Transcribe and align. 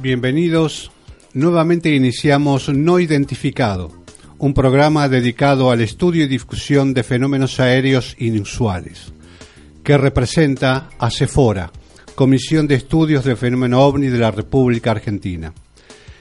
Bienvenidos. 0.00 0.92
Nuevamente 1.32 1.92
iniciamos 1.92 2.68
No 2.68 3.00
Identificado, 3.00 3.90
un 4.38 4.54
programa 4.54 5.08
dedicado 5.08 5.72
al 5.72 5.80
estudio 5.80 6.24
y 6.24 6.28
difusión 6.28 6.94
de 6.94 7.02
fenómenos 7.02 7.58
aéreos 7.58 8.14
inusuales, 8.18 9.12
que 9.82 9.98
representa 9.98 10.90
a 11.00 11.10
CEFORA, 11.10 11.72
Comisión 12.14 12.68
de 12.68 12.74
Estudios 12.74 13.24
del 13.24 13.36
Fenómeno 13.36 13.80
OVNI 13.80 14.08
de 14.08 14.18
la 14.18 14.30
República 14.30 14.90
Argentina. 14.90 15.52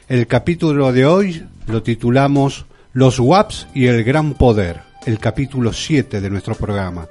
El 0.07 0.25
capítulo 0.25 0.93
de 0.93 1.05
hoy 1.05 1.43
lo 1.67 1.83
titulamos 1.83 2.65
Los 2.93 3.19
WAPs 3.19 3.67
y 3.73 3.87
el 3.87 4.03
Gran 4.03 4.33
Poder, 4.35 4.81
el 5.05 5.19
capítulo 5.19 5.73
7 5.73 6.21
de 6.21 6.29
nuestro 6.29 6.55
programa. 6.55 7.07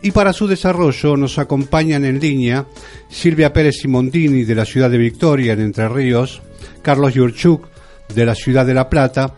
Y 0.00 0.12
para 0.12 0.32
su 0.32 0.46
desarrollo 0.46 1.16
nos 1.16 1.38
acompañan 1.38 2.04
en 2.04 2.20
línea 2.20 2.66
Silvia 3.10 3.52
Pérez 3.52 3.76
Simondini 3.82 4.44
de 4.44 4.54
la 4.54 4.64
ciudad 4.64 4.90
de 4.90 4.98
Victoria, 4.98 5.52
en 5.52 5.60
Entre 5.60 5.88
Ríos, 5.88 6.40
Carlos 6.80 7.14
Yurchuk 7.14 7.68
de 8.14 8.24
la 8.24 8.34
ciudad 8.34 8.64
de 8.64 8.74
La 8.74 8.88
Plata 8.88 9.34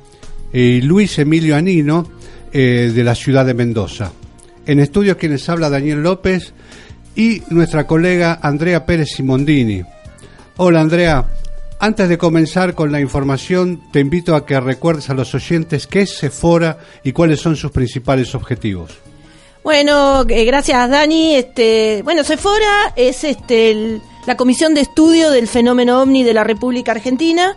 y 0.53 0.81
Luis 0.81 1.19
Emilio 1.19 1.57
Anino 1.57 2.09
eh, 2.53 2.93
de 2.95 3.05
la 3.05 3.17
ciudad 3.17 3.45
de 3.45 3.55
Mendoza. 3.55 4.13
En 4.67 4.79
estudio 4.79 5.19
quienes 5.19 5.49
habla 5.49 5.69
Daniel 5.69 6.03
López 6.03 6.55
y 7.17 7.43
nuestra 7.49 7.87
colega 7.87 8.39
Andrea 8.43 8.87
Pérez 8.87 9.11
Simondini. 9.17 9.83
Hola 10.57 10.81
Andrea, 10.81 11.27
antes 11.79 12.09
de 12.09 12.19
comenzar 12.19 12.75
con 12.75 12.93
la 12.93 13.01
información, 13.01 13.83
te 13.93 14.01
invito 14.01 14.35
a 14.35 14.47
que 14.47 14.59
recuerdes 14.61 15.11
a 15.11 15.15
los 15.15 15.35
oyentes 15.35 15.87
qué 15.87 16.03
es 16.03 16.17
Sephora 16.17 16.79
y 17.03 17.13
cuáles 17.13 17.41
son 17.41 17.57
sus 17.57 17.71
principales 17.71 18.35
objetivos. 18.35 18.93
Bueno, 19.63 20.25
eh, 20.29 20.45
gracias 20.45 20.91
Dani. 20.91 21.37
Este, 21.37 22.03
bueno, 22.05 22.25
Sephora 22.25 22.93
es 22.97 23.25
este 23.25 24.01
la 24.27 24.37
Comisión 24.37 24.75
de 24.75 24.81
Estudio 24.81 25.31
del 25.31 25.49
Fenómeno 25.49 26.01
OVNI 26.03 26.23
de 26.23 26.35
la 26.35 26.45
República 26.45 26.93
Argentina 26.93 27.57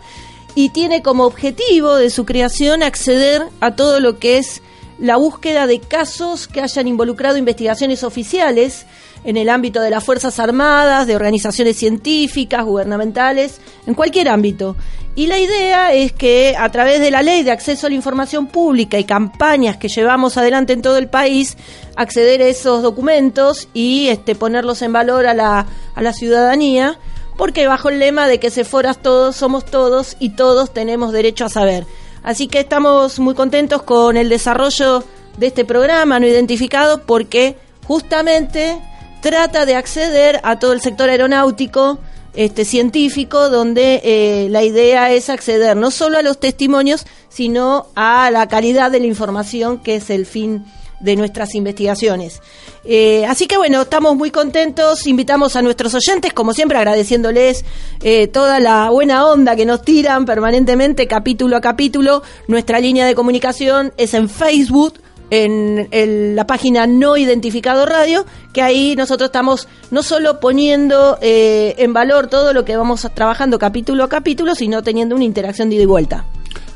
y 0.54 0.70
tiene 0.70 1.02
como 1.02 1.24
objetivo 1.24 1.96
de 1.96 2.10
su 2.10 2.26
creación 2.26 2.82
acceder 2.82 3.42
a 3.60 3.76
todo 3.76 4.00
lo 4.00 4.18
que 4.18 4.38
es 4.38 4.62
la 4.98 5.16
búsqueda 5.16 5.66
de 5.66 5.80
casos 5.80 6.48
que 6.48 6.60
hayan 6.60 6.88
involucrado 6.88 7.38
investigaciones 7.38 8.02
oficiales 8.02 8.84
en 9.24 9.36
el 9.36 9.48
ámbito 9.48 9.80
de 9.80 9.90
las 9.90 10.04
Fuerzas 10.04 10.38
Armadas, 10.38 11.06
de 11.06 11.16
organizaciones 11.16 11.76
científicas, 11.76 12.64
gubernamentales, 12.64 13.60
en 13.86 13.94
cualquier 13.94 14.28
ámbito. 14.28 14.76
Y 15.14 15.26
la 15.26 15.38
idea 15.38 15.92
es 15.92 16.12
que 16.12 16.54
a 16.56 16.70
través 16.70 17.00
de 17.00 17.10
la 17.10 17.22
ley 17.22 17.42
de 17.42 17.50
acceso 17.50 17.86
a 17.86 17.90
la 17.90 17.96
información 17.96 18.46
pública 18.46 18.98
y 18.98 19.04
campañas 19.04 19.76
que 19.76 19.88
llevamos 19.88 20.36
adelante 20.36 20.72
en 20.72 20.82
todo 20.82 20.96
el 20.96 21.08
país, 21.08 21.56
acceder 21.96 22.40
a 22.40 22.46
esos 22.46 22.82
documentos 22.82 23.68
y 23.74 24.08
este, 24.08 24.36
ponerlos 24.36 24.80
en 24.82 24.92
valor 24.92 25.26
a 25.26 25.34
la, 25.34 25.66
a 25.94 26.02
la 26.02 26.12
ciudadanía, 26.12 26.98
porque 27.36 27.66
bajo 27.66 27.88
el 27.88 27.98
lema 27.98 28.28
de 28.28 28.38
que 28.38 28.50
se 28.50 28.64
foras 28.64 29.02
todos, 29.02 29.34
somos 29.34 29.64
todos 29.64 30.16
y 30.20 30.30
todos 30.30 30.72
tenemos 30.72 31.12
derecho 31.12 31.44
a 31.44 31.48
saber. 31.48 31.84
Así 32.22 32.46
que 32.46 32.60
estamos 32.60 33.18
muy 33.18 33.34
contentos 33.34 33.82
con 33.82 34.16
el 34.16 34.28
desarrollo 34.28 35.02
de 35.38 35.46
este 35.46 35.64
programa 35.64 36.20
no 36.20 36.26
identificado 36.26 37.02
porque 37.02 37.56
justamente 37.86 38.78
trata 39.20 39.66
de 39.66 39.74
acceder 39.74 40.40
a 40.42 40.58
todo 40.58 40.72
el 40.72 40.80
sector 40.80 41.08
aeronáutico, 41.10 41.98
este 42.34 42.64
científico, 42.64 43.48
donde 43.48 44.00
eh, 44.04 44.48
la 44.50 44.62
idea 44.62 45.12
es 45.12 45.28
acceder 45.30 45.76
no 45.76 45.90
solo 45.90 46.18
a 46.18 46.22
los 46.22 46.38
testimonios, 46.38 47.06
sino 47.28 47.86
a 47.94 48.30
la 48.30 48.46
calidad 48.48 48.90
de 48.90 49.00
la 49.00 49.06
información, 49.06 49.78
que 49.78 49.96
es 49.96 50.10
el 50.10 50.26
fin 50.26 50.64
de 51.00 51.16
nuestras 51.16 51.54
investigaciones. 51.54 52.40
Eh, 52.84 53.24
así 53.26 53.46
que 53.46 53.56
bueno, 53.56 53.82
estamos 53.82 54.16
muy 54.16 54.30
contentos, 54.30 55.06
invitamos 55.06 55.56
a 55.56 55.62
nuestros 55.62 55.94
oyentes, 55.94 56.32
como 56.32 56.52
siempre 56.52 56.78
agradeciéndoles 56.78 57.64
eh, 58.02 58.26
toda 58.28 58.60
la 58.60 58.90
buena 58.90 59.26
onda 59.26 59.54
que 59.56 59.66
nos 59.66 59.82
tiran 59.82 60.24
permanentemente, 60.24 61.06
capítulo 61.06 61.56
a 61.56 61.60
capítulo. 61.60 62.22
Nuestra 62.46 62.80
línea 62.80 63.06
de 63.06 63.14
comunicación 63.14 63.92
es 63.96 64.14
en 64.14 64.28
Facebook, 64.28 64.94
en, 65.30 66.36
la 66.36 66.46
página 66.46 66.86
No 66.86 67.16
Identificado 67.16 67.86
Radio, 67.86 68.24
que 68.52 68.62
ahí 68.62 68.94
nosotros 68.96 69.28
estamos 69.28 69.68
no 69.90 70.02
solo 70.02 70.40
poniendo 70.40 71.18
eh, 71.20 71.74
en 71.78 71.92
valor 71.92 72.28
todo 72.28 72.52
lo 72.52 72.64
que 72.64 72.76
vamos 72.76 73.06
trabajando 73.14 73.58
capítulo 73.58 74.04
a 74.04 74.08
capítulo, 74.08 74.54
sino 74.54 74.82
teniendo 74.82 75.14
una 75.14 75.24
interacción 75.24 75.68
de 75.68 75.76
ida 75.76 75.84
y 75.84 75.86
vuelta. 75.86 76.24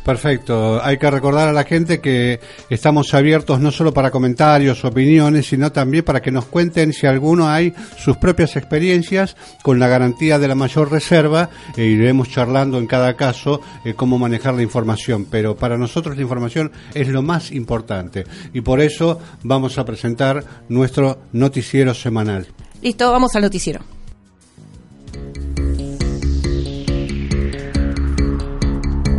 Perfecto. 0.05 0.83
Hay 0.83 0.99
que 0.99 1.11
recordar 1.11 1.49
a 1.49 1.53
la 1.53 1.65
gente 1.65 2.01
que 2.01 2.41
estamos 2.69 3.15
abiertos 3.15 3.61
no 3.61 3.71
solo 3.71 3.95
para 3.95 4.11
comentarios, 4.11 4.85
opiniones, 4.85 5.47
sino 5.47 5.71
también 5.71 6.05
para 6.05 6.21
que 6.21 6.33
nos 6.33 6.47
cuenten 6.47 6.93
si 6.93 7.07
alguno 7.07 7.49
hay 7.49 7.73
sus 7.97 8.17
propias 8.17 8.57
experiencias 8.57 9.37
con 9.63 9.79
la 9.79 9.87
garantía 9.87 10.41
de 10.41 10.49
la 10.49 10.57
mayor 10.57 10.91
reserva 10.91 11.51
e 11.77 11.85
iremos 11.85 12.31
charlando 12.31 12.79
en 12.79 12.87
cada 12.89 13.15
caso 13.15 13.61
eh, 13.85 13.95
cómo 13.95 14.19
manejar 14.19 14.55
la 14.55 14.63
información. 14.63 15.27
Pero 15.31 15.55
para 15.57 15.79
nosotros 15.79 16.17
la 16.17 16.23
información 16.23 16.73
es 16.95 17.09
lo 17.09 17.23
más 17.23 17.53
importante 17.53 18.25
y 18.53 18.61
por 18.61 18.81
eso 18.81 19.21
vamos 19.45 19.79
a 19.79 19.85
presentar 19.85 20.45
nuestro 20.69 21.21
noticiero 21.33 21.95
semanal. 21.95 22.49
Listo, 22.83 23.13
vamos 23.13 23.37
al 23.37 23.43
noticiero. 23.43 24.02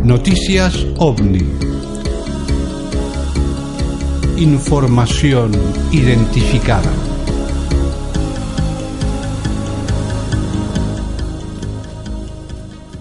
Noticias 0.04 0.86
OVNI. 0.98 1.38
Información 4.36 5.50
identificada. 5.92 6.92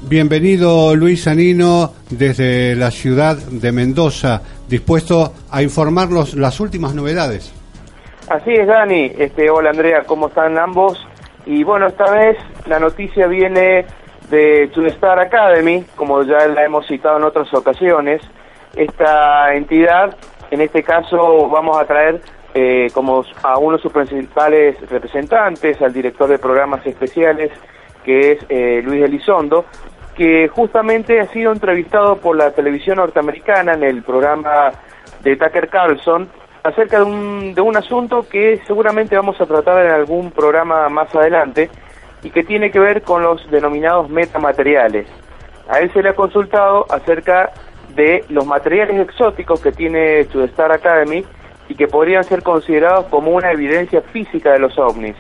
Bienvenido 0.08 0.96
Luis 0.96 1.28
Anino 1.28 1.92
desde 2.10 2.74
la 2.78 2.90
ciudad 2.90 3.36
de 3.36 3.74
Mendoza, 3.74 4.42
dispuesto 4.70 5.34
a 5.52 5.62
informarnos 5.62 6.36
las 6.36 6.62
últimas 6.62 6.96
novedades. 6.96 7.54
Así 8.30 8.52
es, 8.54 8.66
Dani. 8.66 9.12
Este, 9.18 9.50
hola 9.50 9.72
Andrea, 9.72 10.04
¿cómo 10.08 10.30
están 10.30 10.58
ambos? 10.58 11.06
Y 11.46 11.66
bueno, 11.66 11.88
esta 11.88 12.10
vez 12.10 12.38
la 12.66 12.80
noticia 12.80 13.28
viene 13.28 13.86
de 14.34 14.88
Star 14.88 15.20
Academy, 15.20 15.86
como 15.96 16.24
ya 16.24 16.48
la 16.48 16.64
hemos 16.66 16.88
citado 16.88 17.18
en 17.18 17.24
otras 17.24 17.54
ocasiones. 17.54 18.22
Esta 18.76 19.54
entidad, 19.54 20.16
en 20.52 20.62
este 20.62 20.82
caso, 20.84 21.48
vamos 21.50 21.78
a 21.78 21.86
traer 21.86 22.22
eh, 22.54 22.90
como 22.94 23.24
a 23.44 23.58
uno 23.58 23.78
de 23.78 23.84
sus 23.84 23.92
principales 23.92 24.78
representantes, 24.90 25.82
al 25.82 25.94
director 25.94 26.30
de 26.30 26.40
programas 26.40 26.86
especiales, 26.86 27.52
que 28.04 28.34
es 28.34 28.46
eh, 28.50 28.82
Luis 28.84 29.04
Elizondo, 29.04 29.66
que 30.16 30.48
justamente 30.48 31.20
ha 31.20 31.28
sido 31.28 31.52
entrevistado 31.52 32.18
por 32.18 32.36
la 32.36 32.52
televisión 32.52 32.98
norteamericana 32.98 33.74
en 33.74 33.84
el 33.84 34.04
programa 34.04 34.72
de 35.24 35.36
Tucker 35.36 35.70
Carlson 35.70 36.30
acerca 36.64 37.00
de 37.00 37.04
un, 37.04 37.54
de 37.54 37.62
un 37.62 37.76
asunto 37.76 38.26
que 38.30 38.62
seguramente 38.66 39.16
vamos 39.16 39.40
a 39.42 39.46
tratar 39.46 39.86
en 39.86 39.92
algún 39.92 40.32
programa 40.32 40.88
más 40.90 41.14
adelante, 41.16 41.70
y 42.24 42.30
que 42.30 42.44
tiene 42.44 42.72
que 42.72 42.80
ver 42.80 43.02
con 43.02 43.24
los 43.24 43.50
denominados 43.52 44.10
metamateriales. 44.10 45.08
A 45.68 45.80
él 45.80 45.92
se 45.94 46.02
le 46.02 46.10
ha 46.10 46.16
consultado 46.16 46.86
acerca 46.90 47.52
de 47.96 48.26
los 48.30 48.46
materiales 48.46 49.00
exóticos 49.00 49.62
que 49.62 49.72
tiene 49.72 50.22
Star 50.22 50.72
Academy 50.72 51.24
y 51.70 51.76
que 51.76 51.88
podrían 51.88 52.24
ser 52.24 52.44
considerados 52.44 53.06
como 53.06 53.32
una 53.32 53.52
evidencia 53.52 54.02
física 54.02 54.52
de 54.52 54.60
los 54.60 54.78
ovnis. 54.78 55.16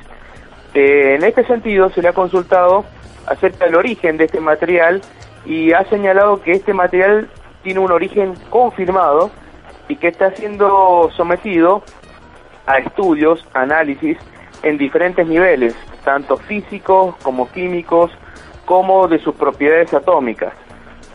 Eh, 0.73 1.15
en 1.15 1.23
este 1.23 1.45
sentido, 1.45 1.89
se 1.89 2.01
le 2.01 2.09
ha 2.09 2.13
consultado 2.13 2.83
acerca 3.27 3.65
del 3.65 3.75
origen 3.75 4.17
de 4.17 4.25
este 4.25 4.39
material 4.39 5.01
y 5.45 5.71
ha 5.71 5.85
señalado 5.85 6.41
que 6.41 6.51
este 6.51 6.73
material 6.73 7.29
tiene 7.63 7.79
un 7.79 7.91
origen 7.91 8.33
confirmado 8.49 9.29
y 9.87 9.95
que 9.95 10.07
está 10.07 10.31
siendo 10.31 11.09
sometido 11.15 11.83
a 12.65 12.77
estudios, 12.79 13.45
análisis 13.53 14.17
en 14.63 14.77
diferentes 14.77 15.27
niveles, 15.27 15.75
tanto 16.03 16.37
físicos 16.37 17.15
como 17.23 17.51
químicos, 17.51 18.11
como 18.65 19.07
de 19.07 19.19
sus 19.19 19.35
propiedades 19.35 19.93
atómicas. 19.93 20.53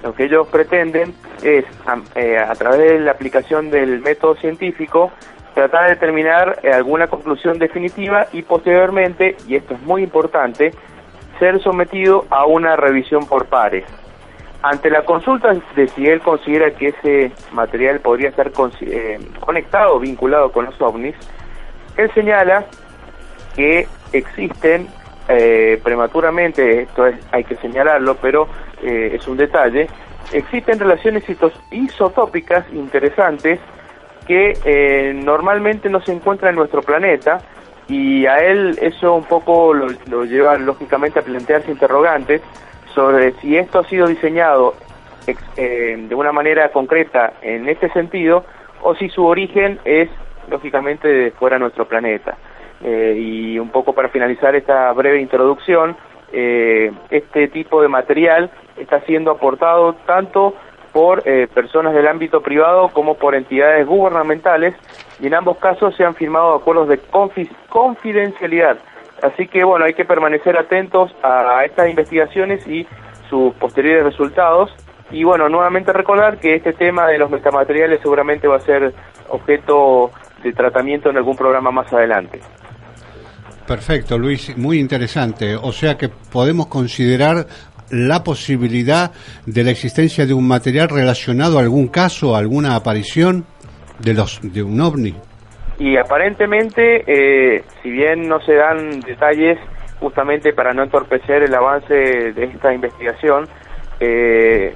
Lo 0.02 0.14
que 0.14 0.24
ellos 0.24 0.46
pretenden 0.48 1.14
es, 1.42 1.64
eh, 2.14 2.38
a, 2.38 2.54
través 2.54 2.78
de 2.78 3.00
la 3.00 3.12
aplicación 3.12 3.70
del 3.70 4.00
método 4.00 4.36
científico, 4.36 5.10
tratar 5.54 5.84
de 5.84 5.90
determinar 5.90 6.60
eh, 6.62 6.72
alguna 6.72 7.08
conclusión 7.08 7.58
definitiva 7.58 8.26
y 8.32 8.42
posteriormente, 8.42 9.36
y 9.48 9.56
esto 9.56 9.74
es 9.74 9.82
muy 9.82 10.02
importante, 10.02 10.72
ser 11.38 11.60
sometido 11.62 12.26
a 12.30 12.46
una 12.46 12.76
revisión 12.76 13.26
por 13.26 13.46
pares. 13.46 13.84
Ante 14.62 14.90
la 14.90 15.02
consulta 15.02 15.54
de 15.76 15.88
si 15.88 16.06
él 16.06 16.20
considera 16.20 16.72
que 16.72 16.88
ese 16.88 17.32
material 17.52 18.00
podría 18.00 18.28
estar 18.28 18.50
eh, 18.80 19.18
conectado, 19.40 19.98
vinculado 20.00 20.50
con 20.50 20.64
los 20.64 20.80
ovnis, 20.80 21.14
él 21.96 22.10
señala 22.14 22.64
que 23.54 23.86
existen 24.12 24.88
eh, 25.28 25.80
prematuramente, 25.82 26.82
esto 26.82 27.06
es, 27.06 27.16
hay 27.32 27.44
que 27.44 27.56
señalarlo, 27.56 28.16
pero 28.16 28.48
eh, 28.82 29.12
es 29.14 29.26
un 29.28 29.36
detalle, 29.36 29.88
existen 30.32 30.78
relaciones 30.78 31.24
isotópicas 31.70 32.64
interesantes 32.72 33.60
que 34.26 34.58
eh, 34.64 35.12
normalmente 35.14 35.88
no 35.88 36.00
se 36.00 36.12
encuentran 36.12 36.50
en 36.50 36.56
nuestro 36.56 36.82
planeta 36.82 37.40
y 37.88 38.26
a 38.26 38.38
él 38.38 38.78
eso 38.82 39.14
un 39.14 39.24
poco 39.24 39.72
lo, 39.72 39.86
lo 40.08 40.24
lleva 40.24 40.56
lógicamente 40.58 41.18
a 41.18 41.22
plantearse 41.22 41.70
interrogantes 41.70 42.42
sobre 42.94 43.32
si 43.40 43.56
esto 43.56 43.78
ha 43.78 43.84
sido 43.84 44.06
diseñado 44.06 44.74
eh, 45.56 45.96
de 46.08 46.14
una 46.14 46.32
manera 46.32 46.70
concreta 46.70 47.34
en 47.42 47.68
este 47.68 47.90
sentido 47.90 48.44
o 48.82 48.94
si 48.94 49.08
su 49.10 49.26
origen 49.26 49.78
es 49.84 50.08
lógicamente 50.48 51.06
de 51.06 51.30
fuera 51.32 51.56
de 51.56 51.60
nuestro 51.60 51.86
planeta. 51.86 52.36
Eh, 52.82 53.16
y 53.18 53.58
un 53.58 53.70
poco 53.70 53.92
para 53.92 54.08
finalizar 54.08 54.54
esta 54.54 54.92
breve 54.92 55.20
introducción, 55.20 55.96
eh, 56.32 56.92
este 57.10 57.48
tipo 57.48 57.82
de 57.82 57.88
material 57.88 58.50
está 58.76 59.00
siendo 59.00 59.32
aportado 59.32 59.94
tanto 60.06 60.54
por 60.92 61.22
personas 61.54 61.92
del 61.92 62.08
ámbito 62.08 62.40
privado 62.40 62.88
como 62.88 63.14
por 63.14 63.34
entidades 63.34 63.86
gubernamentales 63.86 64.74
y 65.20 65.26
en 65.26 65.34
ambos 65.34 65.58
casos 65.58 65.94
se 65.94 66.02
han 66.02 66.14
firmado 66.14 66.54
acuerdos 66.54 66.88
de 66.88 66.98
confidencialidad. 67.68 68.78
Así 69.22 69.46
que 69.48 69.64
bueno, 69.64 69.84
hay 69.84 69.92
que 69.92 70.06
permanecer 70.06 70.58
atentos 70.58 71.14
a 71.22 71.62
estas 71.64 71.90
investigaciones 71.90 72.66
y 72.66 72.86
sus 73.28 73.52
posteriores 73.54 74.04
resultados 74.04 74.74
y 75.10 75.24
bueno, 75.24 75.48
nuevamente 75.48 75.92
recordar 75.92 76.38
que 76.38 76.54
este 76.54 76.72
tema 76.72 77.06
de 77.06 77.18
los 77.18 77.30
metamateriales 77.30 78.00
seguramente 78.00 78.46
va 78.46 78.56
a 78.56 78.60
ser 78.60 78.92
objeto 79.28 80.10
de 80.42 80.52
tratamiento 80.52 81.08
en 81.08 81.16
algún 81.16 81.36
programa 81.36 81.70
más 81.70 81.92
adelante. 81.92 82.40
Perfecto, 83.68 84.16
Luis, 84.16 84.56
muy 84.56 84.78
interesante. 84.78 85.54
O 85.54 85.72
sea 85.72 85.98
que 85.98 86.08
podemos 86.08 86.68
considerar 86.68 87.44
la 87.90 88.24
posibilidad 88.24 89.12
de 89.44 89.62
la 89.62 89.70
existencia 89.70 90.24
de 90.24 90.32
un 90.32 90.48
material 90.48 90.88
relacionado 90.88 91.58
a 91.58 91.60
algún 91.60 91.88
caso, 91.88 92.34
a 92.34 92.38
alguna 92.38 92.74
aparición 92.74 93.44
de 93.98 94.14
los 94.14 94.40
de 94.42 94.62
un 94.62 94.80
ovni. 94.80 95.14
Y 95.78 95.98
aparentemente, 95.98 97.04
eh, 97.06 97.62
si 97.82 97.90
bien 97.90 98.26
no 98.26 98.40
se 98.40 98.54
dan 98.54 99.00
detalles, 99.00 99.58
justamente 100.00 100.54
para 100.54 100.72
no 100.72 100.84
entorpecer 100.84 101.42
el 101.42 101.54
avance 101.54 101.94
de 101.94 102.44
esta 102.44 102.72
investigación, 102.72 103.48
eh, 104.00 104.74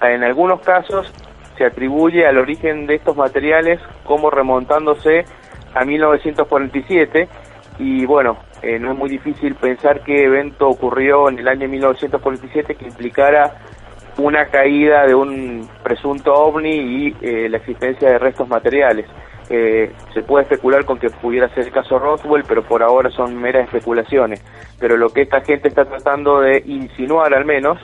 en 0.00 0.24
algunos 0.24 0.62
casos 0.62 1.12
se 1.58 1.66
atribuye 1.66 2.26
al 2.26 2.38
origen 2.38 2.86
de 2.86 2.94
estos 2.94 3.14
materiales 3.14 3.78
como 4.04 4.30
remontándose 4.30 5.26
a 5.74 5.84
1947 5.84 7.28
y 7.78 8.06
bueno, 8.06 8.38
eh, 8.62 8.78
no 8.78 8.92
es 8.92 8.98
muy 8.98 9.10
difícil 9.10 9.54
pensar 9.54 10.02
qué 10.02 10.24
evento 10.24 10.68
ocurrió 10.68 11.28
en 11.28 11.38
el 11.38 11.48
año 11.48 11.68
1947 11.68 12.74
que 12.74 12.84
implicara 12.84 13.54
una 14.18 14.46
caída 14.46 15.06
de 15.06 15.14
un 15.14 15.68
presunto 15.82 16.32
ovni 16.32 16.70
y 16.70 17.16
eh, 17.20 17.48
la 17.48 17.58
existencia 17.58 18.08
de 18.08 18.18
restos 18.18 18.48
materiales. 18.48 19.06
Eh, 19.48 19.92
se 20.12 20.22
puede 20.22 20.44
especular 20.44 20.84
con 20.84 20.98
que 20.98 21.10
pudiera 21.10 21.48
ser 21.50 21.66
el 21.66 21.72
caso 21.72 21.98
Roswell, 21.98 22.44
pero 22.48 22.62
por 22.64 22.82
ahora 22.82 23.10
son 23.10 23.36
meras 23.40 23.66
especulaciones. 23.66 24.42
Pero 24.80 24.96
lo 24.96 25.10
que 25.10 25.22
esta 25.22 25.42
gente 25.42 25.68
está 25.68 25.84
tratando 25.84 26.40
de 26.40 26.62
insinuar 26.66 27.34
al 27.34 27.44
menos 27.44 27.78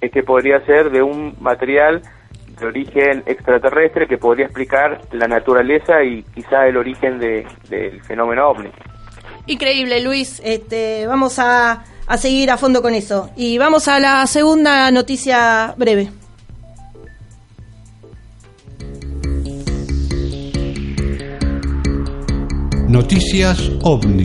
es 0.00 0.10
que 0.10 0.22
podría 0.22 0.60
ser 0.64 0.90
de 0.90 1.02
un 1.02 1.36
material 1.40 2.02
de 2.58 2.66
origen 2.66 3.22
extraterrestre 3.26 4.06
que 4.06 4.18
podría 4.18 4.46
explicar 4.46 5.00
la 5.12 5.28
naturaleza 5.28 6.02
y 6.02 6.22
quizá 6.34 6.66
el 6.66 6.76
origen 6.76 7.18
de, 7.18 7.46
del 7.68 8.02
fenómeno 8.02 8.48
ovni. 8.48 8.70
Increíble, 9.46 10.00
Luis. 10.00 10.40
Este, 10.44 11.06
vamos 11.06 11.38
a, 11.38 11.84
a 12.06 12.18
seguir 12.18 12.50
a 12.50 12.56
fondo 12.56 12.82
con 12.82 12.94
eso. 12.94 13.30
Y 13.36 13.58
vamos 13.58 13.88
a 13.88 14.00
la 14.00 14.26
segunda 14.26 14.90
noticia 14.90 15.74
breve. 15.76 16.10
Noticias 22.88 23.72
OVNI. 23.82 24.24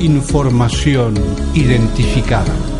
Información 0.00 1.14
identificada. 1.54 2.71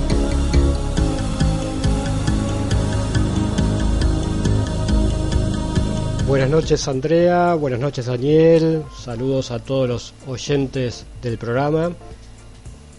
Buenas 6.32 6.48
noches 6.48 6.88
Andrea, 6.88 7.52
buenas 7.52 7.78
noches 7.78 8.06
Daniel, 8.06 8.84
saludos 8.98 9.50
a 9.50 9.58
todos 9.58 9.86
los 9.86 10.14
oyentes 10.26 11.04
del 11.20 11.36
programa. 11.36 11.92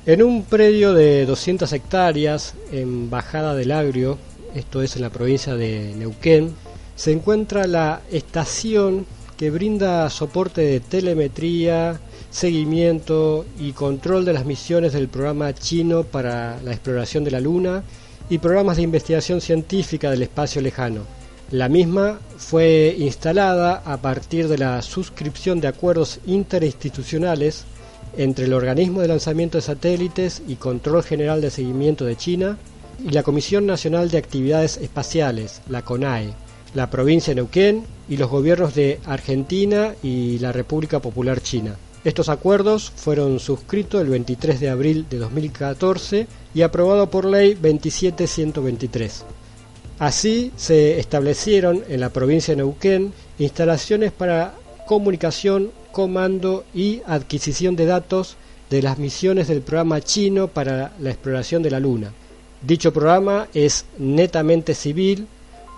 En 0.05 0.21
un 0.21 0.43
predio 0.43 0.93
de 0.93 1.25
200 1.25 1.73
hectáreas 1.73 2.53
en 2.71 3.09
Bajada 3.09 3.55
del 3.55 3.71
Agrio, 3.71 4.19
esto 4.53 4.83
es 4.83 4.97
en 4.97 5.01
la 5.01 5.09
provincia 5.09 5.55
de 5.55 5.95
Neuquén, 5.97 6.53
se 6.95 7.11
encuentra 7.11 7.65
la 7.65 8.01
estación 8.11 9.07
que 9.35 9.49
brinda 9.49 10.07
soporte 10.11 10.61
de 10.61 10.79
telemetría, 10.79 11.99
seguimiento 12.29 13.47
y 13.59 13.71
control 13.71 14.25
de 14.25 14.33
las 14.33 14.45
misiones 14.45 14.93
del 14.93 15.07
programa 15.07 15.55
chino 15.55 16.03
para 16.03 16.61
la 16.61 16.71
exploración 16.71 17.23
de 17.23 17.31
la 17.31 17.39
Luna 17.39 17.81
y 18.29 18.37
programas 18.37 18.77
de 18.77 18.83
investigación 18.83 19.41
científica 19.41 20.11
del 20.11 20.21
espacio 20.21 20.61
lejano. 20.61 21.12
La 21.51 21.69
misma 21.69 22.19
fue 22.37 22.95
instalada 22.97 23.83
a 23.85 23.97
partir 23.97 24.47
de 24.47 24.57
la 24.57 24.81
suscripción 24.81 25.61
de 25.61 25.67
acuerdos 25.67 26.19
interinstitucionales 26.25 27.65
entre 28.17 28.45
el 28.45 28.53
Organismo 28.53 29.01
de 29.01 29.07
Lanzamiento 29.07 29.57
de 29.57 29.63
Satélites 29.63 30.41
y 30.47 30.55
Control 30.55 31.03
General 31.03 31.41
de 31.41 31.51
Seguimiento 31.51 32.05
de 32.05 32.15
China 32.15 32.57
y 33.03 33.09
la 33.09 33.23
Comisión 33.23 33.65
Nacional 33.65 34.09
de 34.09 34.17
Actividades 34.17 34.77
Espaciales, 34.77 35.61
la 35.67 35.83
CONAE, 35.83 36.33
la 36.73 36.89
provincia 36.89 37.31
de 37.31 37.35
Neuquén 37.35 37.83
y 38.09 38.17
los 38.17 38.29
gobiernos 38.29 38.75
de 38.75 38.99
Argentina 39.05 39.93
y 40.01 40.39
la 40.39 40.51
República 40.51 40.99
Popular 40.99 41.41
China. 41.41 41.75
Estos 42.03 42.29
acuerdos 42.29 42.91
fueron 42.95 43.39
suscritos 43.39 44.01
el 44.01 44.09
23 44.09 44.59
de 44.59 44.69
abril 44.69 45.05
de 45.09 45.19
2014 45.19 46.27
y 46.53 46.61
aprobados 46.61 47.09
por 47.09 47.25
ley 47.25 47.53
27123. 47.53 49.25
Así 50.03 50.51
se 50.57 50.99
establecieron 50.99 51.85
en 51.87 52.01
la 52.01 52.09
provincia 52.09 52.51
de 52.51 52.57
Neuquén 52.57 53.13
instalaciones 53.39 54.11
para 54.11 54.53
comunicación, 54.85 55.71
comando 55.93 56.65
y 56.73 57.01
adquisición 57.07 57.77
de 57.77 57.85
datos 57.85 58.35
de 58.69 58.81
las 58.81 58.97
misiones 58.97 59.47
del 59.47 59.61
programa 59.61 60.01
chino 60.01 60.49
para 60.49 60.91
la 60.99 61.09
exploración 61.09 61.63
de 61.63 61.71
la 61.71 61.79
Luna. 61.79 62.11
Dicho 62.61 62.91
programa 62.91 63.47
es 63.53 63.85
netamente 63.97 64.75
civil, 64.75 65.25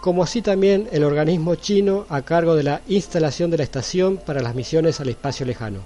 como 0.02 0.24
así 0.24 0.42
también 0.42 0.90
el 0.92 1.04
organismo 1.04 1.54
chino 1.54 2.08
a 2.10 2.24
cargo 2.24 2.56
de 2.56 2.64
la 2.64 2.82
instalación 2.88 3.52
de 3.52 3.58
la 3.58 3.64
estación 3.64 4.18
para 4.18 4.42
las 4.42 4.56
misiones 4.56 5.00
al 5.00 5.10
espacio 5.10 5.46
lejano. 5.46 5.82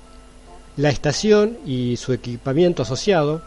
La 0.78 0.92
estación 0.92 1.58
y 1.66 1.98
su 1.98 2.14
equipamiento 2.14 2.84
asociado, 2.84 3.42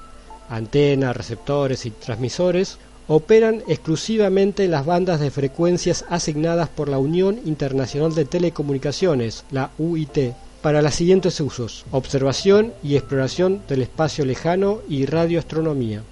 antenas, 0.51 1.17
receptores 1.17 1.87
y 1.87 1.93
transmisores, 1.93 2.77
operan 3.09 3.63
exclusivamente 3.67 4.69
las 4.69 4.87
bandas 4.87 5.21
de 5.21 5.31
frecuencias 5.31 6.05
asignadas 6.09 6.69
por 6.69 6.89
la 6.89 6.99
Unión 6.99 7.41
Internacional 7.45 8.15
de 8.15 8.25
Telecomunicaciones, 8.25 9.45
la 9.51 9.71
UIT, 9.79 10.35
para 10.63 10.81
los 10.81 10.95
siguientes 10.95 11.41
usos, 11.41 11.85
observación 11.91 12.73
y 12.85 12.95
exploración 12.95 13.63
del 13.69 13.83
espacio 13.83 14.25
lejano 14.25 14.79
y 14.89 15.07
radioastronomía. 15.07 16.03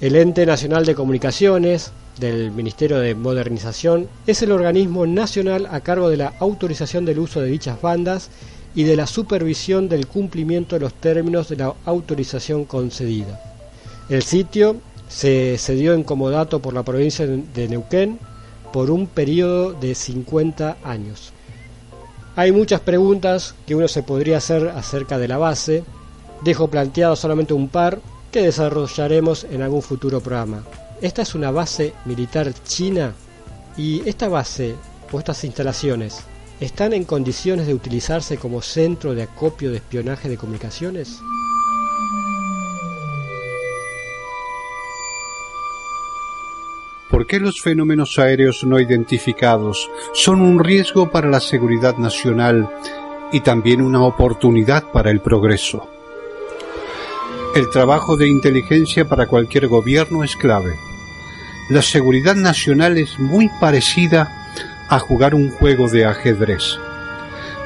El 0.00 0.16
Ente 0.16 0.46
Nacional 0.46 0.86
de 0.86 0.94
Comunicaciones, 0.94 1.92
del 2.18 2.50
Ministerio 2.50 2.98
de 3.00 3.14
Modernización, 3.14 4.08
es 4.26 4.42
el 4.42 4.52
organismo 4.52 5.06
nacional 5.06 5.68
a 5.70 5.80
cargo 5.80 6.08
de 6.08 6.16
la 6.16 6.32
autorización 6.40 7.04
del 7.04 7.18
uso 7.18 7.40
de 7.40 7.50
dichas 7.50 7.80
bandas 7.82 8.30
y 8.74 8.84
de 8.84 8.96
la 8.96 9.06
supervisión 9.06 9.88
del 9.88 10.06
cumplimiento 10.06 10.76
de 10.76 10.80
los 10.80 10.94
términos 10.94 11.48
de 11.48 11.56
la 11.56 11.74
autorización 11.84 12.64
concedida. 12.64 13.40
El 14.08 14.22
sitio 14.22 14.76
se 15.08 15.56
cedió 15.58 15.94
en 15.94 16.04
comodato 16.04 16.60
por 16.60 16.74
la 16.74 16.82
provincia 16.82 17.26
de 17.26 17.68
Neuquén 17.68 18.18
por 18.72 18.90
un 18.90 19.06
periodo 19.06 19.72
de 19.72 19.94
50 19.94 20.78
años. 20.84 21.32
Hay 22.36 22.52
muchas 22.52 22.80
preguntas 22.80 23.54
que 23.66 23.74
uno 23.74 23.88
se 23.88 24.02
podría 24.02 24.36
hacer 24.36 24.68
acerca 24.68 25.18
de 25.18 25.28
la 25.28 25.38
base. 25.38 25.82
Dejo 26.44 26.68
planteado 26.68 27.16
solamente 27.16 27.54
un 27.54 27.68
par 27.68 27.98
que 28.30 28.42
desarrollaremos 28.42 29.44
en 29.50 29.62
algún 29.62 29.82
futuro 29.82 30.20
programa. 30.20 30.62
Esta 31.00 31.22
es 31.22 31.34
una 31.34 31.50
base 31.50 31.94
militar 32.04 32.52
china 32.64 33.14
y 33.76 34.08
esta 34.08 34.28
base 34.28 34.74
o 35.10 35.18
estas 35.18 35.42
instalaciones 35.44 36.18
están 36.60 36.92
en 36.92 37.04
condiciones 37.04 37.66
de 37.66 37.74
utilizarse 37.74 38.36
como 38.36 38.62
centro 38.62 39.14
de 39.14 39.22
acopio 39.22 39.70
de 39.70 39.76
espionaje 39.76 40.28
de 40.28 40.36
comunicaciones. 40.36 41.18
¿Por 47.18 47.26
qué 47.26 47.40
los 47.40 47.60
fenómenos 47.60 48.16
aéreos 48.20 48.62
no 48.62 48.78
identificados 48.78 49.90
son 50.12 50.40
un 50.40 50.62
riesgo 50.62 51.10
para 51.10 51.28
la 51.28 51.40
seguridad 51.40 51.96
nacional 51.96 52.70
y 53.32 53.40
también 53.40 53.82
una 53.82 54.04
oportunidad 54.04 54.92
para 54.92 55.10
el 55.10 55.18
progreso? 55.18 55.90
El 57.56 57.70
trabajo 57.70 58.16
de 58.16 58.28
inteligencia 58.28 59.08
para 59.08 59.26
cualquier 59.26 59.66
gobierno 59.66 60.22
es 60.22 60.36
clave. 60.36 60.76
La 61.70 61.82
seguridad 61.82 62.36
nacional 62.36 62.96
es 62.98 63.18
muy 63.18 63.50
parecida 63.60 64.54
a 64.88 65.00
jugar 65.00 65.34
un 65.34 65.50
juego 65.50 65.88
de 65.88 66.04
ajedrez. 66.04 66.78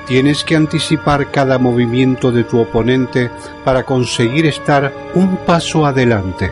Tienes 0.07 0.45
que 0.45 0.57
anticipar 0.57 1.31
cada 1.31 1.59
movimiento 1.59 2.33
de 2.33 2.45
tu 2.45 2.59
oponente 2.59 3.31
para 3.67 3.85
conseguir 3.85 4.47
estar 4.47 5.11
un 5.15 5.37
paso 5.45 5.85
adelante. 5.85 6.51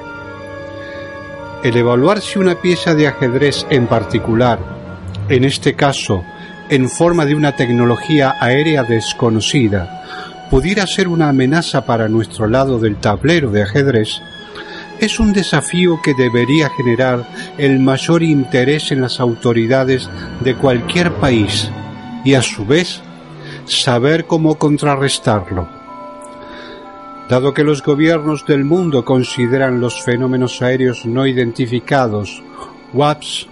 El 1.63 1.77
evaluar 1.77 2.23
si 2.23 2.39
una 2.39 2.55
pieza 2.55 2.95
de 2.95 3.07
ajedrez 3.07 3.67
en 3.69 3.87
particular, 3.87 4.59
en 5.29 5.45
este 5.45 5.75
caso 5.75 6.25
en 6.71 6.89
forma 6.89 7.27
de 7.27 7.35
una 7.35 7.55
tecnología 7.55 8.37
aérea 8.41 8.83
desconocida, 8.83 10.49
pudiera 10.51 10.87
ser 10.87 11.07
una 11.07 11.29
amenaza 11.29 11.85
para 11.85 12.09
nuestro 12.09 12.47
lado 12.47 12.79
del 12.79 12.97
tablero 12.97 13.51
de 13.51 13.63
ajedrez, 13.63 14.23
es 15.01 15.21
un 15.21 15.33
desafío 15.33 16.01
que 16.03 16.15
debería 16.15 16.71
generar 16.71 17.27
el 17.59 17.79
mayor 17.79 18.23
interés 18.23 18.91
en 18.91 19.03
las 19.03 19.21
autoridades 19.21 20.09
de 20.41 20.55
cualquier 20.55 21.13
país 21.15 21.71
y 22.25 22.35
a 22.35 22.43
su 22.43 22.65
vez 22.65 23.03
saber 23.67 24.27
cómo 24.27 24.57
contrarrestarlo. 24.57 25.80
Dado 27.31 27.55
que 27.55 27.63
los 27.63 27.81
gobiernos 27.81 28.45
del 28.45 28.65
mundo 28.65 29.05
consideran 29.05 29.81
los 29.81 30.03
fenómenos 30.03 30.63
aéreos 30.63 31.07
no 31.07 31.29
identificados, 31.29 32.43
WAPS, 32.93 33.47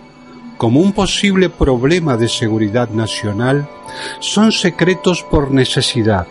como 0.56 0.80
un 0.80 0.92
posible 0.92 1.48
problema 1.48 2.16
de 2.16 2.26
seguridad 2.26 2.90
nacional, 2.90 3.68
son 4.18 4.50
secretos 4.50 5.22
por 5.22 5.52
necesidad. 5.52 6.26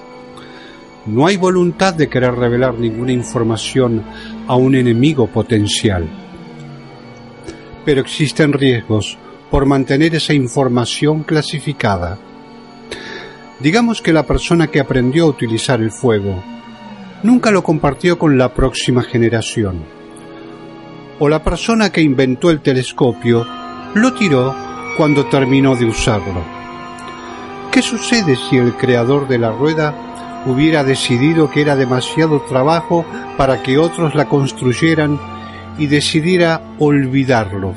No 1.06 1.26
hay 1.26 1.38
voluntad 1.38 1.94
de 1.94 2.10
querer 2.10 2.36
revelar 2.36 2.78
ninguna 2.78 3.14
información 3.14 4.04
a 4.46 4.58
un 4.58 4.76
enemigo 4.76 5.28
potencial. 5.28 6.06
Pero 7.86 8.02
existen 8.02 8.52
riesgos 8.52 9.18
por 9.50 9.66
mantener 9.66 10.16
esa 10.16 10.34
información 10.34 11.24
clasificada. 11.24 12.18
Digamos 13.62 14.02
que 14.02 14.12
la 14.12 14.24
persona 14.24 14.68
que 14.68 14.82
aprendió 14.82 15.24
a 15.24 15.30
utilizar 15.30 15.80
el 15.80 15.92
fuego 15.92 16.44
nunca 17.28 17.52
lo 17.52 17.62
compartió 17.62 18.18
con 18.18 18.38
la 18.38 18.54
próxima 18.54 19.04
generación. 19.04 19.84
O 21.20 21.28
la 21.28 21.44
persona 21.44 21.92
que 21.92 22.02
inventó 22.02 22.50
el 22.50 22.62
telescopio 22.62 23.46
lo 23.96 24.14
tiró 24.14 24.56
cuando 24.96 25.26
terminó 25.26 25.76
de 25.76 25.84
usarlo. 25.84 26.42
¿Qué 27.70 27.82
sucede 27.82 28.38
si 28.38 28.56
el 28.56 28.76
creador 28.78 29.28
de 29.28 29.40
la 29.40 29.52
rueda 29.52 29.94
hubiera 30.46 30.86
decidido 30.86 31.52
que 31.52 31.60
era 31.60 31.76
demasiado 31.76 32.40
trabajo 32.44 33.06
para 33.36 33.62
que 33.62 33.78
otros 33.78 34.16
la 34.16 34.30
construyeran 34.30 35.20
y 35.78 35.88
decidiera 35.88 36.62
olvidarlo? 36.80 37.74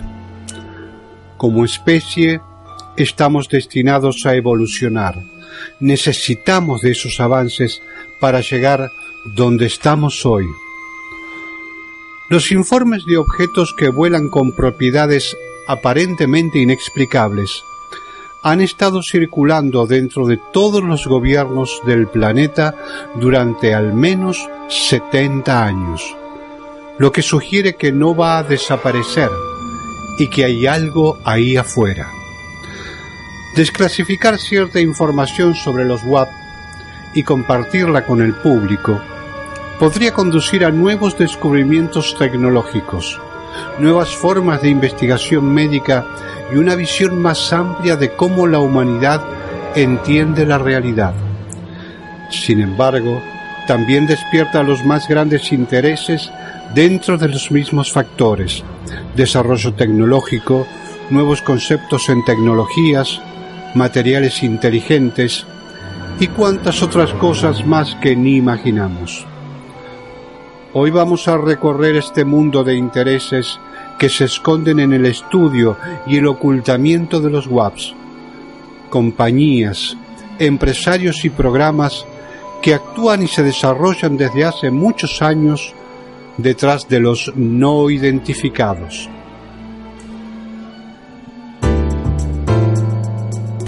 Como 1.36 1.64
especie, 1.64 2.40
estamos 2.96 3.48
destinados 3.48 4.24
a 4.26 4.36
evolucionar 4.36 5.16
necesitamos 5.78 6.82
de 6.82 6.92
esos 6.92 7.20
avances 7.20 7.82
para 8.20 8.40
llegar 8.40 8.90
donde 9.24 9.66
estamos 9.66 10.24
hoy. 10.24 10.46
Los 12.28 12.52
informes 12.52 13.04
de 13.04 13.16
objetos 13.16 13.74
que 13.76 13.88
vuelan 13.88 14.28
con 14.28 14.52
propiedades 14.52 15.36
aparentemente 15.66 16.58
inexplicables 16.58 17.64
han 18.42 18.60
estado 18.60 19.02
circulando 19.02 19.86
dentro 19.86 20.26
de 20.26 20.38
todos 20.52 20.82
los 20.82 21.06
gobiernos 21.06 21.80
del 21.84 22.08
planeta 22.08 22.74
durante 23.16 23.74
al 23.74 23.92
menos 23.92 24.48
70 24.68 25.64
años, 25.64 26.16
lo 26.98 27.12
que 27.12 27.22
sugiere 27.22 27.76
que 27.76 27.92
no 27.92 28.14
va 28.14 28.38
a 28.38 28.42
desaparecer 28.42 29.30
y 30.18 30.28
que 30.28 30.44
hay 30.44 30.66
algo 30.66 31.18
ahí 31.24 31.56
afuera. 31.56 32.08
Desclasificar 33.56 34.38
cierta 34.38 34.80
información 34.80 35.54
sobre 35.54 35.84
los 35.84 36.02
WAP 36.04 36.39
y 37.14 37.22
compartirla 37.22 38.04
con 38.04 38.22
el 38.22 38.34
público 38.34 39.00
podría 39.78 40.12
conducir 40.12 40.64
a 40.64 40.70
nuevos 40.70 41.16
descubrimientos 41.16 42.14
tecnológicos, 42.18 43.18
nuevas 43.78 44.10
formas 44.10 44.60
de 44.60 44.68
investigación 44.68 45.46
médica 45.46 46.04
y 46.52 46.56
una 46.56 46.74
visión 46.74 47.20
más 47.20 47.50
amplia 47.52 47.96
de 47.96 48.10
cómo 48.10 48.46
la 48.46 48.58
humanidad 48.58 49.22
entiende 49.74 50.44
la 50.44 50.58
realidad. 50.58 51.14
Sin 52.30 52.60
embargo, 52.60 53.22
también 53.66 54.06
despierta 54.06 54.62
los 54.62 54.84
más 54.84 55.08
grandes 55.08 55.50
intereses 55.50 56.30
dentro 56.74 57.16
de 57.16 57.28
los 57.28 57.50
mismos 57.50 57.90
factores, 57.90 58.62
desarrollo 59.16 59.72
tecnológico, 59.72 60.66
nuevos 61.08 61.40
conceptos 61.40 62.08
en 62.10 62.22
tecnologías, 62.24 63.20
materiales 63.74 64.42
inteligentes 64.42 65.46
y 66.20 66.28
cuantas 66.28 66.82
otras 66.82 67.14
cosas 67.14 67.66
más 67.66 67.96
que 67.96 68.14
ni 68.14 68.36
imaginamos. 68.36 69.24
Hoy 70.74 70.90
vamos 70.90 71.26
a 71.28 71.38
recorrer 71.38 71.96
este 71.96 72.26
mundo 72.26 72.62
de 72.62 72.76
intereses 72.76 73.58
que 73.98 74.10
se 74.10 74.26
esconden 74.26 74.80
en 74.80 74.92
el 74.92 75.06
estudio 75.06 75.78
y 76.06 76.18
el 76.18 76.26
ocultamiento 76.26 77.20
de 77.20 77.30
los 77.30 77.46
WAPs, 77.46 77.94
compañías, 78.90 79.96
empresarios 80.38 81.24
y 81.24 81.30
programas 81.30 82.04
que 82.60 82.74
actúan 82.74 83.22
y 83.22 83.26
se 83.26 83.42
desarrollan 83.42 84.18
desde 84.18 84.44
hace 84.44 84.70
muchos 84.70 85.22
años 85.22 85.74
detrás 86.36 86.86
de 86.86 87.00
los 87.00 87.32
no 87.34 87.88
identificados. 87.88 89.08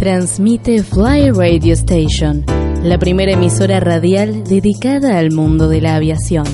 Transmite 0.03 0.83
Fly 0.83 1.31
Radio 1.31 1.75
Station, 1.75 2.45
la 2.83 2.99
primera 2.99 3.35
emisora 3.35 3.79
radial 3.79 4.43
dedicada 4.43 5.17
al 5.17 5.31
mundo 5.31 5.69
de 5.69 5.81
la 5.81 5.95
aviación. 5.95 6.45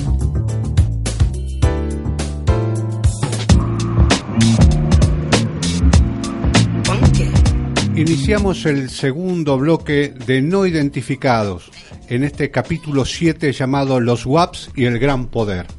Iniciamos 7.95 8.67
el 8.67 8.91
segundo 8.91 9.57
bloque 9.57 10.13
de 10.27 10.43
no 10.43 10.67
identificados 10.67 11.71
en 12.07 12.23
este 12.23 12.51
capítulo 12.51 13.03
7 13.03 13.51
llamado 13.51 13.99
Los 13.99 14.27
WAPs 14.27 14.69
y 14.75 14.85
el 14.85 14.99
Gran 14.99 15.25
Poder. 15.25 15.78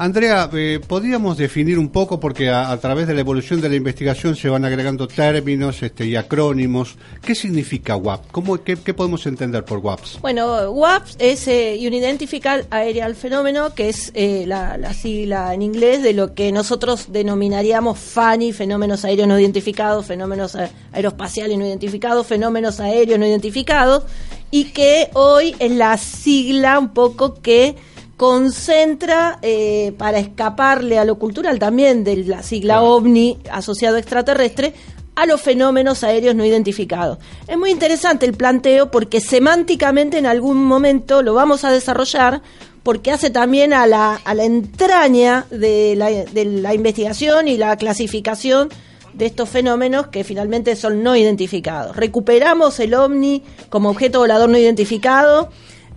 Andrea, 0.00 0.48
eh, 0.54 0.80
¿podríamos 0.88 1.36
definir 1.36 1.78
un 1.78 1.90
poco, 1.90 2.18
porque 2.18 2.48
a, 2.48 2.74
través 2.78 3.06
de 3.06 3.12
la 3.12 3.20
evolución 3.20 3.60
de 3.60 3.68
la 3.68 3.76
investigación 3.76 4.34
se 4.34 4.48
van 4.48 4.64
agregando 4.64 5.06
términos 5.06 5.82
este, 5.82 6.06
y 6.06 6.16
acrónimos, 6.16 6.96
¿qué 7.20 7.34
significa 7.34 7.96
WAP? 7.96 8.30
¿Cómo, 8.30 8.64
qué, 8.64 8.78
podemos 8.78 9.26
entender 9.26 9.62
por 9.62 9.80
WAPs? 9.80 10.18
Bueno, 10.22 10.70
WAPs 10.70 11.16
es 11.18 11.46
eh, 11.48 11.78
Unidentified 11.86 12.64
Aerial 12.70 13.14
Phenomenon, 13.14 13.72
que 13.72 13.90
es 13.90 14.10
eh, 14.14 14.44
la, 14.46 14.94
sigla 14.94 15.52
en 15.52 15.60
inglés 15.60 16.02
de 16.02 16.14
lo 16.14 16.32
que 16.32 16.50
nosotros 16.50 17.12
denominaríamos 17.12 17.98
FANI, 17.98 18.54
fenómenos 18.54 19.04
aéreos 19.04 19.28
no 19.28 19.38
identificados, 19.38 20.06
fenómenos 20.06 20.56
aeroespaciales 20.92 21.58
no 21.58 21.66
identificados, 21.66 22.26
fenómenos 22.26 22.80
aéreos 22.80 23.18
no 23.18 23.26
identificados, 23.26 24.04
y 24.50 24.72
que 24.72 25.10
hoy 25.12 25.54
es 25.58 25.72
la 25.72 25.98
sigla 25.98 26.78
un 26.78 26.94
poco 26.94 27.34
que 27.34 27.76
concentra 28.20 29.38
eh, 29.40 29.94
para 29.96 30.18
escaparle 30.18 30.98
a 30.98 31.06
lo 31.06 31.18
cultural 31.18 31.58
también 31.58 32.04
de 32.04 32.18
la 32.18 32.42
sigla 32.42 32.82
OVNI 32.82 33.38
asociado 33.50 33.96
extraterrestre 33.96 34.74
a 35.14 35.24
los 35.24 35.40
fenómenos 35.40 36.04
aéreos 36.04 36.34
no 36.34 36.44
identificados. 36.44 37.16
Es 37.48 37.56
muy 37.56 37.70
interesante 37.70 38.26
el 38.26 38.34
planteo 38.34 38.90
porque 38.90 39.22
semánticamente 39.22 40.18
en 40.18 40.26
algún 40.26 40.62
momento 40.62 41.22
lo 41.22 41.32
vamos 41.32 41.64
a 41.64 41.72
desarrollar 41.72 42.42
porque 42.82 43.10
hace 43.10 43.30
también 43.30 43.72
a 43.72 43.86
la, 43.86 44.16
a 44.16 44.34
la 44.34 44.44
entraña 44.44 45.46
de 45.50 45.94
la, 45.96 46.10
de 46.10 46.44
la 46.44 46.74
investigación 46.74 47.48
y 47.48 47.56
la 47.56 47.74
clasificación 47.78 48.68
de 49.14 49.24
estos 49.24 49.48
fenómenos 49.48 50.08
que 50.08 50.24
finalmente 50.24 50.76
son 50.76 51.02
no 51.02 51.16
identificados. 51.16 51.96
Recuperamos 51.96 52.80
el 52.80 52.92
ovni 52.92 53.42
como 53.70 53.88
objeto 53.88 54.18
volador 54.18 54.50
no 54.50 54.58
identificado 54.58 55.48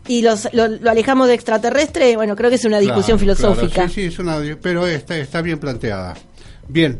y 0.08 0.22
los, 0.22 0.50
lo, 0.54 0.64
alejamos 0.90 1.28
de 1.28 1.34
extraterrestre, 1.34 2.16
bueno, 2.16 2.36
creo 2.36 2.50
que 2.50 2.58
es 2.58 2.66
una 2.66 2.80
discusión 2.80 3.20
filosófica. 3.20 3.88
sí, 3.88 3.96
sí, 3.96 4.02
es 4.08 4.20
una, 4.20 4.38
pero 4.62 4.86
está, 4.86 5.18
está 5.18 5.42
bien 5.42 5.60
planteada. 5.60 6.16
Bien, 6.68 7.00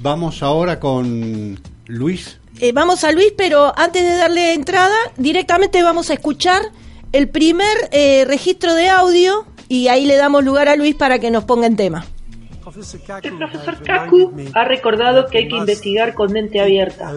vamos 0.00 0.42
ahora 0.42 0.80
con 0.80 1.58
Luis. 1.86 2.38
Eh, 2.60 2.72
vamos 2.72 3.04
a 3.04 3.12
Luis, 3.12 3.32
pero 3.36 3.72
antes 3.76 4.02
de 4.02 4.16
darle 4.16 4.54
entrada, 4.54 4.96
directamente 5.16 5.82
vamos 5.82 6.10
a 6.10 6.14
escuchar 6.14 6.62
el 7.12 7.28
primer 7.28 7.76
eh, 7.92 8.24
registro 8.26 8.74
de 8.74 8.88
audio 8.88 9.46
y 9.68 9.88
ahí 9.88 10.06
le 10.06 10.16
damos 10.16 10.44
lugar 10.44 10.68
a 10.68 10.76
Luis 10.76 10.94
para 10.94 11.18
que 11.18 11.30
nos 11.30 11.44
ponga 11.44 11.66
en 11.66 11.76
tema. 11.76 12.04
El 13.22 13.38
profesor 13.38 13.82
Kaku 13.82 14.32
ha 14.52 14.64
recordado 14.64 15.26
que 15.26 15.38
hay 15.38 15.48
que 15.48 15.56
investigar 15.56 16.14
con 16.14 16.32
mente 16.32 16.60
abierta. 16.60 17.12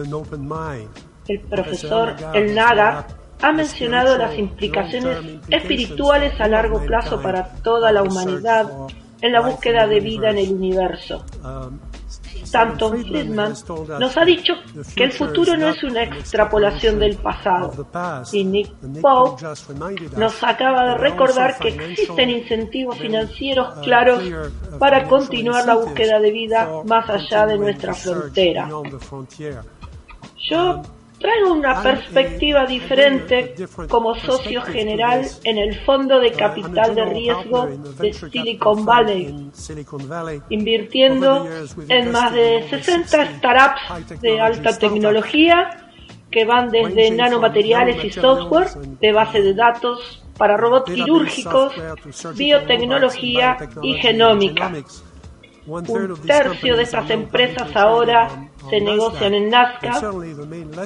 El 1.28 1.40
profesor 1.40 2.16
El 2.34 2.54
Naga 2.54 3.06
ha 3.42 3.52
mencionado 3.52 4.16
las 4.16 4.38
implicaciones 4.38 5.40
espirituales 5.48 6.40
a 6.40 6.48
largo 6.48 6.80
plazo 6.84 7.20
para 7.20 7.44
toda 7.62 7.92
la 7.92 8.02
humanidad 8.02 8.70
en 9.20 9.32
la 9.32 9.40
búsqueda 9.40 9.86
de 9.86 10.00
vida 10.00 10.30
en 10.30 10.38
el 10.38 10.52
universo. 10.52 11.24
Stanton 12.42 13.02
Friedman 13.04 13.54
nos 13.98 14.16
ha 14.18 14.24
dicho 14.24 14.52
que 14.94 15.04
el 15.04 15.12
futuro 15.12 15.56
no 15.56 15.68
es 15.68 15.82
una 15.82 16.02
extrapolación 16.02 16.98
del 16.98 17.16
pasado. 17.16 17.72
Y 18.32 18.44
Nick 18.44 18.74
Pope 19.00 19.42
nos 20.16 20.42
acaba 20.42 20.88
de 20.88 20.94
recordar 20.98 21.58
que 21.58 21.68
existen 21.68 22.30
incentivos 22.30 22.98
financieros 22.98 23.78
claros 23.82 24.22
para 24.78 25.08
continuar 25.08 25.66
la 25.66 25.76
búsqueda 25.76 26.20
de 26.20 26.30
vida 26.30 26.68
más 26.84 27.08
allá 27.08 27.46
de 27.46 27.58
nuestra 27.58 27.94
frontera. 27.94 28.68
Yo 30.50 30.82
traigo 31.22 31.52
una 31.52 31.82
perspectiva 31.82 32.66
diferente 32.66 33.54
como 33.88 34.14
socio 34.14 34.60
general 34.62 35.26
en 35.44 35.58
el 35.58 35.78
fondo 35.80 36.18
de 36.20 36.32
capital 36.32 36.94
de 36.94 37.04
riesgo 37.06 37.68
de 37.98 38.12
Silicon 38.12 38.84
Valley, 38.84 39.50
invirtiendo 40.50 41.48
en 41.88 42.12
más 42.12 42.32
de 42.32 42.66
60 42.68 43.38
startups 43.38 44.20
de 44.20 44.40
alta 44.40 44.76
tecnología 44.76 45.88
que 46.30 46.44
van 46.44 46.70
desde 46.70 47.10
nanomateriales 47.10 48.04
y 48.04 48.10
software 48.10 48.68
de 49.00 49.12
base 49.12 49.42
de 49.42 49.54
datos 49.54 50.24
para 50.36 50.56
robots 50.56 50.90
quirúrgicos, 50.90 51.72
biotecnología 52.34 53.56
y 53.82 53.94
genómica. 53.94 54.72
Un 55.66 56.20
tercio 56.26 56.76
de 56.76 56.82
estas 56.82 57.08
empresas 57.10 57.76
ahora 57.76 58.50
se 58.68 58.80
negocian 58.80 59.34
en 59.34 59.48
Nazca 59.48 60.00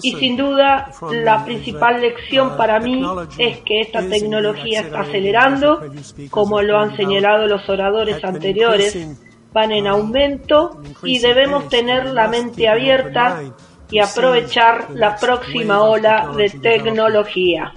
y 0.02 0.12
sin 0.16 0.36
duda 0.36 0.90
la 1.10 1.44
principal 1.44 2.00
lección 2.00 2.56
para 2.56 2.80
mí 2.80 3.04
es 3.38 3.58
que 3.58 3.80
esta 3.80 4.06
tecnología 4.08 4.80
está 4.80 5.00
acelerando, 5.00 5.82
como 6.30 6.62
lo 6.62 6.78
han 6.78 6.96
señalado 6.96 7.46
los 7.46 7.68
oradores 7.68 8.22
anteriores, 8.24 9.16
van 9.52 9.72
en 9.72 9.86
aumento 9.86 10.80
y 11.02 11.18
debemos 11.18 11.68
tener 11.68 12.06
la 12.06 12.28
mente 12.28 12.68
abierta 12.68 13.42
y 13.90 14.00
aprovechar 14.00 14.90
la 14.90 15.16
próxima 15.16 15.82
ola 15.82 16.30
de 16.36 16.50
tecnología. 16.50 17.72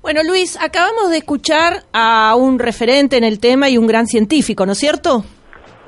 Bueno, 0.00 0.20
Luis, 0.22 0.56
acabamos 0.62 1.10
de 1.10 1.18
escuchar 1.18 1.82
a 1.92 2.36
un 2.36 2.60
referente 2.60 3.16
en 3.16 3.24
el 3.24 3.40
tema 3.40 3.68
y 3.68 3.76
un 3.76 3.88
gran 3.88 4.06
científico, 4.06 4.64
¿no 4.64 4.72
es 4.72 4.78
cierto? 4.78 5.24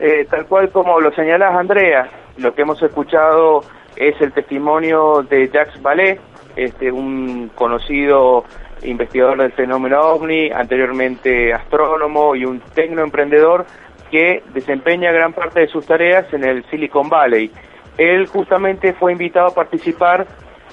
Eh, 0.01 0.27
tal 0.31 0.47
cual 0.47 0.71
como 0.73 1.01
lo 1.01 1.13
señalas, 1.13 1.55
Andrea, 1.55 2.11
lo 2.39 2.55
que 2.55 2.63
hemos 2.63 2.83
escuchado 2.83 3.63
es 3.97 4.21
el 4.21 4.33
testimonio 4.33 5.23
de 5.29 5.49
Jacques 5.49 5.83
Vallée, 5.83 6.21
este, 6.57 6.91
un 6.91 7.51
conocido 7.55 8.45
investigador 8.83 9.39
del 9.39 9.53
fenómeno 9.53 10.01
ovni, 10.01 10.51
anteriormente 10.51 11.53
astrónomo 11.53 12.37
y 12.37 12.45
un 12.45 12.61
tecnoemprendedor 12.61 13.67
que 14.11 14.43
desempeña 14.55 15.13
gran 15.13 15.33
parte 15.33 15.61
de 15.61 15.69
sus 15.69 15.85
tareas 15.85 16.33
en 16.33 16.45
el 16.45 16.65
Silicon 16.71 17.09
Valley. 17.09 17.51
Él 17.99 18.27
justamente 18.27 18.93
fue 18.93 19.13
invitado 19.13 19.49
a 19.49 19.55
participar 19.55 20.27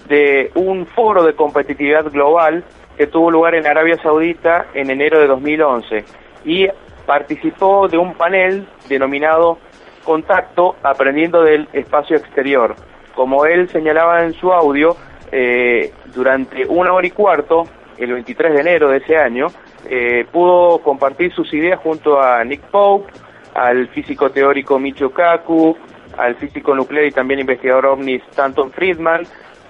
de 0.07 0.51
un 0.53 0.86
foro 0.86 1.24
de 1.24 1.34
competitividad 1.34 2.12
global 2.12 2.63
que 2.95 3.07
tuvo 3.07 3.31
lugar 3.31 3.55
en 3.55 3.65
Arabia 3.65 3.98
Saudita 4.01 4.67
en 4.74 4.91
enero 4.91 5.19
de 5.19 5.27
2011 5.27 6.05
y 6.45 6.67
participó 7.05 7.88
de 7.88 7.98
un 7.98 8.13
panel 8.13 8.67
denominado 8.88 9.57
Contacto 10.05 10.75
Aprendiendo 10.83 11.43
del 11.43 11.67
Espacio 11.74 12.15
Exterior. 12.15 12.75
Como 13.13 13.45
él 13.45 13.67
señalaba 13.69 14.24
en 14.24 14.33
su 14.33 14.53
audio, 14.53 14.95
eh, 15.31 15.91
durante 16.13 16.65
una 16.67 16.93
hora 16.93 17.07
y 17.07 17.12
cuarto, 17.12 17.65
el 17.97 18.13
23 18.13 18.53
de 18.53 18.62
enero 18.62 18.89
de 18.89 18.97
ese 18.97 19.17
año, 19.17 19.47
eh, 19.89 20.25
pudo 20.31 20.79
compartir 20.79 21.33
sus 21.33 21.53
ideas 21.53 21.79
junto 21.79 22.21
a 22.21 22.43
Nick 22.43 22.62
Pope, 22.62 23.12
al 23.53 23.88
físico 23.89 24.29
teórico 24.29 24.79
Michio 24.79 25.12
Kaku, 25.12 25.75
al 26.17 26.35
físico 26.35 26.75
nuclear 26.75 27.05
y 27.05 27.12
también 27.12 27.39
investigador 27.39 27.88
ovni 27.88 28.15
Stanton 28.29 28.71
Friedman, 28.71 29.24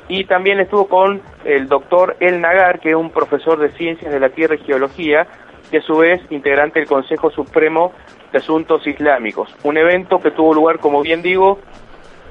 y 0.07 0.25
también 0.25 0.59
estuvo 0.59 0.87
con 0.87 1.21
el 1.45 1.67
doctor 1.67 2.15
El 2.19 2.41
Nagar, 2.41 2.79
que 2.79 2.91
es 2.91 2.95
un 2.95 3.09
profesor 3.09 3.59
de 3.59 3.71
Ciencias 3.71 4.11
de 4.11 4.19
la 4.19 4.29
Tierra 4.29 4.55
y 4.55 4.59
Geología, 4.59 5.27
que 5.69 5.77
a 5.77 5.81
su 5.81 5.97
vez 5.97 6.21
integrante 6.29 6.79
del 6.79 6.87
Consejo 6.87 7.31
Supremo 7.31 7.93
de 8.31 8.39
Asuntos 8.39 8.85
Islámicos. 8.85 9.53
Un 9.63 9.77
evento 9.77 10.19
que 10.19 10.31
tuvo 10.31 10.53
lugar, 10.53 10.79
como 10.79 11.01
bien 11.01 11.21
digo, 11.21 11.59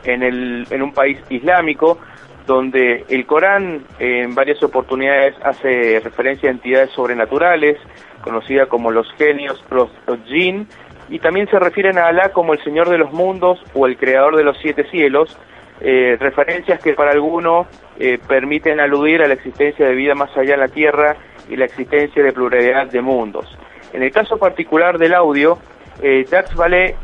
en, 0.04 0.22
el, 0.22 0.66
en 0.70 0.82
un 0.82 0.92
país 0.92 1.18
islámico, 1.30 1.98
donde 2.46 3.04
el 3.08 3.26
Corán 3.26 3.84
en 3.98 4.34
varias 4.34 4.62
oportunidades 4.62 5.34
hace 5.42 6.00
referencia 6.00 6.48
a 6.48 6.52
entidades 6.52 6.90
sobrenaturales, 6.90 7.78
conocidas 8.22 8.68
como 8.68 8.90
los 8.90 9.10
genios, 9.14 9.64
los, 9.70 9.90
los 10.06 10.18
jinn, 10.26 10.66
y 11.08 11.18
también 11.18 11.48
se 11.48 11.58
refieren 11.58 11.98
a 11.98 12.06
Alá 12.06 12.30
como 12.30 12.54
el 12.54 12.62
Señor 12.64 12.88
de 12.88 12.98
los 12.98 13.12
mundos 13.12 13.58
o 13.74 13.86
el 13.86 13.96
Creador 13.96 14.36
de 14.36 14.44
los 14.44 14.56
siete 14.60 14.84
cielos, 14.90 15.36
eh, 15.80 16.16
referencias 16.18 16.82
que 16.82 16.94
para 16.94 17.12
algunos 17.12 17.66
eh, 17.98 18.18
permiten 18.26 18.80
aludir 18.80 19.22
a 19.22 19.28
la 19.28 19.34
existencia 19.34 19.86
de 19.86 19.94
vida 19.94 20.14
más 20.14 20.34
allá 20.36 20.54
en 20.54 20.60
la 20.60 20.68
Tierra 20.68 21.16
y 21.48 21.56
la 21.56 21.66
existencia 21.66 22.22
de 22.22 22.32
pluralidad 22.32 22.90
de 22.90 23.00
mundos. 23.00 23.46
En 23.92 24.02
el 24.02 24.10
caso 24.10 24.36
particular 24.38 24.98
del 24.98 25.14
audio, 25.14 25.58
eh, 26.02 26.26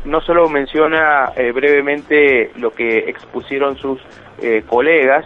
no 0.05 0.21
solo 0.21 0.49
menciona 0.49 1.31
eh, 1.35 1.51
brevemente 1.51 2.51
lo 2.57 2.71
que 2.71 3.09
expusieron 3.09 3.77
sus 3.77 3.99
eh, 4.41 4.63
colegas, 4.67 5.25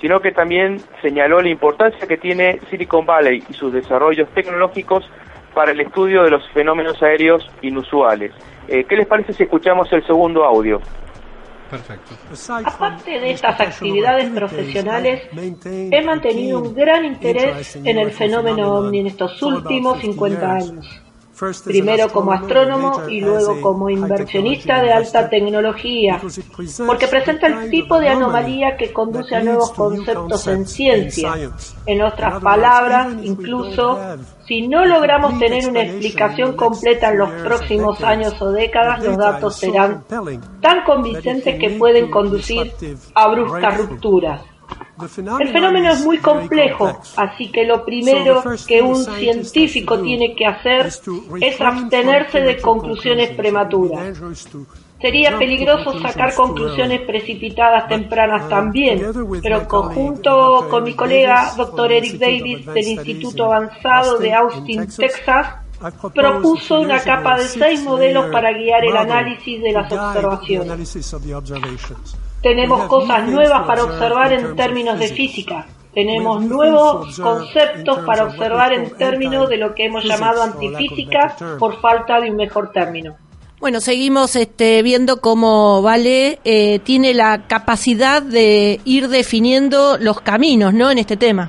sino 0.00 0.20
que 0.20 0.32
también 0.32 0.78
señaló 1.00 1.40
la 1.40 1.48
importancia 1.48 2.06
que 2.06 2.16
tiene 2.16 2.60
Silicon 2.68 3.06
Valley 3.06 3.42
y 3.48 3.52
sus 3.54 3.72
desarrollos 3.72 4.28
tecnológicos 4.34 5.08
para 5.54 5.72
el 5.72 5.80
estudio 5.80 6.24
de 6.24 6.30
los 6.30 6.46
fenómenos 6.50 7.02
aéreos 7.02 7.48
inusuales. 7.62 8.32
Eh, 8.68 8.84
¿Qué 8.84 8.96
les 8.96 9.06
parece 9.06 9.32
si 9.32 9.44
escuchamos 9.44 9.92
el 9.92 10.04
segundo 10.06 10.44
audio? 10.44 10.80
Aparte 12.64 13.10
de 13.20 13.30
estas 13.30 13.60
actividades 13.60 14.30
profesionales, 14.30 15.22
he 15.66 16.02
mantenido 16.04 16.60
un 16.60 16.74
gran 16.74 17.04
interés 17.04 17.76
en 17.76 17.98
el 17.98 18.12
fenómeno 18.12 18.74
ovni 18.74 19.00
en 19.00 19.06
estos 19.08 19.40
últimos 19.42 20.00
50 20.00 20.52
años 20.52 21.03
primero 21.64 22.08
como 22.08 22.32
astrónomo 22.32 23.08
y 23.08 23.20
luego 23.20 23.60
como 23.60 23.90
inversionista 23.90 24.82
de 24.82 24.92
alta 24.92 25.28
tecnología, 25.28 26.20
porque 26.86 27.08
presenta 27.08 27.46
el 27.46 27.70
tipo 27.70 27.98
de 27.98 28.08
anomalía 28.08 28.76
que 28.76 28.92
conduce 28.92 29.34
a 29.34 29.42
nuevos 29.42 29.72
conceptos 29.72 30.46
en 30.46 30.66
ciencia. 30.66 31.34
En 31.86 32.02
otras 32.02 32.42
palabras, 32.42 33.14
incluso 33.22 33.98
si 34.46 34.66
no 34.68 34.84
logramos 34.84 35.38
tener 35.38 35.68
una 35.68 35.82
explicación 35.82 36.56
completa 36.56 37.10
en 37.10 37.18
los 37.18 37.30
próximos 37.30 38.02
años 38.02 38.40
o 38.40 38.50
décadas, 38.50 39.02
los 39.02 39.16
datos 39.16 39.56
serán 39.56 40.04
tan 40.60 40.84
convincentes 40.84 41.58
que 41.58 41.70
pueden 41.70 42.10
conducir 42.10 42.72
a 43.14 43.28
bruscas 43.28 43.78
rupturas. 43.78 44.53
El 45.00 45.48
fenómeno 45.48 45.90
es 45.92 46.04
muy 46.04 46.18
complejo, 46.18 47.00
así 47.16 47.50
que 47.50 47.64
lo 47.64 47.84
primero 47.84 48.42
que 48.66 48.80
un 48.80 48.96
científico 49.04 50.00
tiene 50.00 50.34
que 50.36 50.46
hacer 50.46 50.86
es 51.40 51.60
abstenerse 51.60 52.40
de 52.40 52.60
conclusiones 52.60 53.30
prematuras. 53.30 54.16
Sería 55.00 55.36
peligroso 55.36 55.98
sacar 56.00 56.34
conclusiones 56.34 57.00
precipitadas 57.02 57.88
tempranas 57.88 58.48
también, 58.48 59.02
pero 59.42 59.66
conjunto 59.68 60.66
con 60.70 60.84
mi 60.84 60.94
colega 60.94 61.52
Dr. 61.56 61.92
Eric 61.92 62.18
Davis 62.18 62.64
del 62.64 62.86
Instituto 62.88 63.44
Avanzado 63.52 64.18
de 64.18 64.32
Austin, 64.32 64.86
Texas, 64.96 65.56
propuso 66.14 66.80
una 66.80 67.00
capa 67.02 67.36
de 67.36 67.44
seis 67.44 67.82
modelos 67.82 68.30
para 68.30 68.52
guiar 68.52 68.84
el 68.84 68.96
análisis 68.96 69.60
de 69.60 69.72
las 69.72 69.92
observaciones. 69.92 70.68
Tenemos 72.44 72.84
cosas 72.88 73.26
nuevas 73.26 73.66
para 73.66 73.84
observar 73.84 74.30
en 74.30 74.54
términos 74.54 74.98
de 74.98 75.08
física. 75.08 75.64
Tenemos 75.94 76.44
nuevos 76.44 77.18
conceptos 77.18 78.00
para 78.00 78.24
observar 78.24 78.74
en 78.74 78.90
términos 78.98 79.48
de 79.48 79.56
lo 79.56 79.74
que 79.74 79.86
hemos 79.86 80.04
llamado 80.04 80.42
antifísica 80.42 81.34
por 81.58 81.80
falta 81.80 82.20
de 82.20 82.30
un 82.30 82.36
mejor 82.36 82.70
término. 82.70 83.16
Bueno, 83.60 83.80
seguimos 83.80 84.36
este, 84.36 84.82
viendo 84.82 85.22
cómo 85.22 85.80
Vale 85.80 86.38
eh, 86.44 86.80
tiene 86.80 87.14
la 87.14 87.46
capacidad 87.46 88.20
de 88.20 88.78
ir 88.84 89.08
definiendo 89.08 89.96
los 89.98 90.20
caminos, 90.20 90.74
¿no? 90.74 90.90
En 90.90 90.98
este 90.98 91.16
tema. 91.16 91.48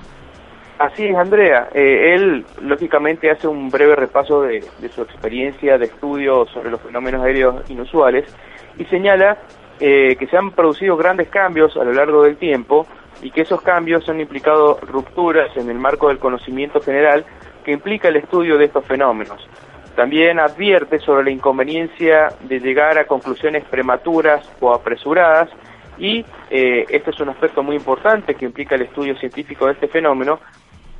Así 0.79 1.03
es, 1.03 1.17
Andrea. 1.17 1.67
Eh, 1.73 2.15
él, 2.15 2.45
lógicamente, 2.61 3.29
hace 3.29 3.49
un 3.49 3.69
breve 3.69 3.97
repaso 3.97 4.43
de, 4.43 4.63
de 4.79 4.87
su 4.87 5.01
experiencia 5.01 5.77
de 5.77 5.87
estudio 5.87 6.45
sobre 6.53 6.71
los 6.71 6.79
fenómenos 6.79 7.21
aéreos 7.21 7.69
inusuales 7.69 8.33
y 8.77 8.85
señala 8.85 9.37
eh, 9.79 10.15
que 10.17 10.27
se 10.27 10.37
han 10.37 10.51
producido 10.51 10.95
grandes 10.97 11.29
cambios 11.29 11.75
a 11.77 11.83
lo 11.83 11.93
largo 11.93 12.23
del 12.23 12.37
tiempo 12.37 12.87
y 13.21 13.31
que 13.31 13.41
esos 13.41 13.61
cambios 13.61 14.07
han 14.09 14.21
implicado 14.21 14.79
rupturas 14.81 15.55
en 15.57 15.69
el 15.69 15.77
marco 15.77 16.09
del 16.09 16.19
conocimiento 16.19 16.81
general 16.81 17.25
que 17.63 17.71
implica 17.71 18.07
el 18.07 18.17
estudio 18.17 18.57
de 18.57 18.65
estos 18.65 18.85
fenómenos. 18.85 19.47
También 19.95 20.39
advierte 20.39 20.99
sobre 20.99 21.23
la 21.23 21.31
inconveniencia 21.31 22.29
de 22.41 22.59
llegar 22.59 22.97
a 22.97 23.05
conclusiones 23.05 23.63
prematuras 23.65 24.49
o 24.59 24.73
apresuradas 24.73 25.49
y 25.97 26.25
eh, 26.49 26.85
este 26.89 27.11
es 27.11 27.19
un 27.19 27.29
aspecto 27.29 27.63
muy 27.63 27.77
importante 27.77 28.35
que 28.35 28.45
implica 28.45 28.75
el 28.75 28.83
estudio 28.83 29.15
científico 29.17 29.65
de 29.65 29.73
este 29.73 29.87
fenómeno, 29.87 30.39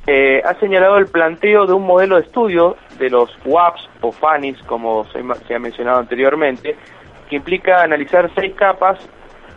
eh, 0.06 0.40
ha 0.44 0.54
señalado 0.60 0.98
el 0.98 1.06
planteo 1.06 1.66
de 1.66 1.72
un 1.72 1.84
modelo 1.84 2.16
de 2.16 2.22
estudio 2.22 2.76
de 2.98 3.10
los 3.10 3.36
WAPs 3.44 3.88
o 4.00 4.12
FANIS, 4.12 4.56
como 4.62 5.04
se, 5.06 5.20
se 5.46 5.54
ha 5.54 5.58
mencionado 5.58 5.98
anteriormente, 5.98 6.76
que 7.28 7.36
implica 7.36 7.82
analizar 7.82 8.30
seis 8.34 8.54
capas, 8.54 8.98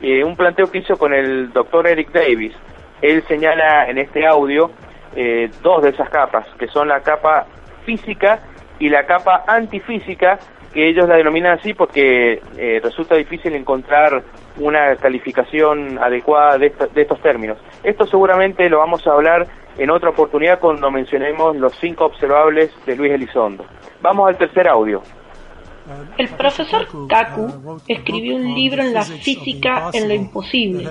eh, 0.01 0.23
un 0.23 0.35
planteo 0.35 0.71
que 0.71 0.79
hizo 0.79 0.97
con 0.97 1.13
el 1.13 1.51
doctor 1.51 1.87
Eric 1.87 2.11
Davis. 2.11 2.53
Él 3.01 3.23
señala 3.27 3.89
en 3.89 3.97
este 3.97 4.25
audio 4.25 4.71
eh, 5.15 5.49
dos 5.61 5.83
de 5.83 5.89
esas 5.89 6.09
capas, 6.09 6.45
que 6.57 6.67
son 6.67 6.87
la 6.87 7.01
capa 7.01 7.45
física 7.85 8.39
y 8.77 8.89
la 8.89 9.05
capa 9.05 9.43
antifísica, 9.47 10.39
que 10.73 10.87
ellos 10.87 11.07
la 11.07 11.15
denominan 11.15 11.57
así 11.57 11.73
porque 11.73 12.41
eh, 12.57 12.79
resulta 12.83 13.15
difícil 13.15 13.55
encontrar 13.55 14.23
una 14.57 14.95
calificación 14.97 15.97
adecuada 15.97 16.57
de, 16.57 16.71
de, 16.93 17.01
estos 17.01 17.21
términos. 17.21 17.57
Esto 17.83 18.05
seguramente 18.05 18.69
lo 18.69 18.79
vamos 18.79 19.05
a 19.07 19.13
hablar 19.13 19.47
en 19.77 19.89
otra 19.89 20.09
oportunidad 20.09 20.59
cuando 20.59 20.91
mencionemos 20.91 21.55
los 21.55 21.73
cinco 21.79 22.05
observables 22.05 22.71
de 22.85 22.95
Luis 22.95 23.13
Elizondo. 23.13 23.65
Vamos 24.01 24.29
al 24.29 24.37
tercer 24.37 24.67
audio. 24.67 25.01
El 26.17 26.29
profesor 26.29 26.87
Kaku 27.07 27.81
escribió 27.87 28.35
un 28.35 28.53
libro 28.53 28.83
en 28.83 28.93
la 28.93 29.03
física 29.03 29.89
en 29.93 30.07
lo 30.07 30.13
imposible, 30.13 30.89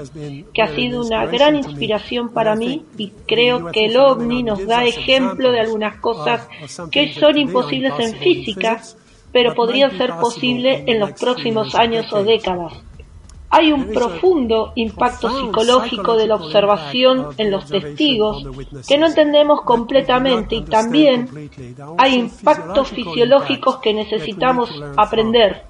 que 0.52 0.62
ha 0.62 0.74
sido 0.74 1.04
una 1.04 1.26
gran 1.26 1.56
inspiración 1.56 2.32
para 2.32 2.54
mí 2.54 2.84
y 2.96 3.10
creo 3.26 3.70
que 3.70 3.86
el 3.86 3.96
ovni 3.96 4.42
nos 4.42 4.66
da 4.66 4.84
ejemplo 4.84 5.52
de 5.52 5.60
algunas 5.60 5.96
cosas 6.00 6.48
que 6.90 7.12
son 7.12 7.38
imposibles 7.38 7.92
en 7.98 8.14
física, 8.16 8.82
pero 9.32 9.54
podrían 9.54 9.96
ser 9.96 10.14
posibles 10.20 10.82
en 10.86 11.00
los 11.00 11.12
próximos 11.12 11.74
años 11.74 12.12
o 12.12 12.24
décadas. 12.24 12.87
Hay 13.50 13.72
un 13.72 13.92
profundo 13.92 14.72
impacto 14.74 15.30
psicológico 15.30 16.16
de 16.16 16.26
la 16.26 16.34
observación 16.34 17.28
en 17.38 17.50
los 17.50 17.66
testigos 17.66 18.46
que 18.86 18.98
no 18.98 19.06
entendemos 19.06 19.62
completamente 19.62 20.56
y 20.56 20.62
también 20.62 21.28
hay 21.96 22.14
impactos 22.14 22.88
fisiológicos 22.88 23.78
que 23.78 23.94
necesitamos 23.94 24.70
aprender. 24.96 25.64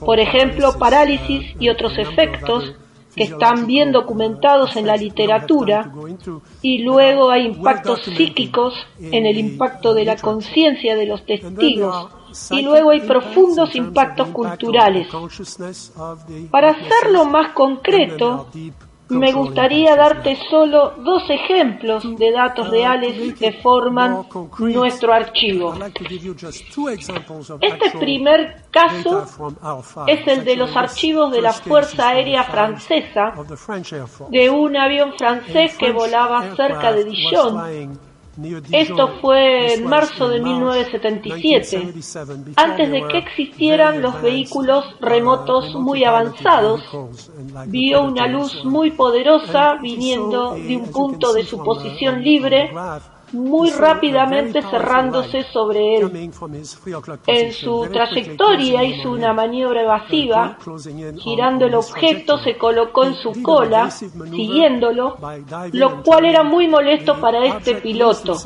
Por 0.00 0.20
ejemplo, 0.20 0.78
parálisis 0.78 1.54
y 1.58 1.70
otros 1.70 1.96
efectos 1.96 2.74
que 3.14 3.24
están 3.24 3.66
bien 3.66 3.92
documentados 3.92 4.76
en 4.76 4.86
la 4.86 4.96
literatura 4.96 5.90
y 6.60 6.82
luego 6.82 7.30
hay 7.30 7.46
impactos 7.46 8.02
psíquicos 8.02 8.74
en 9.00 9.24
el 9.24 9.38
impacto 9.38 9.94
de 9.94 10.04
la 10.04 10.16
conciencia 10.16 10.96
de 10.96 11.06
los 11.06 11.24
testigos 11.24 12.10
y 12.50 12.62
luego 12.62 12.90
hay 12.90 13.00
profundos 13.00 13.74
impactos 13.74 14.28
culturales. 14.28 15.08
Para 16.50 16.70
hacerlo 16.70 17.24
más 17.26 17.52
concreto, 17.52 18.48
me 19.08 19.32
gustaría 19.32 19.96
darte 19.96 20.36
solo 20.48 20.94
dos 20.98 21.28
ejemplos 21.28 22.04
de 22.16 22.32
datos 22.32 22.70
reales 22.70 23.34
que 23.34 23.52
forman 23.52 24.26
nuestro 24.58 25.12
archivo. 25.12 25.74
Este 27.60 27.98
primer 27.98 28.62
caso 28.70 29.26
es 30.06 30.26
el 30.26 30.44
de 30.44 30.56
los 30.56 30.74
archivos 30.74 31.32
de 31.32 31.42
la 31.42 31.52
Fuerza 31.52 32.08
Aérea 32.08 32.44
Francesa, 32.44 33.34
de 34.30 34.50
un 34.50 34.76
avión 34.76 35.12
francés 35.18 35.76
que 35.76 35.92
volaba 35.92 36.54
cerca 36.56 36.92
de 36.92 37.04
Dijon 37.04 38.13
esto 38.72 39.18
fue 39.20 39.74
en 39.74 39.86
marzo 39.86 40.28
de 40.28 40.40
1977, 40.40 41.92
antes 42.56 42.90
de 42.90 43.06
que 43.08 43.18
existieran 43.18 44.02
los 44.02 44.20
vehículos 44.22 44.84
remotos 45.00 45.74
muy 45.74 46.04
avanzados. 46.04 46.82
Vio 47.66 48.02
una 48.02 48.26
luz 48.26 48.64
muy 48.64 48.90
poderosa 48.90 49.74
viniendo 49.80 50.54
de 50.54 50.76
un 50.76 50.90
punto 50.90 51.32
de 51.32 51.44
su 51.44 51.62
posición 51.62 52.22
libre 52.22 52.70
muy 53.34 53.70
rápidamente 53.70 54.62
cerrándose 54.62 55.42
sobre 55.52 55.96
él. 55.96 56.30
En 57.26 57.52
su 57.52 57.86
trayectoria 57.92 58.84
hizo 58.84 59.10
una 59.10 59.32
maniobra 59.32 59.82
evasiva, 59.82 60.56
girando 61.18 61.66
el 61.66 61.74
objeto 61.74 62.38
se 62.38 62.56
colocó 62.56 63.04
en 63.04 63.14
su 63.14 63.42
cola, 63.42 63.90
siguiéndolo, 63.90 65.18
lo 65.72 66.02
cual 66.02 66.24
era 66.24 66.42
muy 66.42 66.68
molesto 66.68 67.20
para 67.20 67.44
este 67.44 67.76
piloto. 67.76 68.36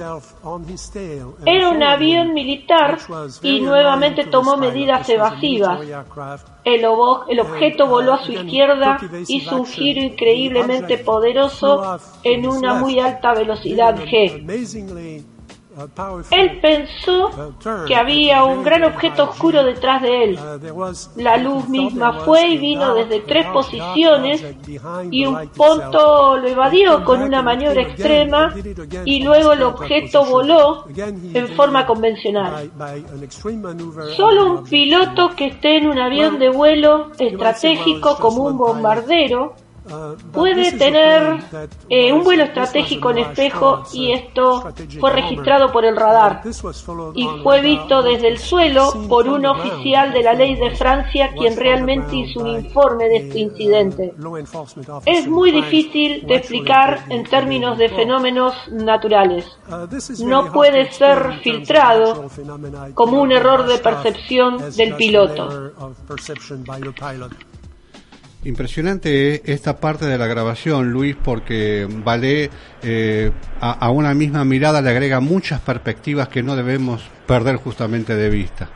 Era 1.45 1.69
un 1.69 1.83
avión 1.83 2.35
militar 2.35 2.99
y 3.43 3.61
nuevamente 3.61 4.25
tomó 4.25 4.57
medidas 4.57 5.09
evasivas. 5.09 5.81
El, 6.75 6.85
el, 7.29 7.41
objeto 7.41 7.87
voló 7.87 8.15
a 8.15 8.25
su 8.25 8.33
izquierda, 8.33 8.99
hizo 9.27 9.57
un 9.57 9.67
giro 9.67 10.03
increíblemente 10.03 10.99
poderoso 10.99 11.99
en 12.23 12.47
una 12.47 12.75
muy 12.75 13.01
alta 13.01 13.33
velocidad 13.33 13.97
G. 13.97 15.25
Él 16.31 16.59
pensó 16.61 17.31
que 17.87 17.95
había 17.95 18.45
un 18.45 18.63
gran 18.63 18.85
objeto 18.85 19.25
oscuro 19.25 19.63
detrás 19.65 20.03
de 20.03 20.25
él. 20.25 20.39
La 21.17 21.37
luz 21.37 21.69
misma 21.69 22.21
fue 22.25 22.49
y 22.49 22.59
vino 22.59 22.95
desde 22.95 23.21
tres 23.21 23.47
posiciones 23.47 24.45
y 25.11 25.27
un 25.27 25.49
punto 25.49 26.37
lo 26.37 26.49
evadió 26.49 27.05
con 27.05 27.23
una 27.23 27.43
maniobra 27.43 27.83
extrema 27.83 28.55
y 29.05 29.23
luego 29.23 29.53
el 29.53 29.63
objeto 29.63 30.25
voló 30.25 30.85
en 30.97 31.49
forma 31.49 31.87
convencional. 31.87 32.71
Solo 34.17 34.53
un 34.53 34.65
piloto 34.65 35.31
que 35.37 35.47
esté 35.47 35.79
en 35.79 35.89
un 35.89 35.99
avión 35.99 36.39
de 36.39 36.49
vuelo 36.49 37.13
estratégico 37.19 38.17
como 38.17 38.45
un 38.45 38.59
bombardero 38.59 39.55
puede 40.33 40.73
tener 40.73 41.39
eh, 41.89 42.13
un 42.13 42.25
vuelo 42.25 42.45
estratégico 42.45 43.11
en 43.11 43.19
espejo 43.19 43.83
y 43.93 44.13
esto 44.13 44.73
fue 45.01 45.13
registrado 45.13 45.73
por 45.73 45.85
el 45.85 45.97
radar 45.97 46.43
y 47.15 47.27
fue 47.43 47.61
visto 47.61 48.03
desde 48.03 48.29
el 48.29 48.39
suelo 48.39 48.93
por 49.09 49.29
un 49.29 49.47
oficial 49.47 50.13
de 50.13 50.23
la 50.23 50.35
ley 50.35 50.55
de 50.57 50.71
Francia 50.77 51.31
quien 51.37 51.57
realmente 51.57 52.17
hizo 52.17 52.41
un 52.41 52.49
informe 52.49 53.09
de 53.09 53.17
este 53.17 53.39
incidente. 53.39 54.15
Es 55.07 55.27
muy 55.27 55.51
difícil 55.51 56.27
de 56.27 56.37
explicar 56.37 57.05
en 57.09 57.25
términos 57.25 57.79
de 57.79 57.89
fenómenos 57.89 58.55
naturales. 58.71 59.47
No 60.25 60.53
puede 60.53 60.91
ser 60.93 61.41
filtrado 61.43 62.29
como 62.95 63.21
un 63.21 63.33
error 63.33 63.67
de 63.67 63.79
percepción 63.79 64.59
del 64.77 64.95
piloto. 64.97 65.73
Impresionante 68.49 69.53
esta 69.53 69.79
parte 69.79 70.07
de 70.07 70.17
la 70.17 70.27
grabación, 70.27 70.91
Luis, 70.91 71.15
porque 71.23 71.87
Vale 71.87 72.49
eh, 72.83 73.31
a, 73.61 73.91
una 73.91 74.15
misma 74.15 74.43
mirada 74.47 74.81
le 74.81 74.89
agrega 74.89 75.21
muchas 75.21 75.61
perspectivas 75.61 76.29
que 76.29 76.43
no 76.43 76.57
debemos 76.57 77.11
perder 77.27 77.57
justamente 77.57 78.17
de 78.17 78.31
vista. 78.31 78.71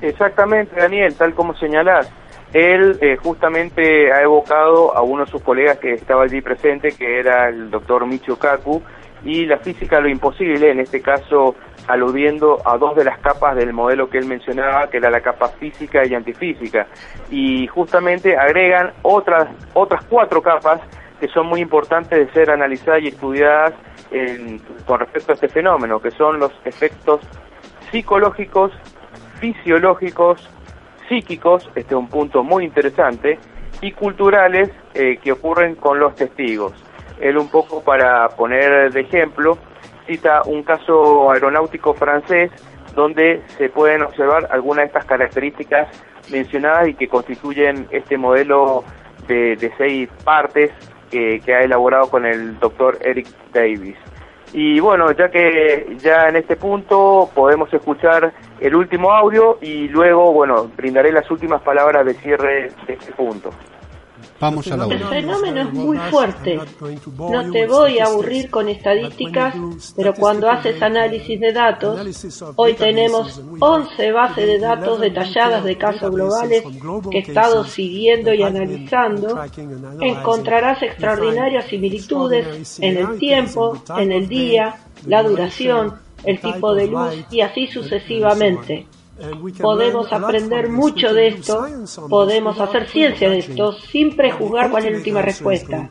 Exactamente, 0.00 0.74
Daniel, 0.74 1.14
tal 1.14 1.32
como 1.32 1.54
señalás. 1.54 2.10
Él 2.52 2.98
eh, 3.00 3.16
justamente 3.22 4.12
ha 4.12 4.20
evocado 4.20 4.96
a 4.96 5.02
uno 5.02 5.24
de 5.24 5.30
sus 5.30 5.42
colegas 5.42 5.78
que 5.78 5.92
estaba 5.92 6.24
allí 6.24 6.40
presente, 6.40 6.90
que 6.90 7.20
era 7.20 7.48
el 7.48 7.70
doctor 7.70 8.04
Michio 8.06 8.36
Kaku, 8.36 8.82
y 9.24 9.46
la 9.46 9.58
física 9.58 10.00
lo 10.00 10.08
imposible, 10.08 10.70
en 10.70 10.80
este 10.80 11.00
caso 11.00 11.54
aludiendo 11.86 12.60
a 12.64 12.78
dos 12.78 12.96
de 12.96 13.04
las 13.04 13.18
capas 13.18 13.56
del 13.56 13.72
modelo 13.72 14.08
que 14.08 14.18
él 14.18 14.26
mencionaba, 14.26 14.88
que 14.88 14.98
era 14.98 15.10
la 15.10 15.20
capa 15.20 15.48
física 15.48 16.04
y 16.06 16.14
antifísica. 16.14 16.86
Y 17.30 17.66
justamente 17.66 18.36
agregan 18.36 18.92
otras, 19.02 19.48
otras 19.74 20.04
cuatro 20.06 20.42
capas 20.42 20.80
que 21.20 21.28
son 21.28 21.46
muy 21.46 21.60
importantes 21.60 22.18
de 22.18 22.32
ser 22.32 22.50
analizadas 22.50 23.02
y 23.02 23.08
estudiadas 23.08 23.72
con 24.86 25.00
respecto 25.00 25.32
a 25.32 25.34
este 25.34 25.48
fenómeno, 25.48 26.00
que 26.00 26.10
son 26.12 26.38
los 26.38 26.52
efectos 26.64 27.20
psicológicos, 27.90 28.72
fisiológicos, 29.40 30.48
psíquicos, 31.08 31.68
este 31.74 31.94
es 31.94 31.98
un 31.98 32.08
punto 32.08 32.42
muy 32.42 32.64
interesante, 32.64 33.38
y 33.80 33.92
culturales 33.92 34.70
eh, 34.94 35.18
que 35.22 35.32
ocurren 35.32 35.74
con 35.74 35.98
los 35.98 36.14
testigos. 36.14 36.72
Él 37.20 37.38
un 37.38 37.48
poco 37.48 37.82
para 37.82 38.28
poner 38.30 38.92
de 38.92 39.00
ejemplo, 39.00 39.58
cita 40.06 40.42
un 40.46 40.62
caso 40.62 41.30
aeronáutico 41.30 41.94
francés 41.94 42.50
donde 42.94 43.42
se 43.58 43.68
pueden 43.68 44.02
observar 44.02 44.48
algunas 44.50 44.84
de 44.84 44.86
estas 44.86 45.04
características 45.04 45.88
mencionadas 46.30 46.88
y 46.88 46.94
que 46.94 47.08
constituyen 47.08 47.86
este 47.90 48.16
modelo 48.16 48.84
de, 49.26 49.72
seis 49.76 50.08
partes 50.24 50.70
que, 51.10 51.40
ha 51.48 51.60
elaborado 51.60 52.10
con 52.10 52.26
el 52.26 52.58
doctor 52.58 52.98
Eric 53.00 53.26
Davis. 53.52 53.96
Y 54.52 54.78
bueno, 54.78 55.10
ya 55.12 55.30
que 55.30 55.96
ya 55.98 56.28
en 56.28 56.36
este 56.36 56.56
punto 56.56 57.28
podemos 57.34 57.72
escuchar 57.72 58.32
el 58.60 58.74
último 58.76 59.10
audio 59.10 59.58
y 59.60 59.88
luego, 59.88 60.32
bueno, 60.32 60.70
brindaré 60.76 61.10
las 61.10 61.28
últimas 61.30 61.60
palabras 61.62 62.06
de 62.06 62.14
cierre 62.14 62.68
de 62.86 62.92
este 62.94 63.12
punto. 63.12 63.50
Vamos 64.40 64.66
a 64.70 64.76
la 64.76 64.86
El 64.86 65.04
fenómeno 65.04 65.60
es 65.60 65.72
muy 65.72 65.96
fuerte. 66.10 66.58
No 67.16 67.50
te 67.50 67.66
voy 67.66 67.98
a 67.98 68.06
aburrir 68.06 68.50
con 68.50 68.68
estadísticas, 68.68 69.54
pero 69.96 70.12
cuando 70.14 70.50
haces 70.50 70.80
análisis 70.82 71.38
de 71.40 71.52
datos, 71.52 72.00
hoy 72.56 72.74
tenemos 72.74 73.40
11 73.58 74.12
bases 74.12 74.46
de 74.46 74.58
datos 74.58 75.00
detalladas 75.00 75.64
de 75.64 75.78
casos 75.78 76.10
globales 76.10 76.64
que 77.10 77.18
he 77.18 77.20
estado 77.20 77.64
siguiendo 77.64 78.34
y 78.34 78.42
analizando, 78.42 79.40
encontrarás 80.00 80.82
extraordinarias 80.82 81.66
similitudes 81.66 82.78
en 82.80 82.98
el 82.98 83.18
tiempo, 83.18 83.82
en 83.96 84.12
el 84.12 84.28
día, 84.28 84.76
la 85.06 85.22
duración, 85.22 85.94
el 86.24 86.40
tipo 86.40 86.74
de 86.74 86.86
luz 86.88 87.24
y 87.30 87.40
así 87.40 87.66
sucesivamente. 87.66 88.86
Podemos 89.60 90.12
aprender 90.12 90.68
mucho 90.68 91.14
de 91.14 91.28
esto, 91.28 91.66
podemos 92.08 92.60
hacer 92.60 92.88
ciencia 92.88 93.30
de 93.30 93.38
esto 93.38 93.72
sin 93.72 94.16
prejuzgar 94.16 94.70
cuál 94.70 94.86
es 94.86 94.92
la 94.92 94.98
última 94.98 95.22
respuesta. 95.22 95.88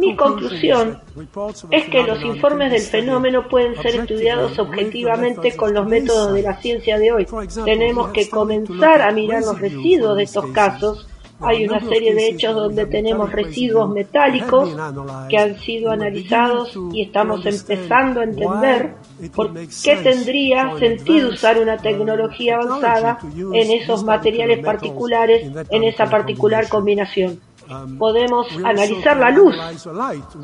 Mi 0.00 0.14
conclusión 0.14 1.00
es 1.70 1.88
que 1.88 2.02
los 2.04 2.22
informes 2.22 2.70
del 2.70 2.80
fenómeno 2.80 3.48
pueden 3.48 3.74
ser 3.82 3.96
estudiados 3.96 4.58
objetivamente 4.58 5.56
con 5.56 5.74
los 5.74 5.86
métodos 5.86 6.32
de 6.32 6.42
la 6.42 6.56
ciencia 6.60 6.98
de 6.98 7.12
hoy. 7.12 7.26
Tenemos 7.64 8.10
que 8.10 8.30
comenzar 8.30 9.02
a 9.02 9.10
mirar 9.10 9.42
los 9.42 9.60
residuos 9.60 10.16
de 10.16 10.22
estos 10.22 10.46
casos 10.52 11.08
hay 11.40 11.66
una 11.66 11.80
serie 11.80 12.14
de 12.14 12.28
hechos 12.28 12.54
donde 12.54 12.86
tenemos 12.86 13.30
residuos 13.32 13.90
metálicos 13.90 14.70
que 15.28 15.36
han 15.36 15.58
sido 15.60 15.90
analizados 15.90 16.78
y 16.92 17.02
estamos 17.02 17.44
empezando 17.44 18.20
a 18.20 18.24
entender 18.24 18.94
por 19.34 19.52
qué 19.52 19.96
tendría 19.96 20.78
sentido 20.78 21.30
usar 21.30 21.58
una 21.58 21.76
tecnología 21.76 22.56
avanzada 22.56 23.18
en 23.34 23.70
esos 23.70 24.04
materiales 24.04 24.64
particulares, 24.64 25.50
en 25.70 25.84
esa 25.84 26.06
particular 26.06 26.68
combinación. 26.68 27.40
Podemos 27.98 28.46
analizar 28.64 29.16
la 29.16 29.30
luz. 29.30 29.54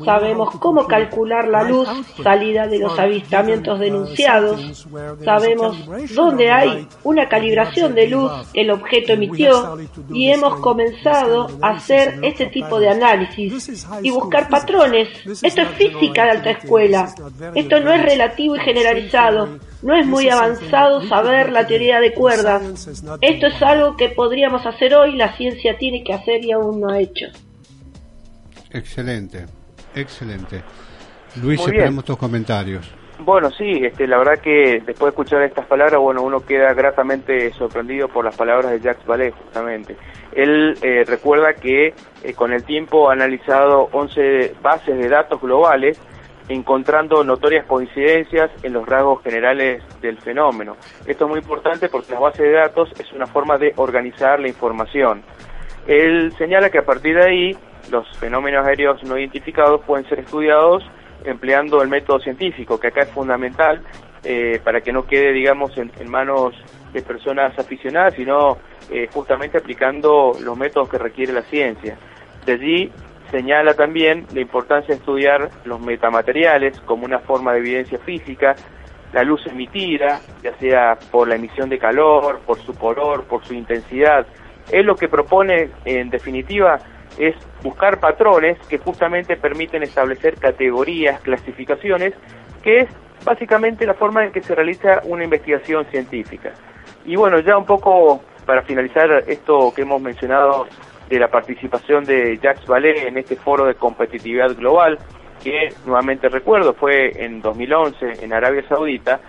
Sabemos 0.05 0.55
cómo 0.59 0.87
calcular 0.87 1.47
la 1.47 1.63
luz 1.63 1.87
salida 2.23 2.67
de 2.67 2.79
los 2.79 2.97
avistamientos 2.97 3.79
denunciados. 3.79 4.87
Sabemos 5.23 5.77
dónde 6.13 6.51
hay 6.51 6.87
una 7.03 7.27
calibración 7.27 7.95
de 7.95 8.07
luz 8.07 8.31
que 8.53 8.61
el 8.61 8.71
objeto 8.71 9.13
emitió 9.13 9.77
y 10.13 10.29
hemos 10.29 10.59
comenzado 10.59 11.47
a 11.61 11.71
hacer 11.71 12.19
este 12.21 12.47
tipo 12.47 12.79
de 12.79 12.89
análisis 12.89 13.85
y 14.01 14.09
buscar 14.11 14.49
patrones. 14.49 15.09
Esto 15.41 15.61
es 15.61 15.69
física 15.69 16.25
de 16.25 16.31
alta 16.31 16.51
escuela. 16.51 17.13
Esto 17.55 17.79
no 17.79 17.91
es 17.91 18.01
relativo 18.01 18.55
y 18.55 18.59
generalizado. 18.59 19.59
No 19.81 19.95
es 19.95 20.05
muy 20.05 20.29
avanzado 20.29 21.01
saber 21.07 21.51
la 21.51 21.65
teoría 21.65 21.99
de 21.99 22.13
cuerdas. 22.13 22.87
Esto 23.21 23.47
es 23.47 23.61
algo 23.61 23.97
que 23.97 24.09
podríamos 24.09 24.65
hacer 24.65 24.93
hoy, 24.93 25.15
la 25.15 25.35
ciencia 25.35 25.77
tiene 25.77 26.03
que 26.03 26.13
hacer 26.13 26.43
y 26.45 26.51
aún 26.51 26.81
no 26.81 26.89
ha 26.89 26.99
hecho. 26.99 27.25
Excelente, 28.71 29.45
excelente. 29.95 30.61
Luis, 31.41 31.59
esperamos 31.59 32.05
tus 32.05 32.17
comentarios. 32.17 32.89
Bueno, 33.23 33.51
sí, 33.51 33.69
este, 33.83 34.07
la 34.07 34.17
verdad 34.17 34.39
que 34.39 34.81
después 34.83 34.99
de 34.99 35.09
escuchar 35.09 35.43
estas 35.43 35.67
palabras, 35.67 35.99
bueno, 35.99 36.23
uno 36.23 36.43
queda 36.43 36.73
gratamente 36.73 37.51
sorprendido 37.53 38.07
por 38.07 38.25
las 38.25 38.35
palabras 38.35 38.71
de 38.71 38.79
Jacques 38.79 39.05
Vallée, 39.05 39.31
justamente. 39.31 39.95
Él 40.33 40.75
eh, 40.81 41.03
recuerda 41.05 41.53
que 41.53 41.93
eh, 42.23 42.33
con 42.33 42.51
el 42.51 42.63
tiempo 42.63 43.09
ha 43.09 43.13
analizado 43.13 43.89
11 43.91 44.55
bases 44.63 44.97
de 44.97 45.07
datos 45.07 45.39
globales 45.39 45.99
encontrando 46.53 47.23
notorias 47.23 47.65
coincidencias 47.65 48.51
en 48.63 48.73
los 48.73 48.85
rasgos 48.85 49.23
generales 49.23 49.83
del 50.01 50.19
fenómeno. 50.19 50.75
Esto 51.05 51.25
es 51.25 51.29
muy 51.29 51.39
importante 51.39 51.89
porque 51.89 52.13
la 52.13 52.19
base 52.19 52.43
de 52.43 52.51
datos 52.51 52.89
es 52.99 53.11
una 53.13 53.27
forma 53.27 53.57
de 53.57 53.73
organizar 53.77 54.39
la 54.39 54.47
información. 54.47 55.23
Él 55.87 56.33
señala 56.37 56.69
que 56.69 56.79
a 56.79 56.85
partir 56.85 57.15
de 57.15 57.23
ahí 57.23 57.57
los 57.91 58.07
fenómenos 58.17 58.65
aéreos 58.65 59.03
no 59.03 59.17
identificados 59.17 59.81
pueden 59.85 60.07
ser 60.07 60.19
estudiados 60.19 60.83
empleando 61.23 61.81
el 61.81 61.89
método 61.89 62.19
científico, 62.19 62.79
que 62.79 62.87
acá 62.87 63.01
es 63.01 63.09
fundamental 63.09 63.81
eh, 64.23 64.59
para 64.63 64.81
que 64.81 64.91
no 64.91 65.05
quede, 65.05 65.33
digamos, 65.33 65.75
en, 65.77 65.91
manos 66.09 66.53
de 66.93 67.01
personas 67.01 67.57
aficionadas, 67.57 68.13
sino 68.15 68.57
eh, 68.91 69.07
justamente 69.11 69.57
aplicando 69.57 70.33
los 70.41 70.57
métodos 70.57 70.89
que 70.89 70.97
requiere 70.97 71.33
la 71.33 71.43
ciencia. 71.43 71.97
De 72.45 72.53
allí 72.53 72.91
Señala 73.31 73.73
también 73.73 74.25
la 74.33 74.41
importancia 74.41 74.93
de 74.93 74.99
estudiar 74.99 75.49
los 75.63 75.79
metamateriales 75.79 76.79
como 76.81 77.05
una 77.05 77.19
forma 77.19 77.53
de 77.53 77.59
evidencia 77.59 77.97
física, 77.99 78.55
la 79.13 79.23
luz 79.23 79.45
emitida, 79.47 80.19
ya 80.43 80.53
sea 80.57 80.97
por 81.11 81.29
la 81.29 81.35
emisión 81.35 81.69
de 81.69 81.79
calor, 81.79 82.41
por 82.45 82.59
su 82.59 82.73
color, 82.75 83.23
por 83.23 83.43
su 83.45 83.53
intensidad. 83.53 84.25
Él 84.69 84.85
lo 84.85 84.95
que 84.95 85.07
propone, 85.07 85.69
en 85.85 86.09
definitiva, 86.09 86.77
es 87.17 87.35
buscar 87.63 87.99
patrones 87.99 88.57
que 88.67 88.77
justamente 88.77 89.37
permiten 89.37 89.83
establecer 89.83 90.35
categorías, 90.35 91.21
clasificaciones, 91.21 92.13
que 92.61 92.79
es 92.79 92.89
básicamente 93.25 93.85
la 93.85 93.93
forma 93.93 94.25
en 94.25 94.31
que 94.31 94.41
se 94.41 94.55
realiza 94.55 95.01
una 95.05 95.23
investigación 95.23 95.85
científica. 95.85 96.51
Y 97.05 97.15
bueno, 97.15 97.39
ya 97.39 97.57
un 97.57 97.65
poco 97.65 98.21
para 98.45 98.61
finalizar 98.63 99.23
esto 99.27 99.73
que 99.73 99.83
hemos 99.83 100.01
mencionado 100.01 100.67
de 101.11 101.19
la 101.19 101.27
participación 101.27 102.05
de 102.05 102.39
Jacques 102.41 102.65
Vallée 102.65 103.05
en 103.05 103.17
este 103.17 103.35
foro 103.35 103.65
de 103.65 103.75
competitividad 103.75 104.55
global, 104.55 104.97
que 105.43 105.67
nuevamente 105.85 106.29
recuerdo 106.29 106.73
fue 106.73 107.11
en 107.25 107.41
2011 107.41 108.23
en 108.23 108.31
Arabia 108.31 108.63
Saudita, 108.69 109.19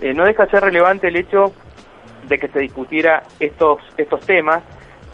eh, 0.00 0.12
no 0.14 0.24
deja 0.24 0.46
de 0.46 0.50
ser 0.50 0.64
relevante 0.64 1.06
el 1.06 1.16
hecho 1.16 1.52
de 2.26 2.38
que 2.40 2.48
se 2.48 2.58
discutiera 2.58 3.22
estos, 3.38 3.78
estos 3.96 4.20
temas, 4.26 4.64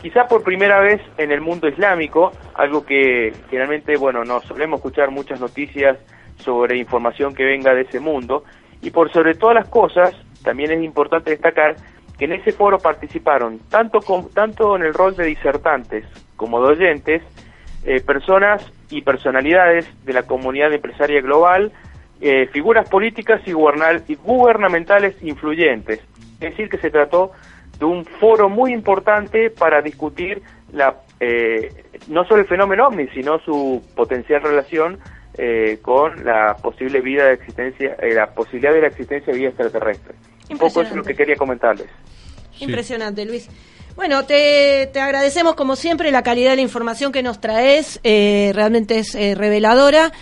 quizá 0.01 0.27
por 0.27 0.43
primera 0.43 0.81
vez 0.81 1.03
en 1.19 1.31
el 1.31 1.43
mundo 1.43 1.69
islámico, 1.69 2.33
algo 2.55 2.87
que 2.87 3.35
generalmente, 3.51 3.99
bueno, 3.99 4.25
no 4.25 4.41
solemos 4.41 4.79
escuchar 4.79 5.11
muchas 5.11 5.41
noticias 5.41 5.99
sobre 6.37 6.79
información 6.79 7.35
que 7.35 7.45
venga 7.45 7.75
de 7.75 7.83
ese 7.83 8.01
mundo, 8.01 8.45
y 8.81 8.91
por 8.91 9.13
sobre 9.13 9.35
todas 9.35 9.57
las 9.57 9.69
cosas, 9.69 10.15
también 10.43 10.71
es 10.71 10.83
importante 10.83 11.31
destacar 11.31 11.77
que 12.19 12.27
en 12.27 12.33
ese 12.33 12.53
foro 12.53 12.79
participaron 12.79 13.59
tanto, 13.71 14.01
tanto 14.33 14.77
en 14.77 14.83
el 14.83 14.95
rol 14.95 15.17
de 15.17 15.27
disertantes 15.27 16.05
como 16.37 16.61
de 16.61 16.73
oyentes, 16.73 17.23
eh, 17.85 18.01
personas 18.01 18.65
y 18.91 19.03
personalidades 19.03 19.87
de 20.05 20.13
la 20.13 20.23
comunidad 20.23 20.73
empresaria 20.73 21.21
global, 21.21 21.73
eh, 22.21 22.47
figuras 22.53 22.89
políticas 22.89 23.43
y, 23.47 23.51
y 23.51 24.15
gubernamentales 24.17 25.21
influyentes. 25.23 26.01
Es 26.41 26.51
decir, 26.51 26.69
que 26.69 26.79
se 26.79 26.91
trató 26.91 27.33
de 27.79 27.85
un 27.85 28.05
foro 28.05 28.49
muy 28.49 28.73
importante 28.73 29.51
para 29.51 29.83
discutir 29.83 30.43
la, 30.73 30.97
eh, 31.21 31.85
no 32.09 32.25
solo 32.25 32.43
el 32.43 32.47
fenómeno 32.47 32.87
ovni, 32.87 33.09
sino 33.09 33.39
su 33.41 33.83
potencial 33.95 34.43
relación 34.43 34.99
con 35.83 36.25
la 36.25 36.55
posible 36.63 37.01
vida 37.01 37.25
de 37.25 37.33
existencia, 37.33 37.97
la 38.01 38.33
posibilidad 38.33 38.73
de 38.73 38.83
la 38.83 38.87
existencia 38.87 39.33
de 39.33 39.39
vida 39.41 39.49
extraterrestre. 39.49 40.15
Un 40.49 40.59
poco 40.59 40.83
eso 40.83 40.91
es 40.91 40.97
lo 40.97 41.03
que 41.03 41.17
quería 41.17 41.35
comentarles. 41.35 41.89
Impresionante, 42.61 43.25
Luis. 43.25 43.49
Bueno, 43.97 44.25
te, 44.25 44.91
te, 44.93 45.01
agradecemos 45.01 45.55
como 45.55 45.77
siempre 45.77 46.11
la 46.11 46.23
calidad 46.23 46.51
de 46.51 46.57
la 46.57 46.63
información 46.63 47.13
que 47.13 47.23
nos 47.23 47.41
traes, 47.41 48.01
eh, 48.03 48.51
realmente 48.55 48.99
es 48.99 49.15
eh, 49.15 49.35
reveladora. 49.37 50.13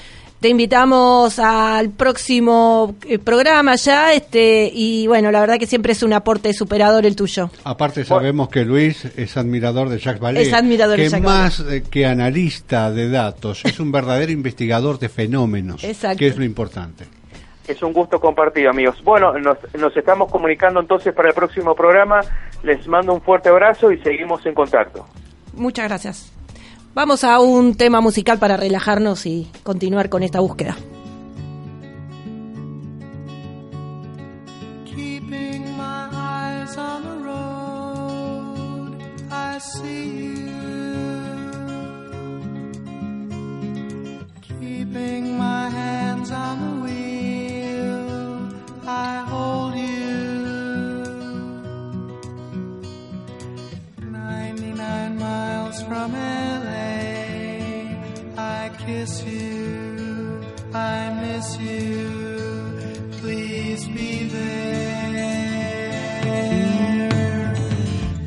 Te 0.41 0.49
invitamos 0.49 1.39
al 1.39 1.91
próximo 1.91 2.97
eh, 3.09 3.19
programa 3.19 3.77
ya, 3.77 4.13
este 4.13 4.71
y 4.75 5.07
bueno, 5.07 5.31
la 5.31 5.41
verdad 5.41 5.57
que 5.57 5.69
siempre 5.69 5.93
es 5.93 6.03
un 6.03 6.13
aporte 6.13 6.53
superador 6.53 7.07
el 7.07 7.15
tuyo. 7.15 7.49
Aparte 7.63 8.05
sabemos 8.05 8.49
que 8.49 8.65
Luis 8.65 9.05
es 9.17 9.37
admirador 9.37 9.89
de 9.89 10.01
Jacques 10.01 10.21
Vallée, 10.21 10.43
es 10.43 10.53
admirador 10.53 10.97
que 10.97 11.05
de 11.05 11.09
Jacques 11.11 11.25
más 11.25 11.65
que 11.89 12.07
analista 12.07 12.91
de 12.91 13.09
datos, 13.09 13.63
es 13.65 13.79
un 13.79 13.93
verdadero 13.93 14.33
investigador 14.43 14.99
de 14.99 15.09
fenómenos, 15.09 15.85
Exacto. 15.85 16.19
que 16.19 16.27
es 16.27 16.37
lo 16.37 16.45
importante. 16.45 17.22
Es 17.67 17.83
un 17.83 17.93
gusto 17.93 18.19
compartido, 18.19 18.71
amigos. 18.71 19.03
Bueno, 19.05 19.33
nos, 19.39 19.59
nos 19.75 19.97
estamos 19.97 20.31
comunicando 20.31 20.81
entonces 20.81 21.15
para 21.15 21.29
el 21.29 21.35
próximo 21.35 21.75
programa. 21.75 22.21
Les 22.63 22.87
mando 22.89 23.15
un 23.15 23.21
fuerte 23.21 23.49
abrazo 23.49 23.93
y 23.93 23.99
seguimos 23.99 24.45
en 24.47 24.55
contacto. 24.55 25.07
Muchas 25.55 25.89
gracias. 25.89 26.33
Vamos 26.95 27.25
a 27.25 27.41
un 27.41 27.75
tema 27.75 28.01
musical 28.01 28.39
para 28.39 28.57
relajarnos 28.57 29.25
y 29.27 29.51
continuar 29.63 30.09
con 30.11 30.23
esta 30.23 30.41
búsqueda. 30.41 30.77
Keeping 44.93 45.39
my 45.39 45.71
hands 45.71 46.31
on 46.31 46.77
the 46.77 46.82
I 49.05 49.05
hold 49.33 49.75
you. 49.75 50.13
99 53.99 55.19
miles 55.19 55.83
from 55.83 56.13
LA, 56.13 56.93
I 58.39 58.71
kiss 58.85 59.25
you, 59.25 60.41
I 60.73 60.99
miss 61.23 61.59
you, 61.59 62.79
please 63.19 63.89
be 63.89 64.29
there. 64.29 65.23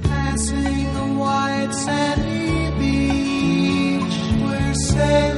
Passing 0.04 0.94
the 0.98 1.08
white 1.22 1.74
sandy 1.86 2.72
beach. 2.80 3.06
phone 4.98 5.35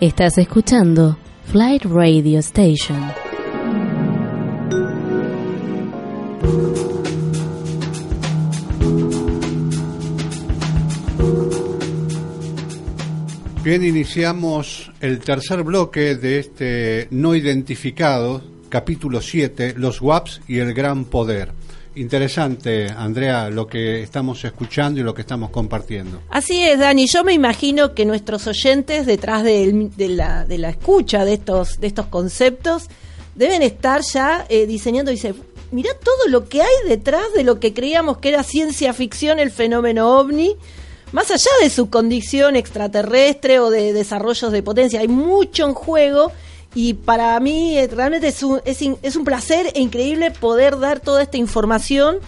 Estás 0.00 0.38
escuchando 0.38 1.18
Flight 1.44 1.84
Radio 1.84 2.38
Station. 2.38 3.12
Bien, 13.62 13.84
iniciamos 13.84 14.90
el 15.02 15.18
tercer 15.18 15.62
bloque 15.64 16.14
de 16.14 16.38
este 16.38 17.08
no 17.10 17.34
identificado, 17.34 18.42
capítulo 18.70 19.20
7, 19.20 19.74
los 19.76 20.00
WAPs 20.00 20.40
y 20.48 20.60
el 20.60 20.72
gran 20.72 21.04
poder. 21.04 21.52
Interesante, 21.96 22.86
Andrea, 22.86 23.50
lo 23.50 23.66
que 23.66 24.02
estamos 24.02 24.44
escuchando 24.44 25.00
y 25.00 25.02
lo 25.02 25.12
que 25.12 25.22
estamos 25.22 25.50
compartiendo. 25.50 26.22
Así 26.30 26.62
es, 26.62 26.78
Dani. 26.78 27.06
Yo 27.06 27.24
me 27.24 27.32
imagino 27.32 27.94
que 27.94 28.04
nuestros 28.04 28.46
oyentes, 28.46 29.06
detrás 29.06 29.42
de, 29.42 29.90
la, 29.96 30.44
de 30.44 30.58
la 30.58 30.70
escucha 30.70 31.24
de 31.24 31.34
estos, 31.34 31.80
de 31.80 31.88
estos 31.88 32.06
conceptos, 32.06 32.88
deben 33.34 33.62
estar 33.62 34.02
ya 34.02 34.46
eh, 34.48 34.66
diseñando. 34.66 35.10
Dice, 35.10 35.34
mirá 35.72 35.90
todo 35.94 36.28
lo 36.28 36.48
que 36.48 36.62
hay 36.62 36.88
detrás 36.88 37.32
de 37.34 37.42
lo 37.42 37.58
que 37.58 37.74
creíamos 37.74 38.18
que 38.18 38.28
era 38.28 38.44
ciencia 38.44 38.92
ficción, 38.92 39.40
el 39.40 39.50
fenómeno 39.50 40.16
ovni. 40.16 40.56
Más 41.10 41.28
allá 41.32 41.50
de 41.60 41.70
su 41.70 41.90
condición 41.90 42.54
extraterrestre 42.54 43.58
o 43.58 43.68
de 43.68 43.92
desarrollos 43.92 44.52
de 44.52 44.62
potencia, 44.62 45.00
hay 45.00 45.08
mucho 45.08 45.66
en 45.66 45.74
juego 45.74 46.30
y 46.74 46.94
para 46.94 47.38
mí 47.40 47.76
eh, 47.76 47.88
realmente 47.88 48.28
es 48.28 48.42
un, 48.42 48.60
es, 48.64 48.80
es 49.02 49.16
un 49.16 49.24
placer 49.24 49.72
e 49.74 49.80
increíble 49.80 50.30
poder 50.30 50.78
dar 50.78 51.00
toda 51.00 51.22
esta 51.22 51.36
información 51.36 52.18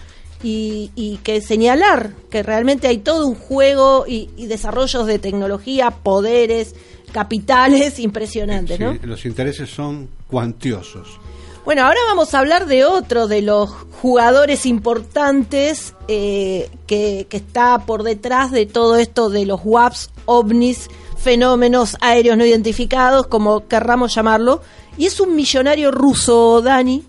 y, 0.43 0.91
y 0.95 1.17
que 1.23 1.41
señalar 1.41 2.11
que 2.29 2.43
realmente 2.43 2.87
hay 2.87 2.97
todo 2.97 3.27
un 3.27 3.35
juego 3.35 4.05
y, 4.07 4.29
y 4.35 4.47
desarrollos 4.47 5.07
de 5.07 5.19
tecnología, 5.19 5.91
poderes, 5.91 6.75
capitales 7.13 7.99
impresionantes, 7.99 8.79
¿no? 8.79 8.93
Sí, 8.93 8.99
los 9.03 9.25
intereses 9.25 9.69
son 9.69 10.09
cuantiosos. 10.27 11.19
Bueno, 11.65 11.85
ahora 11.85 11.99
vamos 12.07 12.33
a 12.33 12.39
hablar 12.39 12.65
de 12.65 12.83
otro 12.83 13.27
de 13.27 13.41
los 13.41 13.69
jugadores 14.01 14.65
importantes 14.65 15.93
eh, 16.09 16.69
que, 16.87 17.25
está 17.31 17.85
por 17.85 18.03
detrás 18.03 18.51
de 18.51 18.65
todo 18.65 18.97
esto 18.97 19.29
de 19.29 19.45
los 19.45 19.61
WAPs, 19.63 20.09
ovnis, 20.25 20.89
fenómenos 21.17 21.95
aéreos 22.01 22.37
no 22.37 22.45
identificados, 22.45 23.27
como 23.27 23.65
querramos 23.69 24.13
llamarlo. 24.13 24.61
Y 24.97 25.05
es 25.05 25.21
un 25.21 25.37
millonario 25.37 25.89
ruso, 25.89 26.61
Dani, 26.61 27.05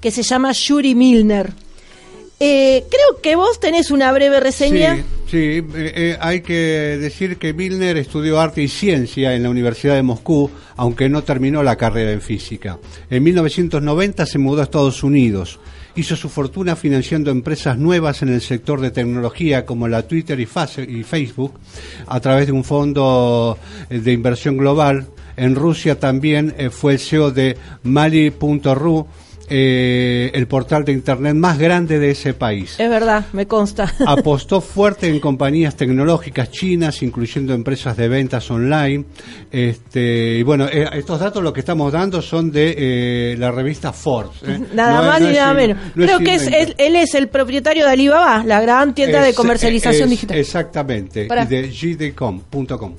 que 0.00 0.10
se 0.10 0.22
llama 0.22 0.52
Yuri 0.52 0.94
Milner. 0.94 1.52
Eh, 2.40 2.86
creo 2.88 3.20
que 3.20 3.36
vos 3.36 3.60
tenés 3.60 3.90
una 3.90 4.10
breve 4.10 4.40
reseña. 4.40 4.96
Sí, 4.96 5.04
sí, 5.28 5.36
eh, 5.36 5.62
eh, 5.74 6.16
hay 6.20 6.40
que 6.40 6.54
decir 7.00 7.36
que 7.36 7.52
Milner 7.54 7.96
estudió 7.96 8.40
arte 8.40 8.62
y 8.62 8.68
ciencia 8.68 9.34
en 9.34 9.42
la 9.42 9.50
Universidad 9.50 9.94
de 9.94 10.02
Moscú, 10.02 10.50
aunque 10.76 11.08
no 11.08 11.22
terminó 11.22 11.62
la 11.62 11.76
carrera 11.76 12.12
en 12.12 12.20
física. 12.20 12.78
En 13.10 13.22
1990 13.22 14.26
se 14.26 14.38
mudó 14.38 14.60
a 14.60 14.64
Estados 14.64 15.02
Unidos. 15.02 15.60
Hizo 15.96 16.14
su 16.14 16.28
fortuna 16.28 16.76
financiando 16.76 17.30
empresas 17.30 17.76
nuevas 17.76 18.22
en 18.22 18.28
el 18.28 18.40
sector 18.40 18.80
de 18.80 18.90
tecnología 18.92 19.64
como 19.66 19.88
la 19.88 20.06
Twitter 20.06 20.38
y 20.38 20.46
Face- 20.46 20.86
y 20.88 21.02
Facebook 21.02 21.54
a 22.06 22.20
través 22.20 22.46
de 22.46 22.52
un 22.52 22.62
fondo 22.62 23.58
eh, 23.90 23.98
de 23.98 24.12
inversión 24.12 24.56
global. 24.56 25.08
En 25.36 25.54
Rusia 25.54 25.98
también 25.98 26.54
eh, 26.58 26.70
fue 26.70 26.92
el 26.94 26.98
CEO 27.00 27.30
de 27.32 27.56
Mali.ru, 27.82 29.06
eh, 29.50 30.30
el 30.34 30.46
portal 30.46 30.84
de 30.84 30.92
Internet 30.92 31.34
más 31.34 31.58
grande 31.58 31.98
de 31.98 32.10
ese 32.10 32.34
país 32.34 32.74
Es 32.78 32.88
verdad, 32.90 33.24
me 33.32 33.46
consta. 33.46 33.92
apostó 34.06 34.60
fuerte 34.60 35.08
en 35.08 35.20
compañías 35.20 35.74
tecnológicas 35.76 36.50
chinas, 36.50 37.02
incluyendo 37.02 37.54
empresas 37.54 37.96
de 37.96 38.08
ventas 38.08 38.50
online. 38.50 39.04
Este, 39.50 40.38
y 40.38 40.42
bueno, 40.42 40.66
eh, 40.66 40.88
estos 40.92 41.20
datos 41.20 41.42
lo 41.42 41.52
que 41.52 41.60
estamos 41.60 41.92
dando 41.92 42.20
son 42.22 42.50
de 42.52 42.74
eh, 42.76 43.36
la 43.38 43.50
revista 43.50 43.92
Forbes. 43.92 44.42
Nada 44.74 45.00
No- 45.02 45.06
más 45.08 45.20
no 45.20 45.28
ni 45.28 45.34
nada 45.34 45.50
in- 45.52 45.56
menos. 45.56 45.82
no 45.94 46.04
es 46.04 46.10
Creo 46.10 46.18
que 46.20 46.34
es, 46.34 46.46
él, 46.78 46.96
es 46.96 47.14
el 47.14 47.28
propietario 47.28 47.84
de 47.86 47.90
Alibaba, 47.92 48.42
la 48.44 48.60
gran 48.60 48.94
tienda 48.94 49.22
de 49.22 49.34
comercialización 49.34 50.10
digital. 50.10 50.36
Exactamente, 50.38 51.26
y 51.30 51.46
de 51.46 51.68
gdcom.com. 51.70 52.94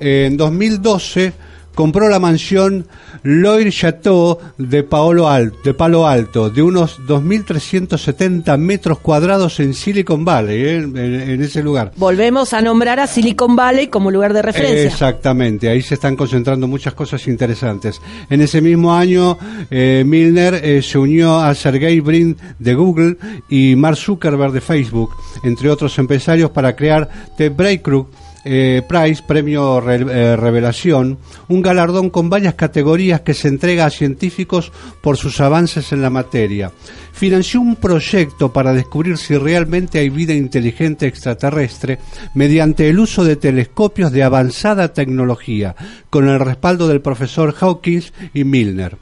En 0.00 0.36
2012 0.36 1.32
compró 1.74 2.08
la 2.08 2.18
mansión 2.18 2.86
Loire 3.22 3.70
Chateau 3.70 4.38
de, 4.58 4.82
Paolo 4.82 5.28
Al- 5.28 5.52
de 5.64 5.74
Palo 5.74 6.06
Alto, 6.06 6.50
de 6.50 6.62
unos 6.62 6.98
2.370 7.06 8.56
metros 8.58 8.98
cuadrados 8.98 9.60
en 9.60 9.74
Silicon 9.74 10.24
Valley, 10.24 10.60
¿eh? 10.62 10.76
en, 10.76 10.96
en 10.96 11.42
ese 11.42 11.62
lugar. 11.62 11.92
Volvemos 11.96 12.52
a 12.52 12.60
nombrar 12.60 13.00
a 13.00 13.06
Silicon 13.06 13.56
Valley 13.56 13.88
como 13.88 14.10
lugar 14.10 14.32
de 14.32 14.42
referencia. 14.42 14.84
Exactamente, 14.84 15.68
ahí 15.68 15.82
se 15.82 15.94
están 15.94 16.16
concentrando 16.16 16.66
muchas 16.66 16.94
cosas 16.94 17.26
interesantes. 17.28 18.00
En 18.30 18.40
ese 18.40 18.60
mismo 18.60 18.94
año, 18.94 19.38
eh, 19.70 20.02
Milner 20.06 20.54
eh, 20.62 20.82
se 20.82 20.98
unió 20.98 21.38
a 21.38 21.54
Sergey 21.54 22.00
Brin 22.00 22.36
de 22.58 22.74
Google 22.74 23.16
y 23.48 23.76
Mark 23.76 23.96
Zuckerberg 23.96 24.52
de 24.52 24.60
Facebook, 24.60 25.10
entre 25.44 25.70
otros 25.70 25.98
empresarios, 25.98 26.50
para 26.50 26.74
crear 26.76 27.08
The 27.36 27.48
Breakthrough 27.50 28.06
eh, 28.44 28.82
premio 29.26 29.80
Re- 29.80 30.06
eh, 30.08 30.36
Revelación, 30.36 31.18
un 31.48 31.62
galardón 31.62 32.10
con 32.10 32.30
varias 32.30 32.54
categorías 32.54 33.20
que 33.20 33.34
se 33.34 33.48
entrega 33.48 33.86
a 33.86 33.90
científicos 33.90 34.72
por 35.00 35.16
sus 35.16 35.40
avances 35.40 35.92
en 35.92 36.02
la 36.02 36.10
materia. 36.10 36.72
Financió 37.12 37.60
un 37.60 37.76
proyecto 37.76 38.52
para 38.52 38.72
descubrir 38.72 39.18
si 39.18 39.36
realmente 39.36 39.98
hay 39.98 40.08
vida 40.08 40.32
inteligente 40.32 41.06
extraterrestre 41.06 41.98
mediante 42.34 42.88
el 42.88 42.98
uso 42.98 43.24
de 43.24 43.36
telescopios 43.36 44.12
de 44.12 44.22
avanzada 44.22 44.92
tecnología, 44.92 45.76
con 46.10 46.28
el 46.28 46.40
respaldo 46.40 46.88
del 46.88 47.00
profesor 47.00 47.54
Hawkins 47.60 48.12
y 48.34 48.44
Milner. 48.44 48.96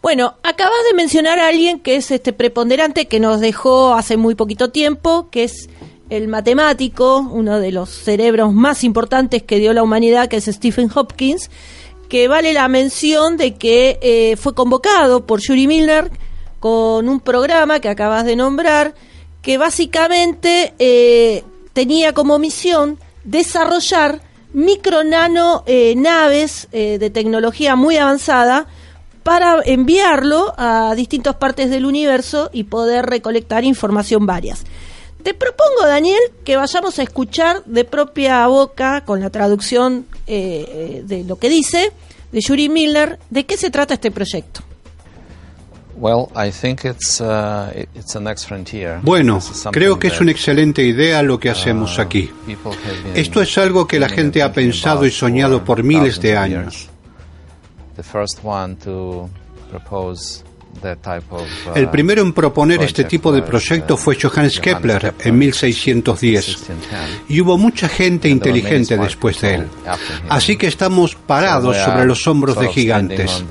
Bueno, 0.00 0.36
acabas 0.44 0.78
de 0.88 0.96
mencionar 0.96 1.40
a 1.40 1.48
alguien 1.48 1.80
que 1.80 1.96
es 1.96 2.12
este 2.12 2.32
preponderante 2.32 3.06
que 3.06 3.18
nos 3.18 3.40
dejó 3.40 3.94
hace 3.94 4.16
muy 4.16 4.36
poquito 4.36 4.70
tiempo, 4.70 5.28
que 5.28 5.42
es 5.42 5.68
el 6.10 6.28
matemático, 6.28 7.18
uno 7.18 7.60
de 7.60 7.72
los 7.72 7.90
cerebros 7.90 8.52
más 8.52 8.84
importantes 8.84 9.42
que 9.42 9.58
dio 9.58 9.72
la 9.72 9.82
humanidad, 9.82 10.28
que 10.28 10.36
es 10.36 10.46
Stephen 10.46 10.90
Hopkins, 10.94 11.50
que 12.08 12.28
vale 12.28 12.52
la 12.52 12.68
mención 12.68 13.36
de 13.36 13.54
que 13.54 13.98
eh, 14.00 14.36
fue 14.36 14.54
convocado 14.54 15.26
por 15.26 15.40
Yuri 15.40 15.66
Milner 15.66 16.10
con 16.60 17.08
un 17.08 17.20
programa 17.20 17.80
que 17.80 17.88
acabas 17.88 18.24
de 18.24 18.36
nombrar, 18.36 18.94
que 19.42 19.58
básicamente 19.58 20.74
eh, 20.78 21.44
tenía 21.72 22.14
como 22.14 22.38
misión 22.38 22.98
desarrollar 23.24 24.22
micro 24.54 25.04
nano 25.04 25.62
eh, 25.66 25.94
naves 25.96 26.68
de 26.72 27.10
tecnología 27.10 27.76
muy 27.76 27.98
avanzada 27.98 28.66
para 29.22 29.60
enviarlo 29.62 30.54
a 30.56 30.94
distintas 30.96 31.36
partes 31.36 31.68
del 31.68 31.84
universo 31.84 32.48
y 32.50 32.64
poder 32.64 33.04
recolectar 33.04 33.62
información 33.62 34.24
varias. 34.24 34.64
Te 35.22 35.34
propongo, 35.34 35.86
Daniel, 35.86 36.20
que 36.44 36.56
vayamos 36.56 36.98
a 36.98 37.02
escuchar 37.02 37.64
de 37.64 37.84
propia 37.84 38.46
boca, 38.46 39.02
con 39.04 39.20
la 39.20 39.30
traducción 39.30 40.06
eh, 40.26 40.64
eh, 40.68 41.02
de 41.04 41.24
lo 41.24 41.38
que 41.38 41.48
dice, 41.48 41.92
de 42.32 42.40
Yuri 42.40 42.68
Miller, 42.68 43.18
de 43.30 43.44
qué 43.44 43.56
se 43.56 43.70
trata 43.70 43.94
este 43.94 44.10
proyecto. 44.10 44.62
Well, 45.96 46.28
I 46.36 46.52
think 46.52 46.84
it's 46.84 47.20
uh. 47.20 47.72
Bueno, 49.02 49.38
This 49.38 49.50
is 49.50 49.56
something 49.56 49.80
creo 49.80 49.98
que 49.98 50.06
es 50.06 50.12
that, 50.14 50.22
una 50.22 50.30
excelente 50.30 50.82
idea 50.82 51.22
lo 51.24 51.40
que 51.40 51.50
hacemos 51.50 51.98
uh, 51.98 52.02
aquí. 52.02 52.30
people 52.46 52.70
have 52.70 53.02
been 53.02 53.16
Esto 53.16 53.42
es 53.42 53.58
algo 53.58 53.88
que 53.88 53.98
la 53.98 54.08
gente 54.08 54.40
ha 54.40 54.52
pensado 54.52 54.98
about 54.98 55.08
y 55.08 55.10
soñado 55.10 55.58
for 55.58 55.66
por 55.66 55.82
miles 55.82 56.20
de 56.20 56.34
thousands 56.34 56.54
of 56.54 56.60
años. 56.60 56.88
Uh, 60.78 61.72
El 61.74 61.90
primero 61.90 62.22
en 62.22 62.32
proponer 62.32 62.82
este 62.82 63.04
tipo 63.04 63.32
de 63.32 63.42
proyecto 63.42 63.96
fue 63.96 64.16
Johannes 64.20 64.60
Kepler 64.60 65.14
en 65.20 65.38
1610 65.38 66.70
y 67.28 67.40
hubo 67.40 67.58
mucha 67.58 67.88
gente 67.88 68.28
inteligente 68.28 68.96
después 68.96 69.40
de 69.40 69.54
él. 69.56 69.68
Así 70.28 70.56
que 70.56 70.66
estamos 70.66 71.14
parados 71.14 71.76
sobre 71.76 72.04
los 72.06 72.26
hombros 72.26 72.58
de 72.58 72.68
gigantes. 72.68 73.44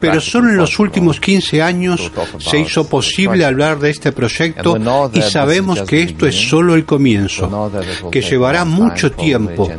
Pero 0.00 0.20
solo 0.20 0.50
en 0.50 0.56
los 0.56 0.78
últimos 0.78 1.18
15 1.18 1.62
años 1.62 2.12
se 2.38 2.60
hizo 2.60 2.88
posible 2.88 3.44
hablar 3.44 3.78
de 3.78 3.90
este 3.90 4.12
proyecto 4.12 4.76
y 5.12 5.22
sabemos 5.22 5.82
que 5.82 6.02
esto 6.02 6.26
es 6.26 6.36
solo 6.48 6.74
el 6.74 6.84
comienzo, 6.84 7.70
que 8.10 8.22
llevará 8.22 8.64
mucho 8.64 9.12
tiempo, 9.12 9.70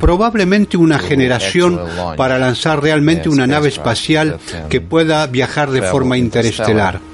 probablemente 0.00 0.76
una 0.76 0.98
generación 0.98 1.80
para 2.16 2.38
lanzar 2.38 2.82
realmente 2.82 3.28
una 3.28 3.46
nave 3.46 3.68
espacial 3.68 4.38
que 4.68 4.80
pueda 4.80 5.26
viajar 5.26 5.70
de 5.70 5.82
forma 5.82 6.16
interestelar. 6.16 7.13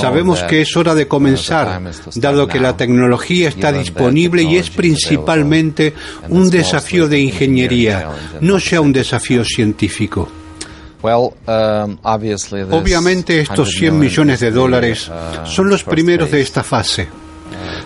Sabemos 0.00 0.42
que 0.44 0.62
es 0.62 0.76
hora 0.76 0.94
de 0.94 1.06
comenzar, 1.06 1.80
dado 2.14 2.46
que 2.46 2.60
la 2.60 2.76
tecnología 2.76 3.48
está 3.48 3.72
disponible 3.72 4.42
y 4.42 4.56
es 4.56 4.70
principalmente 4.70 5.94
un 6.28 6.50
desafío 6.50 7.08
de 7.08 7.20
ingeniería, 7.20 8.10
no 8.40 8.58
sea 8.60 8.80
un 8.80 8.92
desafío 8.92 9.44
científico. 9.44 10.28
Um, 11.02 11.96
Obviamente 12.70 13.40
estos 13.40 13.70
100 13.70 13.98
millones 13.98 14.40
de 14.40 14.50
dólares 14.50 15.08
uh, 15.08 15.46
son 15.46 15.70
los 15.70 15.82
primeros 15.82 16.30
de 16.30 16.42
esta 16.42 16.62
fase. 16.62 17.08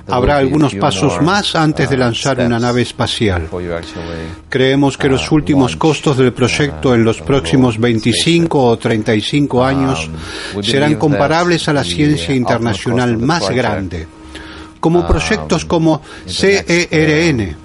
Habrá 0.07 0.37
algunos 0.37 0.75
pasos 0.75 1.21
más 1.23 1.55
antes 1.55 1.89
de 1.89 1.97
lanzar 1.97 2.39
una 2.41 2.59
nave 2.59 2.83
espacial. 2.83 3.49
Creemos 4.49 4.99
que 4.99 5.09
los 5.09 5.31
últimos 5.33 5.77
costos 5.77 6.17
del 6.19 6.33
proyecto 6.33 6.95
en 6.95 7.05
los 7.05 7.21
próximos 7.21 7.79
25 7.79 8.63
o 8.63 8.77
35 8.77 9.65
años 9.65 10.11
serán 10.63 10.97
comparables 10.97 11.69
a 11.69 11.73
la 11.73 11.85
ciencia 11.85 12.35
internacional 12.35 13.17
más 13.19 13.49
grande, 13.51 14.07
como 14.81 15.07
proyectos 15.07 15.65
como 15.65 16.03
CERN. 16.27 17.57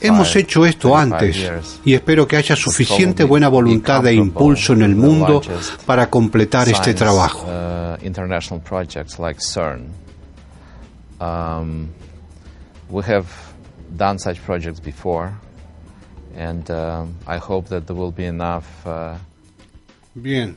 Hemos 0.00 0.36
hecho 0.36 0.66
esto 0.66 0.96
antes 0.96 1.50
y 1.84 1.94
espero 1.94 2.26
que 2.26 2.36
haya 2.36 2.56
suficiente 2.56 3.24
buena 3.24 3.48
voluntad 3.48 4.06
e 4.06 4.14
impulso 4.14 4.72
en 4.72 4.82
el 4.82 4.94
mundo 4.94 5.42
para 5.86 6.08
completar 6.08 6.68
este 6.68 6.94
trabajo. 6.94 7.46
Um, 11.20 11.92
we 12.88 13.02
have 13.04 13.26
done 13.96 14.18
such 14.18 14.42
projects 14.42 14.80
before, 14.80 15.32
and 16.34 16.68
uh, 16.70 17.04
I 17.26 17.36
hope 17.36 17.68
that 17.68 17.86
there 17.86 17.96
will 17.96 18.12
be 18.12 18.24
enough. 18.24 18.66
Uh, 18.86 19.16
Bien. 20.14 20.56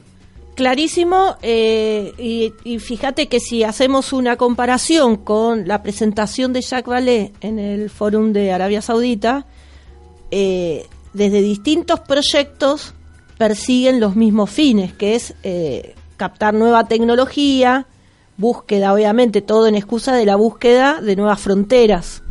Clarísimo, 0.55 1.38
eh, 1.41 2.14
y, 2.18 2.53
y, 2.64 2.78
fíjate 2.78 3.28
que 3.28 3.39
si 3.39 3.64
hacemos 3.64 4.14
una 4.14 4.38
comparación 4.38 5.18
con 5.18 5.68
la 5.68 5.82
presentación 5.82 6.53
de 6.53 6.61
Jacques 6.61 6.88
Vallée 6.88 7.34
en 7.41 7.57
el 7.57 7.89
Fórum 7.89 8.34
de 8.34 8.51
Arabia 8.51 8.84
Saudita, 8.84 9.47
eh, 10.30 10.86
desde 11.14 11.41
distintos 11.41 12.01
proyectos 12.01 12.93
persiguen 13.39 13.99
los 13.99 14.16
mismos 14.16 14.51
fines, 14.51 14.93
que 14.93 15.16
es 15.16 15.34
eh, 15.41 15.95
captar 16.18 16.53
nueva 16.53 16.88
tecnología, 16.88 17.88
búsqueda, 18.38 18.93
obviamente, 18.93 19.41
todo 19.41 19.67
en 19.67 19.75
excusa 19.75 20.15
de 20.15 20.25
la 20.25 20.36
búsqueda 20.36 21.01
de 21.01 21.15
nuevas 21.15 21.39
fronteras. 21.39 22.22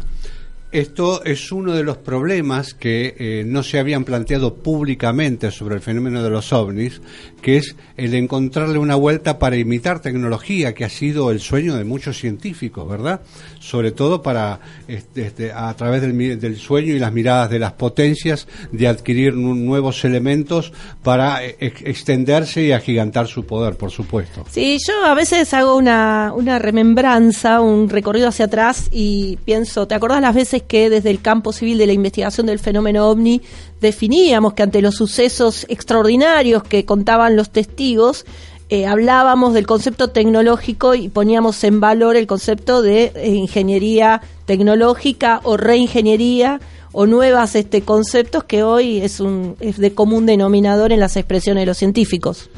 Esto 0.73 1.23
es 1.23 1.53
uno 1.53 1.75
de 1.75 1.83
los 1.83 1.99
problemas 1.99 2.73
que 2.73 3.14
eh, 3.18 3.45
no 3.47 3.62
se 3.62 3.79
habían 3.79 4.05
planteado 4.05 4.55
públicamente 4.55 5.51
sobre 5.51 5.75
el 5.75 5.83
fenómeno 5.83 6.23
de 6.23 6.31
los 6.31 6.51
ovnis, 6.51 7.03
que 7.43 7.59
es 7.59 7.77
el 7.99 8.14
encontrarle 8.14 8.79
una 8.79 8.95
vuelta 8.95 9.39
para 9.39 9.59
imitar 9.59 10.01
tecnología, 10.01 10.73
que 10.73 10.87
ha 10.87 10.89
sido 10.89 11.31
el 11.31 11.41
sueño 11.41 11.77
de 11.77 11.85
muchos 11.85 12.16
científicos, 12.16 12.89
¿verdad? 12.89 13.20
Sobre 13.61 13.93
todo 13.93 14.23
para, 14.23 14.61
este, 14.89 15.27
este, 15.27 15.53
a 15.53 15.75
través 15.75 16.01
del, 16.01 16.41
del, 16.41 16.57
sueño 16.57 16.95
y 16.95 16.99
las 16.99 17.12
miradas 17.12 17.51
de 17.51 17.59
las 17.59 17.73
potencias, 17.75 18.49
de 18.70 18.89
adquirir 18.89 19.35
nuevos 19.35 20.03
elementos 20.07 20.73
para 21.03 21.45
eh, 21.45 21.57
extenderse 21.61 22.62
y 22.62 22.73
agigantar 22.73 23.27
su 23.27 23.45
poder, 23.45 23.77
por 23.77 23.91
supuesto. 23.91 24.47
Sí, 24.51 24.79
yo 24.89 25.05
a 25.05 25.12
veces 25.12 25.53
hago 25.53 25.77
una, 25.77 26.33
una 26.35 26.59
remembranza, 26.59 27.61
un 27.61 27.91
recorrido 27.91 28.29
hacia 28.29 28.47
atrás 28.47 28.89
y 28.91 29.37
pienso, 29.45 29.87
¿te 29.87 29.95
acordás 29.95 30.23
las 30.23 30.35
veces 30.35 30.62
que 30.63 30.91
desde 30.91 31.11
el 31.11 31.21
campo 31.21 31.53
civil 31.53 31.79
de 31.79 31.87
la 31.87 31.93
investigación 31.93 32.47
del 32.47 32.59
fenómeno 32.59 33.09
ovni 33.09 33.43
definíamos 33.81 34.55
que 34.55 34.63
ante 34.63 34.83
los 34.83 34.95
sucesos 34.97 35.67
extraordinarios 35.69 36.63
que 36.63 36.85
contaban 36.85 37.37
los 37.37 37.51
testigos, 37.51 38.25
eh, 38.69 38.87
hablábamos 38.87 39.53
del 39.53 39.67
concepto 39.67 40.09
tecnológico 40.09 40.95
y 40.95 41.09
poníamos 41.09 41.63
en 41.65 41.81
valor 41.81 42.17
el 42.17 42.27
concepto 42.27 42.81
de 42.81 43.13
eh, 43.15 43.29
ingeniería 43.29 44.23
tecnológica 44.47 45.41
o 45.45 45.59
reingeniería 45.59 46.61
o 46.93 47.07
nuevas 47.07 47.55
este, 47.55 47.83
conceptos 47.83 48.45
que 48.45 48.63
hoy 48.63 49.03
es, 49.03 49.21
un, 49.21 49.57
es 49.61 49.79
de 49.79 49.93
común 49.93 50.25
denominador 50.25 50.93
en 50.93 51.01
las 51.01 51.17
expresiones 51.17 51.63
de 51.63 51.67
los 51.67 51.77
científicos. 51.77 52.51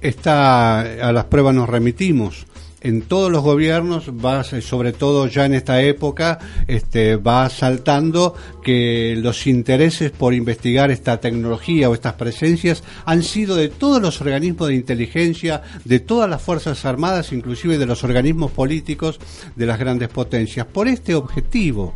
Esta, 0.00 0.80
a 0.80 1.12
las 1.12 1.24
pruebas 1.24 1.54
nos 1.54 1.68
remitimos 1.68 2.46
en 2.80 3.02
todos 3.02 3.30
los 3.30 3.42
gobiernos 3.42 4.10
va 4.10 4.42
sobre 4.44 4.92
todo 4.92 5.26
ya 5.26 5.46
en 5.46 5.54
esta 5.54 5.82
época 5.82 6.38
este 6.66 7.16
va 7.16 7.48
saltando 7.50 8.34
que 8.62 9.16
los 9.18 9.46
intereses 9.46 10.10
por 10.10 10.34
investigar 10.34 10.90
esta 10.90 11.20
tecnología 11.20 11.90
o 11.90 11.94
estas 11.94 12.14
presencias 12.14 12.82
han 13.04 13.22
sido 13.22 13.56
de 13.56 13.68
todos 13.68 14.00
los 14.00 14.20
organismos 14.20 14.68
de 14.68 14.74
inteligencia 14.74 15.62
de 15.84 16.00
todas 16.00 16.28
las 16.28 16.42
fuerzas 16.42 16.84
armadas 16.84 17.32
inclusive 17.32 17.78
de 17.78 17.86
los 17.86 18.04
organismos 18.04 18.50
políticos 18.50 19.20
de 19.56 19.66
las 19.66 19.78
grandes 19.78 20.08
potencias. 20.08 20.66
Por 20.66 20.88
este 20.88 21.14
objetivo 21.14 21.94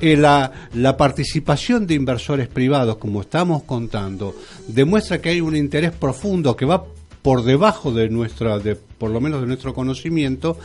eh, 0.00 0.16
la, 0.16 0.52
la 0.74 0.96
participación 0.96 1.86
de 1.86 1.94
inversores 1.94 2.48
privados, 2.48 2.96
como 2.96 3.20
estamos 3.20 3.64
contando, 3.64 4.34
demuestra 4.66 5.20
que 5.20 5.30
hay 5.30 5.40
un 5.40 5.56
interés 5.56 5.92
profundo 5.92 6.56
que 6.56 6.64
va 6.64 6.84
por 7.22 7.44
debajo 7.44 7.92
de 7.92 8.08
nuestra, 8.08 8.58
de, 8.58 8.76
por 8.76 9.10
lo 9.10 9.20
menos 9.20 9.40
de 9.40 9.46
nuestro 9.46 9.74
conocimiento, 9.74 10.58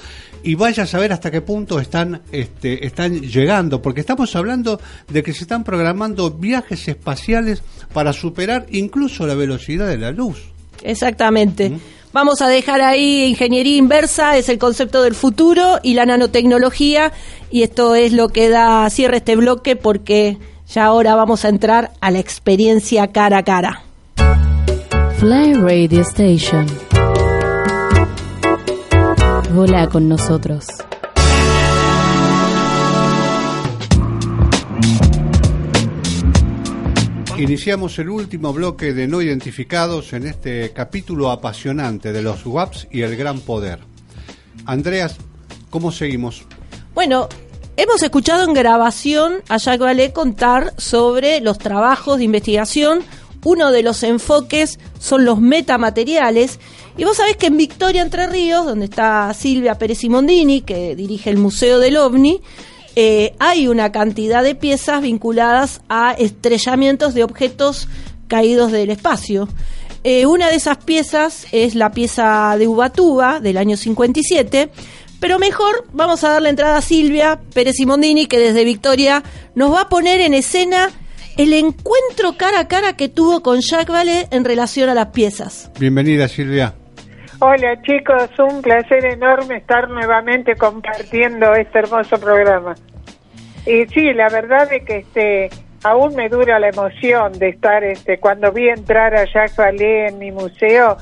y 0.44 0.56
vaya 0.56 0.84
a 0.84 0.88
saber 0.88 1.12
hasta 1.12 1.32
qué 1.32 1.42
punto 1.42 1.80
están, 1.80 2.22
este, 2.32 2.86
están 2.86 3.22
llegando, 3.22 3.82
porque 3.82 4.02
estamos 4.02 4.36
hablando 4.36 4.80
de 5.10 5.24
que 5.24 5.34
se 5.34 5.44
están 5.44 5.64
programando 5.64 6.32
viajes 6.32 6.88
espaciales 6.88 7.62
para 7.94 8.14
superar 8.14 8.66
incluso 8.72 9.28
la 9.28 9.36
velocidad 9.36 9.88
de 9.88 9.98
la 9.98 10.12
luz. 10.12 10.44
Exactamente. 10.84 11.80
Vamos 12.14 12.42
a 12.42 12.48
dejar 12.48 12.82
ahí 12.82 13.26
ingeniería 13.26 13.76
inversa, 13.76 14.38
es 14.38 14.48
el 14.48 14.58
concepto 14.58 15.02
del 15.02 15.16
futuro, 15.16 15.80
y 15.84 15.96
la 15.96 16.06
nanotecnología, 16.06 17.12
y 17.52 17.64
esto 17.64 17.96
es 17.96 18.14
lo 18.14 18.30
que 18.30 18.48
da 18.48 18.90
cierre 18.90 19.18
este 19.18 19.36
bloque, 19.36 19.76
porque 19.76 20.38
ya 20.72 20.86
ahora 20.86 21.16
vamos 21.16 21.44
a 21.44 21.50
entrar 21.50 21.92
a 22.00 22.12
la 22.12 22.20
experiencia 22.20 23.08
cara 23.08 23.40
a 23.40 23.44
cara. 23.44 23.84
Fly 25.20 25.54
Radio 25.54 26.02
Station. 26.02 26.66
Volá 29.54 29.88
con 29.88 30.10
nosotros. 30.10 30.66
Iniciamos 37.38 37.98
el 38.00 38.10
último 38.10 38.52
bloque 38.52 38.94
de 38.94 39.08
no 39.08 39.22
identificados 39.22 40.12
en 40.12 40.28
este 40.28 40.74
capítulo 40.74 41.32
apasionante 41.32 42.12
de 42.12 42.22
los 42.22 42.46
WAPs 42.46 42.90
y 42.92 43.04
el 43.04 43.16
gran 43.16 43.40
poder. 43.40 43.80
Andreas, 44.66 45.16
¿cómo 45.70 45.94
seguimos? 45.94 46.44
Bueno, 46.94 47.30
hemos 47.78 48.04
escuchado 48.04 48.44
en 48.44 48.54
grabación 48.54 49.36
a 49.48 49.58
Jacques 49.58 49.82
Vallée 49.82 50.12
contar 50.12 50.74
sobre 50.78 51.40
los 51.40 51.58
trabajos 51.58 52.18
de 52.18 52.26
investigación 52.26 53.02
uno 53.46 53.72
de 53.72 53.84
los 53.84 54.04
enfoques 54.04 54.80
son 55.00 55.24
los 55.24 55.40
metamateriales. 55.40 56.60
Y 56.98 57.06
vos 57.06 57.16
sabés 57.16 57.38
que 57.38 57.48
en 57.48 57.58
Victoria 57.58 58.02
Entre 58.02 58.28
Ríos, 58.28 58.66
donde 58.66 58.86
está 58.86 59.34
Silvia 59.34 59.76
Pérez 59.76 60.00
Simondini, 60.00 60.62
que 60.62 60.96
dirige 60.96 61.30
el 61.30 61.38
Museo 61.38 61.80
del 61.80 61.96
OVNI, 61.96 62.42
eh, 62.98 63.36
hay 63.40 63.68
una 63.68 63.92
cantidad 63.92 64.44
de 64.44 64.56
piezas 64.56 65.02
vinculadas 65.02 65.82
a 65.90 66.14
estrellamientos 66.14 67.14
de 67.14 67.24
objetos 67.24 67.88
caídos 68.28 68.72
del 68.72 68.90
espacio. 68.90 69.48
Eh, 70.04 70.26
una 70.26 70.50
de 70.50 70.56
esas 70.56 70.78
piezas 70.78 71.46
es 71.52 71.76
la 71.76 71.92
pieza 71.92 72.56
de 72.58 72.68
Ubatuba 72.68 73.40
del 73.40 73.58
año 73.58 73.78
57, 73.78 74.70
pero 75.20 75.40
mejor 75.40 75.86
vamos 75.94 76.24
a 76.24 76.30
darle 76.30 76.50
entrada 76.50 76.78
a 76.78 76.82
Silvia 76.82 77.40
Pérez 77.54 77.76
Simondini, 77.76 78.26
que 78.26 78.40
desde 78.40 78.64
Victoria 78.64 79.24
nos 79.54 79.74
va 79.74 79.82
a 79.82 79.90
poner 79.90 80.22
en 80.22 80.34
escena 80.34 80.92
el 81.38 81.54
encuentro 81.54 82.38
cara 82.38 82.62
a 82.62 82.68
cara 82.68 82.96
que 82.96 83.10
tuvo 83.10 83.42
con 83.42 83.60
Jacques 83.62 83.94
Vallée 83.94 84.28
en 84.32 84.46
relación 84.46 84.90
a 84.90 84.94
las 84.94 85.08
piezas. 85.08 85.72
Bienvenida, 85.80 86.28
Silvia. 86.28 86.74
Hola 87.40 87.82
chicos, 87.82 88.30
un 88.40 88.62
placer 88.62 89.06
enorme 89.06 89.58
estar 89.58 89.90
nuevamente 89.90 90.56
compartiendo 90.56 91.54
este 91.54 91.80
hermoso 91.80 92.18
programa. 92.18 92.76
Y 93.66 93.86
sí, 93.88 94.14
la 94.14 94.30
verdad 94.30 94.72
es 94.72 94.86
que 94.86 94.98
este 94.98 95.50
aún 95.84 96.16
me 96.16 96.30
dura 96.30 96.60
la 96.60 96.70
emoción 96.70 97.34
de 97.34 97.50
estar, 97.50 97.84
este, 97.84 98.18
cuando 98.18 98.52
vi 98.52 98.70
entrar 98.70 99.14
a 99.16 99.26
Jacques 99.26 99.58
Vallée 99.58 100.08
en 100.08 100.18
mi 100.18 100.32
museo, 100.32 100.98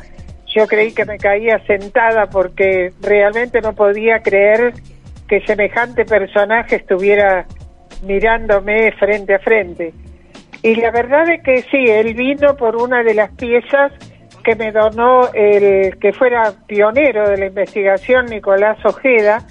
yo 0.48 0.68
creí 0.68 0.92
que 0.92 1.06
me 1.06 1.18
caía 1.18 1.64
sentada 1.66 2.26
porque 2.28 2.92
realmente 3.02 3.62
no 3.62 3.74
podía 3.74 4.22
creer 4.22 4.74
que 5.28 5.40
semejante 5.46 6.04
personaje 6.04 6.78
estuviera 6.78 7.46
mirándome 8.04 8.92
frente 8.94 9.36
a 9.36 9.40
frente. 9.40 9.94
Y 10.64 10.76
la 10.76 10.92
verdad 10.92 11.30
es 11.30 11.44
que 11.44 11.62
sí, 11.64 11.86
él 11.90 12.14
vino 12.14 12.56
por 12.56 12.78
una 12.78 13.04
de 13.04 13.14
las 13.14 13.32
piezas 13.32 13.92
que 14.44 14.56
me 14.56 14.72
donó 14.72 15.32
el 15.34 15.98
que 16.00 16.14
fuera 16.14 16.54
pionero 16.68 17.30
de 17.30 17.38
la 17.38 17.46
investigación, 17.48 18.26
Nicolás 18.26 18.78
Ojeda, 18.86 19.46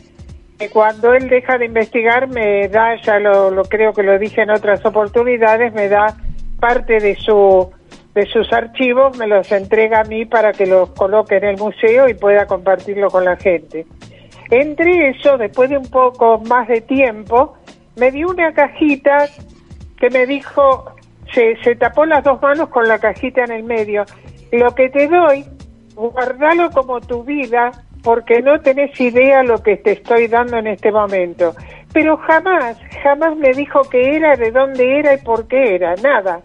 que 0.58 0.70
cuando 0.70 1.12
él 1.12 1.28
deja 1.28 1.58
de 1.58 1.66
investigar 1.66 2.28
me 2.28 2.68
da, 2.68 3.00
ya 3.02 3.18
lo, 3.18 3.50
lo 3.50 3.64
creo 3.64 3.92
que 3.92 4.02
lo 4.02 4.18
dije 4.18 4.42
en 4.42 4.50
otras 4.50 4.84
oportunidades, 4.84 5.72
me 5.74 5.88
da 5.88 6.16
parte 6.58 6.98
de 6.98 7.14
su 7.16 7.70
de 8.14 8.26
sus 8.26 8.52
archivos, 8.52 9.16
me 9.16 9.26
los 9.26 9.50
entrega 9.52 10.00
a 10.00 10.04
mí 10.04 10.26
para 10.26 10.52
que 10.52 10.66
los 10.66 10.90
coloque 10.90 11.36
en 11.36 11.44
el 11.44 11.56
museo 11.56 12.08
y 12.08 12.14
pueda 12.14 12.46
compartirlo 12.46 13.08
con 13.08 13.24
la 13.24 13.36
gente. 13.36 13.86
Entre 14.50 15.10
eso, 15.10 15.38
después 15.38 15.70
de 15.70 15.78
un 15.78 15.88
poco 15.88 16.38
más 16.40 16.68
de 16.68 16.82
tiempo, 16.82 17.54
me 17.96 18.10
dio 18.10 18.28
una 18.28 18.52
cajita 18.52 19.28
que 19.98 20.10
me 20.10 20.26
dijo, 20.26 20.92
se, 21.32 21.76
tapó 21.76 22.04
las 22.04 22.24
dos 22.24 22.40
manos 22.42 22.68
con 22.68 22.86
la 22.86 22.98
cajita 22.98 23.44
en 23.44 23.52
el 23.52 23.64
medio. 23.64 24.04
Lo 24.50 24.74
que 24.74 24.88
te 24.90 25.08
doy, 25.08 25.44
guardalo 25.94 26.70
como 26.70 27.00
tu 27.00 27.24
vida, 27.24 27.70
porque 28.02 28.42
no 28.42 28.60
tenés 28.60 28.98
idea 29.00 29.42
lo 29.42 29.62
que 29.62 29.76
te 29.76 29.92
estoy 29.92 30.28
dando 30.28 30.58
en 30.58 30.66
este 30.66 30.92
momento. 30.92 31.54
Pero 31.92 32.16
jamás, 32.18 32.78
jamás 33.02 33.36
me 33.36 33.52
dijo 33.52 33.80
qué 33.90 34.16
era, 34.16 34.34
de 34.36 34.50
dónde 34.50 34.98
era 34.98 35.14
y 35.14 35.18
por 35.18 35.46
qué 35.46 35.74
era, 35.74 35.94
nada. 35.96 36.40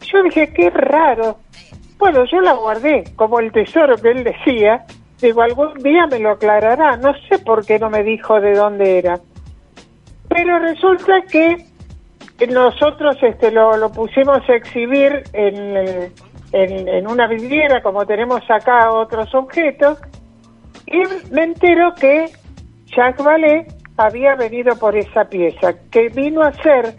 Yo 0.00 0.22
dije, 0.22 0.52
qué 0.52 0.70
raro. 0.70 1.38
Bueno, 1.98 2.24
yo 2.30 2.40
la 2.40 2.52
guardé 2.54 3.04
como 3.16 3.40
el 3.40 3.52
tesoro 3.52 3.96
que 3.96 4.10
él 4.10 4.24
decía. 4.24 4.84
Digo, 5.20 5.42
algún 5.42 5.74
día 5.74 6.06
me 6.06 6.18
lo 6.18 6.30
aclarará. 6.30 6.96
No 6.96 7.12
sé 7.28 7.38
por 7.38 7.64
qué 7.64 7.78
no 7.78 7.88
me 7.88 8.02
dijo 8.02 8.40
de 8.40 8.52
dónde 8.52 8.98
era. 8.98 9.20
Pero 10.28 10.58
resulta 10.58 11.22
que 11.30 11.56
nosotros 12.50 13.16
este, 13.22 13.50
lo, 13.50 13.76
lo 13.76 13.90
pusimos 13.92 14.38
a 14.48 14.54
exhibir 14.54 15.22
en, 15.32 16.12
en, 16.52 16.88
en 16.88 17.06
una 17.06 17.26
vidriera, 17.28 17.82
como 17.82 18.04
tenemos 18.06 18.40
acá 18.48 18.90
otros 18.92 19.32
objetos, 19.34 19.98
y 20.86 21.02
me 21.32 21.44
entero 21.44 21.94
que 21.94 22.26
Jacques 22.86 23.24
Vallée 23.24 23.66
había 23.96 24.34
venido 24.34 24.76
por 24.76 24.96
esa 24.96 25.24
pieza, 25.24 25.74
que 25.90 26.08
vino 26.08 26.42
a 26.42 26.52
ser 26.54 26.94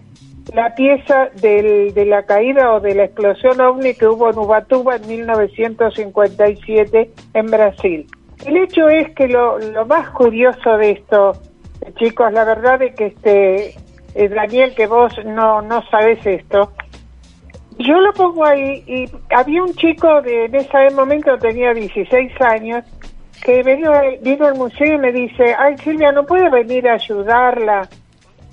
la 0.54 0.74
pieza 0.76 1.30
del- 1.42 1.94
de 1.94 2.06
la 2.06 2.24
caída 2.24 2.72
o 2.74 2.80
de 2.80 2.96
la 2.96 3.04
explosión 3.06 3.60
ovni 3.60 3.94
que 3.96 4.08
hubo 4.08 4.30
en 4.30 4.38
Ubatuba 4.38 4.96
en 4.98 5.08
1957 5.08 7.12
en 7.34 7.46
Brasil. 7.48 8.08
El 8.46 8.58
hecho 8.58 8.88
es 8.90 9.10
que 9.16 9.28
lo, 9.28 9.58
lo 9.60 9.86
más 9.86 10.10
curioso 10.12 10.78
de 10.78 10.92
esto, 10.92 11.32
eh, 11.82 11.92
chicos, 11.98 12.32
la 12.32 12.46
verdad 12.46 12.82
es 12.84 12.96
que 12.96 13.08
este 13.08 13.76
eh, 14.16 14.30
Daniel, 14.30 14.74
que 14.74 14.88
vos 14.88 15.14
no, 15.26 15.62
no 15.62 15.84
sabes 15.90 16.26
esto, 16.26 16.72
yo 17.78 18.00
lo 18.00 18.14
pongo 18.14 18.46
ahí 18.46 18.84
y 18.88 19.06
había 19.34 19.62
un 19.62 19.74
chico 19.74 20.22
de 20.22 20.46
en 20.46 20.56
ese 20.56 20.90
momento 20.96 21.38
tenía 21.38 21.74
16 21.74 22.32
años 22.42 22.86
que 23.44 23.62
vino, 23.64 23.92
vino 24.22 24.46
al 24.46 24.56
museo 24.56 24.96
y 24.96 24.98
me 24.98 25.12
dice, 25.12 25.54
ay 25.58 25.78
Silvia, 25.80 26.12
¿no 26.12 26.26
puede 26.26 26.50
venir 26.50 26.88
a 26.88 26.94
ayudarla? 26.94 27.88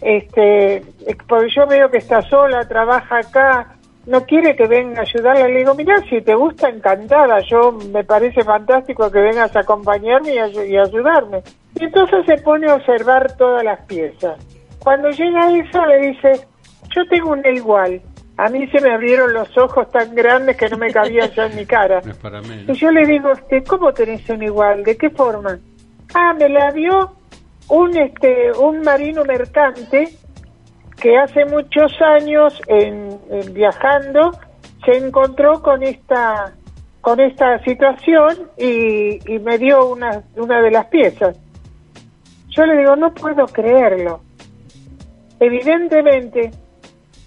Este, 0.00 0.76
eh, 0.78 1.16
porque 1.28 1.50
yo 1.54 1.66
veo 1.66 1.88
que 1.88 1.98
está 1.98 2.20
sola, 2.22 2.66
trabaja 2.66 3.18
acá, 3.18 3.76
no 4.06 4.24
quiere 4.26 4.56
que 4.56 4.66
venga 4.66 4.98
a 4.98 5.02
ayudarla. 5.02 5.46
Le 5.46 5.58
digo, 5.58 5.74
mira, 5.76 5.96
si 6.10 6.20
te 6.20 6.34
gusta, 6.34 6.68
encantada, 6.68 7.38
yo 7.48 7.70
me 7.92 8.02
parece 8.02 8.42
fantástico 8.42 9.10
que 9.10 9.20
vengas 9.20 9.54
a 9.54 9.60
acompañarme 9.60 10.34
y, 10.34 10.72
y 10.72 10.76
ayudarme. 10.76 11.42
Y 11.78 11.84
entonces 11.84 12.26
se 12.26 12.42
pone 12.42 12.68
a 12.68 12.74
observar 12.74 13.36
todas 13.36 13.62
las 13.62 13.80
piezas. 13.86 14.36
Cuando 14.82 15.10
llega 15.10 15.44
a 15.44 15.56
eso 15.56 15.86
le 15.86 16.08
dice, 16.08 16.46
yo 16.94 17.06
tengo 17.08 17.30
una 17.32 17.48
igual. 17.50 18.00
A 18.36 18.48
mí 18.48 18.66
se 18.68 18.80
me 18.80 18.92
abrieron 18.92 19.32
los 19.32 19.56
ojos 19.56 19.88
tan 19.90 20.14
grandes 20.14 20.56
que 20.56 20.68
no 20.68 20.78
me 20.78 20.90
cabía 20.90 21.26
ya 21.26 21.46
en 21.46 21.56
mi 21.56 21.66
cara. 21.66 22.00
No 22.04 22.10
es 22.10 22.18
para 22.18 22.40
menos. 22.42 22.76
Y 22.76 22.80
yo 22.80 22.90
le 22.90 23.06
digo, 23.06 23.30
este, 23.30 23.62
¿cómo 23.62 23.92
tenés 23.92 24.28
un 24.28 24.42
igual? 24.42 24.82
¿De 24.82 24.96
qué 24.96 25.10
forma? 25.10 25.58
Ah, 26.14 26.34
me 26.38 26.48
la 26.48 26.72
dio 26.72 27.12
un 27.68 27.96
este 27.96 28.52
un 28.58 28.80
marino 28.80 29.24
mercante 29.24 30.08
que 31.00 31.16
hace 31.16 31.44
muchos 31.46 31.92
años 32.02 32.60
en, 32.66 33.18
en 33.30 33.54
viajando 33.54 34.32
se 34.84 34.98
encontró 34.98 35.62
con 35.62 35.82
esta 35.82 36.52
con 37.00 37.20
esta 37.20 37.62
situación 37.64 38.50
y, 38.58 39.32
y 39.32 39.38
me 39.38 39.58
dio 39.58 39.86
una 39.86 40.22
una 40.36 40.60
de 40.60 40.70
las 40.70 40.86
piezas. 40.86 41.38
Yo 42.48 42.66
le 42.66 42.76
digo, 42.76 42.96
no 42.96 43.14
puedo 43.14 43.46
creerlo. 43.46 44.20
Evidentemente, 45.42 46.52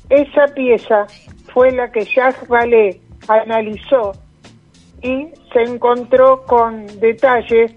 esa 0.09 0.45
pieza 0.55 1.05
fue 1.53 1.71
la 1.71 1.91
que 1.91 2.05
Jacques 2.05 2.47
Vallée 2.47 3.01
analizó 3.27 4.13
y 5.01 5.27
se 5.51 5.63
encontró 5.63 6.43
con 6.43 6.85
detalles 7.01 7.73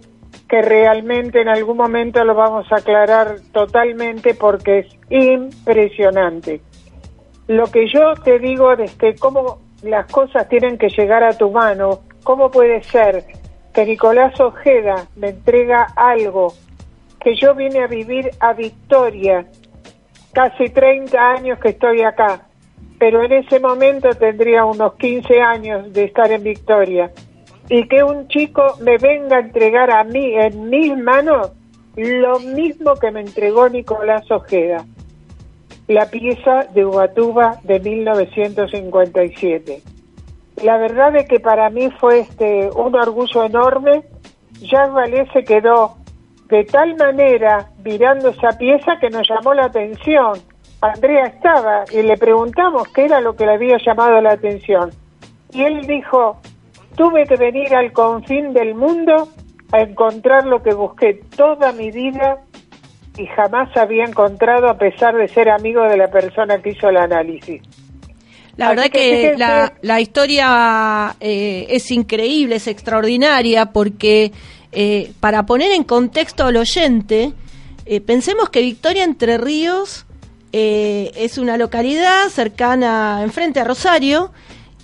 que 0.48 0.62
realmente 0.62 1.40
en 1.40 1.48
algún 1.48 1.76
momento 1.76 2.22
lo 2.22 2.36
vamos 2.36 2.70
a 2.70 2.76
aclarar 2.76 3.40
totalmente 3.50 4.34
porque 4.34 4.78
es 4.78 4.86
impresionante. 5.10 6.60
Lo 7.48 7.64
que 7.66 7.88
yo 7.88 8.14
te 8.22 8.38
digo 8.38 8.72
es 8.74 8.94
que 8.94 9.16
cómo 9.16 9.58
las 9.82 10.06
cosas 10.06 10.48
tienen 10.48 10.78
que 10.78 10.88
llegar 10.88 11.24
a 11.24 11.36
tu 11.36 11.50
mano, 11.50 12.02
cómo 12.22 12.48
puede 12.48 12.80
ser 12.84 13.24
que 13.74 13.84
Nicolás 13.84 14.38
Ojeda 14.38 15.08
me 15.16 15.30
entrega 15.30 15.88
algo 15.96 16.54
que 17.18 17.34
yo 17.34 17.56
vine 17.56 17.82
a 17.82 17.88
vivir 17.88 18.30
a 18.38 18.52
Victoria, 18.52 19.44
casi 20.38 20.68
30 20.68 21.18
años 21.18 21.58
que 21.58 21.70
estoy 21.70 22.02
acá, 22.02 22.42
pero 22.96 23.24
en 23.24 23.32
ese 23.32 23.58
momento 23.58 24.08
tendría 24.10 24.64
unos 24.64 24.94
15 24.94 25.40
años 25.40 25.92
de 25.92 26.04
estar 26.04 26.30
en 26.30 26.44
Victoria 26.44 27.10
y 27.68 27.88
que 27.88 28.04
un 28.04 28.28
chico 28.28 28.62
me 28.80 28.98
venga 28.98 29.38
a 29.38 29.40
entregar 29.40 29.90
a 29.90 30.04
mí 30.04 30.36
en 30.36 30.70
mis 30.70 30.96
manos 30.96 31.50
lo 31.96 32.38
mismo 32.38 32.94
que 32.94 33.10
me 33.10 33.22
entregó 33.22 33.68
Nicolás 33.68 34.30
Ojeda, 34.30 34.86
la 35.88 36.08
pieza 36.08 36.68
de 36.72 36.86
Ubatuba 36.86 37.58
de 37.64 37.80
1957. 37.80 39.82
La 40.62 40.78
verdad 40.78 41.16
es 41.16 41.28
que 41.28 41.40
para 41.40 41.68
mí 41.68 41.90
fue 41.98 42.20
este 42.20 42.70
un 42.76 42.94
orgullo 42.94 43.42
enorme. 43.42 44.04
Jacques 44.60 44.94
Vallée 44.94 45.26
se 45.32 45.42
quedó 45.42 45.96
de 46.48 46.64
tal 46.64 46.96
manera 46.96 47.68
mirando 47.84 48.28
esa 48.28 48.56
pieza 48.58 48.96
que 49.00 49.10
nos 49.10 49.28
llamó 49.28 49.54
la 49.54 49.66
atención. 49.66 50.38
Andrea 50.80 51.26
estaba 51.26 51.84
y 51.92 52.02
le 52.02 52.16
preguntamos 52.16 52.88
qué 52.88 53.04
era 53.04 53.20
lo 53.20 53.34
que 53.34 53.44
le 53.44 53.54
había 53.54 53.76
llamado 53.84 54.20
la 54.20 54.32
atención. 54.32 54.90
Y 55.52 55.62
él 55.62 55.86
dijo, 55.86 56.40
tuve 56.96 57.24
que 57.24 57.36
venir 57.36 57.74
al 57.74 57.92
confín 57.92 58.52
del 58.52 58.74
mundo 58.74 59.28
a 59.72 59.80
encontrar 59.80 60.46
lo 60.46 60.62
que 60.62 60.74
busqué 60.74 61.20
toda 61.36 61.72
mi 61.72 61.90
vida 61.90 62.38
y 63.18 63.26
jamás 63.26 63.76
había 63.76 64.04
encontrado 64.04 64.68
a 64.68 64.78
pesar 64.78 65.16
de 65.16 65.28
ser 65.28 65.50
amigo 65.50 65.82
de 65.82 65.96
la 65.96 66.08
persona 66.08 66.58
que 66.62 66.70
hizo 66.70 66.88
el 66.88 66.96
análisis. 66.96 67.60
La 68.56 68.70
verdad 68.70 68.86
que 68.90 69.34
la, 69.36 69.72
la 69.82 70.00
historia 70.00 71.14
eh, 71.20 71.66
es 71.70 71.90
increíble, 71.92 72.56
es 72.56 72.66
extraordinaria, 72.66 73.66
porque 73.66 74.32
eh, 74.72 75.12
para 75.20 75.46
poner 75.46 75.72
en 75.72 75.84
contexto 75.84 76.44
al 76.44 76.56
oyente, 76.56 77.32
eh, 77.86 78.00
pensemos 78.00 78.50
que 78.50 78.60
Victoria 78.60 79.04
Entre 79.04 79.38
Ríos 79.38 80.04
eh, 80.52 81.10
es 81.16 81.38
una 81.38 81.56
localidad 81.56 82.28
cercana, 82.28 83.22
enfrente 83.22 83.60
a 83.60 83.64
Rosario, 83.64 84.30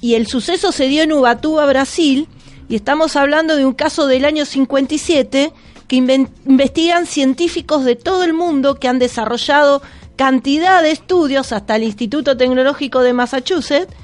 y 0.00 0.14
el 0.14 0.26
suceso 0.26 0.72
se 0.72 0.88
dio 0.88 1.02
en 1.02 1.12
Ubatuba, 1.12 1.66
Brasil, 1.66 2.28
y 2.68 2.76
estamos 2.76 3.16
hablando 3.16 3.56
de 3.56 3.66
un 3.66 3.74
caso 3.74 4.06
del 4.06 4.24
año 4.24 4.44
57 4.44 5.52
que 5.88 5.96
investigan 5.96 7.06
científicos 7.06 7.84
de 7.84 7.94
todo 7.94 8.24
el 8.24 8.32
mundo 8.32 8.76
que 8.76 8.88
han 8.88 8.98
desarrollado 8.98 9.82
cantidad 10.16 10.82
de 10.82 10.90
estudios 10.90 11.52
hasta 11.52 11.76
el 11.76 11.82
Instituto 11.82 12.36
Tecnológico 12.36 13.00
de 13.00 13.12
Massachusetts 13.12 13.94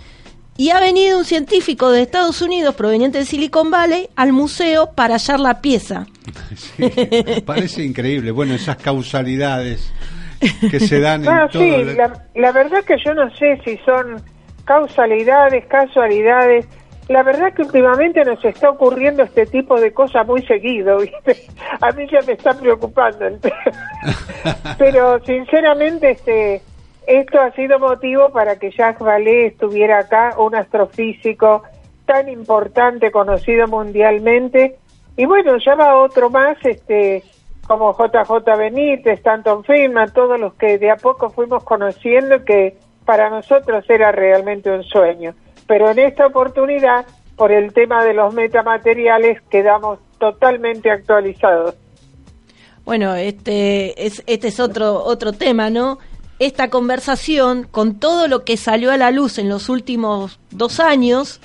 y 0.60 0.70
ha 0.72 0.78
venido 0.80 1.16
un 1.18 1.24
científico 1.24 1.90
de 1.90 2.02
Estados 2.02 2.42
Unidos 2.42 2.74
proveniente 2.74 3.16
de 3.16 3.24
Silicon 3.24 3.70
Valley 3.70 4.08
al 4.14 4.32
museo 4.34 4.92
para 4.94 5.14
hallar 5.14 5.40
la 5.40 5.60
pieza. 5.62 6.06
Sí, 6.54 7.40
parece 7.46 7.82
increíble. 7.82 8.30
Bueno, 8.30 8.52
esas 8.54 8.76
causalidades 8.76 9.90
que 10.70 10.78
se 10.80 11.00
dan 11.00 11.26
Ah, 11.26 11.44
en 11.44 11.48
todo. 11.50 11.62
sí, 11.62 11.68
el- 11.70 11.96
la, 11.96 12.24
la 12.34 12.52
verdad 12.52 12.84
que 12.84 12.96
yo 13.04 13.14
no 13.14 13.34
sé 13.36 13.58
si 13.64 13.78
son 13.86 14.20
causalidades, 14.64 15.64
casualidades. 15.66 16.66
La 17.08 17.22
verdad 17.22 17.52
que 17.54 17.62
últimamente 17.62 18.22
nos 18.24 18.44
está 18.44 18.68
ocurriendo 18.70 19.22
este 19.24 19.46
tipo 19.46 19.80
de 19.80 19.92
cosas 19.92 20.26
muy 20.26 20.42
seguido, 20.46 20.98
¿viste? 21.00 21.46
A 21.80 21.90
mí 21.92 22.04
ya 22.12 22.20
me 22.26 22.34
está 22.34 22.52
preocupando 22.52 23.26
el 23.26 23.40
tema. 23.40 23.56
Pero 24.78 25.24
sinceramente, 25.24 26.10
este, 26.12 26.62
esto 27.10 27.40
ha 27.40 27.50
sido 27.52 27.78
motivo 27.78 28.30
para 28.30 28.56
que 28.56 28.70
Jacques 28.70 29.04
Vallée 29.04 29.46
estuviera 29.46 29.98
acá, 29.98 30.34
un 30.38 30.54
astrofísico 30.54 31.62
tan 32.06 32.28
importante, 32.28 33.10
conocido 33.10 33.66
mundialmente. 33.66 34.78
Y 35.16 35.24
bueno, 35.26 35.56
ya 35.58 35.74
va 35.74 35.98
otro 35.98 36.30
más, 36.30 36.56
este, 36.64 37.24
como 37.66 37.92
JJ 37.92 38.56
Benítez, 38.56 39.18
Stanton 39.18 39.64
Friedman, 39.64 40.12
todos 40.12 40.38
los 40.38 40.54
que 40.54 40.78
de 40.78 40.90
a 40.90 40.96
poco 40.96 41.30
fuimos 41.30 41.64
conociendo 41.64 42.44
que 42.44 42.76
para 43.04 43.28
nosotros 43.28 43.84
era 43.88 44.12
realmente 44.12 44.70
un 44.70 44.84
sueño. 44.84 45.34
Pero 45.66 45.90
en 45.90 45.98
esta 45.98 46.26
oportunidad, 46.26 47.06
por 47.36 47.50
el 47.50 47.72
tema 47.72 48.04
de 48.04 48.14
los 48.14 48.32
metamateriales, 48.34 49.40
quedamos 49.50 49.98
totalmente 50.18 50.90
actualizados. 50.90 51.74
Bueno, 52.84 53.14
este 53.14 54.06
es, 54.06 54.22
este 54.26 54.48
es 54.48 54.60
otro, 54.60 55.02
otro 55.04 55.32
tema, 55.32 55.70
¿no? 55.70 55.98
Esta 56.40 56.70
conversación, 56.70 57.68
con 57.70 58.00
todo 58.00 58.26
lo 58.26 58.44
que 58.46 58.56
salió 58.56 58.90
a 58.92 58.96
la 58.96 59.10
luz 59.10 59.36
en 59.36 59.50
los 59.50 59.68
últimos 59.68 60.40
dos 60.50 60.80
años, 60.80 61.38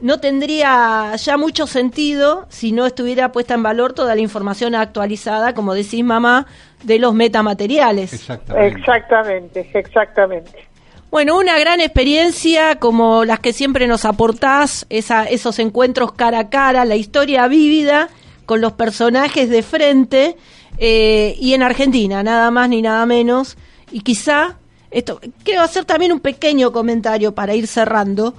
no 0.00 0.20
tendría 0.20 1.16
ya 1.16 1.36
mucho 1.36 1.66
sentido 1.66 2.46
si 2.48 2.70
no 2.70 2.86
estuviera 2.86 3.32
puesta 3.32 3.54
en 3.54 3.64
valor 3.64 3.92
toda 3.92 4.14
la 4.14 4.20
información 4.20 4.76
actualizada, 4.76 5.52
como 5.52 5.74
decís 5.74 6.04
mamá, 6.04 6.46
de 6.84 7.00
los 7.00 7.12
metamateriales. 7.12 8.12
Exactamente. 8.12 8.78
Exactamente, 8.78 9.70
exactamente. 9.74 10.68
Bueno, 11.10 11.36
una 11.38 11.58
gran 11.58 11.80
experiencia 11.80 12.76
como 12.76 13.24
las 13.24 13.40
que 13.40 13.52
siempre 13.52 13.88
nos 13.88 14.04
aportás, 14.04 14.86
esa, 14.90 15.24
esos 15.24 15.58
encuentros 15.58 16.12
cara 16.12 16.38
a 16.38 16.50
cara, 16.50 16.84
la 16.84 16.94
historia 16.94 17.48
vívida 17.48 18.10
con 18.44 18.60
los 18.60 18.74
personajes 18.74 19.50
de 19.50 19.64
frente 19.64 20.36
eh, 20.78 21.34
y 21.40 21.54
en 21.54 21.64
Argentina, 21.64 22.22
nada 22.22 22.52
más 22.52 22.68
ni 22.68 22.80
nada 22.80 23.06
menos. 23.06 23.56
Y 23.90 24.00
quizá, 24.00 24.56
esto, 24.90 25.20
quiero 25.44 25.62
hacer 25.62 25.84
también 25.84 26.12
un 26.12 26.20
pequeño 26.20 26.72
comentario 26.72 27.34
para 27.34 27.54
ir 27.54 27.66
cerrando. 27.66 28.34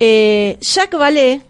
Eh, 0.00 0.58
Jacques 0.60 0.98
Vallée 0.98 1.42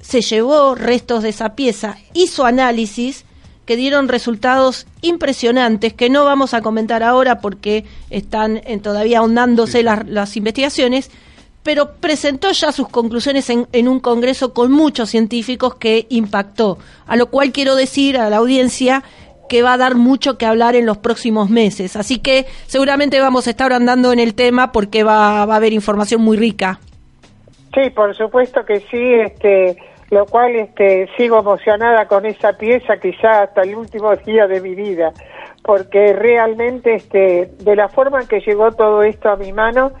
se 0.00 0.20
llevó 0.20 0.74
restos 0.74 1.22
de 1.22 1.30
esa 1.30 1.54
pieza, 1.54 1.98
hizo 2.14 2.44
análisis 2.44 3.24
que 3.64 3.76
dieron 3.76 4.06
resultados 4.06 4.86
impresionantes 5.02 5.92
que 5.92 6.08
no 6.08 6.24
vamos 6.24 6.54
a 6.54 6.62
comentar 6.62 7.02
ahora 7.02 7.40
porque 7.40 7.84
están 8.10 8.60
en, 8.64 8.80
todavía 8.80 9.18
ahondándose 9.18 9.82
las, 9.82 10.06
las 10.06 10.36
investigaciones, 10.36 11.10
pero 11.64 11.94
presentó 11.96 12.52
ya 12.52 12.70
sus 12.70 12.88
conclusiones 12.88 13.50
en, 13.50 13.66
en 13.72 13.88
un 13.88 13.98
congreso 13.98 14.54
con 14.54 14.70
muchos 14.70 15.10
científicos 15.10 15.74
que 15.74 16.06
impactó, 16.10 16.78
a 17.08 17.16
lo 17.16 17.26
cual 17.26 17.50
quiero 17.50 17.74
decir 17.74 18.16
a 18.18 18.30
la 18.30 18.36
audiencia 18.36 19.02
que 19.48 19.62
va 19.62 19.74
a 19.74 19.78
dar 19.78 19.94
mucho 19.94 20.38
que 20.38 20.46
hablar 20.46 20.76
en 20.76 20.86
los 20.86 20.98
próximos 20.98 21.50
meses. 21.50 21.96
Así 21.96 22.18
que 22.18 22.46
seguramente 22.66 23.20
vamos 23.20 23.46
a 23.46 23.50
estar 23.50 23.72
andando 23.72 24.12
en 24.12 24.18
el 24.18 24.34
tema 24.34 24.72
porque 24.72 25.04
va, 25.04 25.44
va 25.46 25.54
a 25.54 25.56
haber 25.56 25.72
información 25.72 26.22
muy 26.22 26.36
rica. 26.36 26.80
Sí, 27.74 27.90
por 27.90 28.16
supuesto 28.16 28.64
que 28.64 28.80
sí, 28.80 29.14
este, 29.14 29.76
lo 30.10 30.24
cual 30.26 30.56
este, 30.56 31.08
sigo 31.16 31.40
emocionada 31.40 32.06
con 32.06 32.24
esa 32.26 32.52
pieza 32.54 32.98
quizá 32.98 33.42
hasta 33.42 33.62
el 33.62 33.74
último 33.74 34.14
día 34.16 34.46
de 34.46 34.60
mi 34.60 34.74
vida, 34.74 35.12
porque 35.62 36.12
realmente 36.12 36.94
este, 36.94 37.50
de 37.58 37.76
la 37.76 37.88
forma 37.88 38.22
en 38.22 38.28
que 38.28 38.40
llegó 38.40 38.72
todo 38.72 39.02
esto 39.02 39.28
a 39.28 39.36
mi 39.36 39.52
mano, 39.52 39.92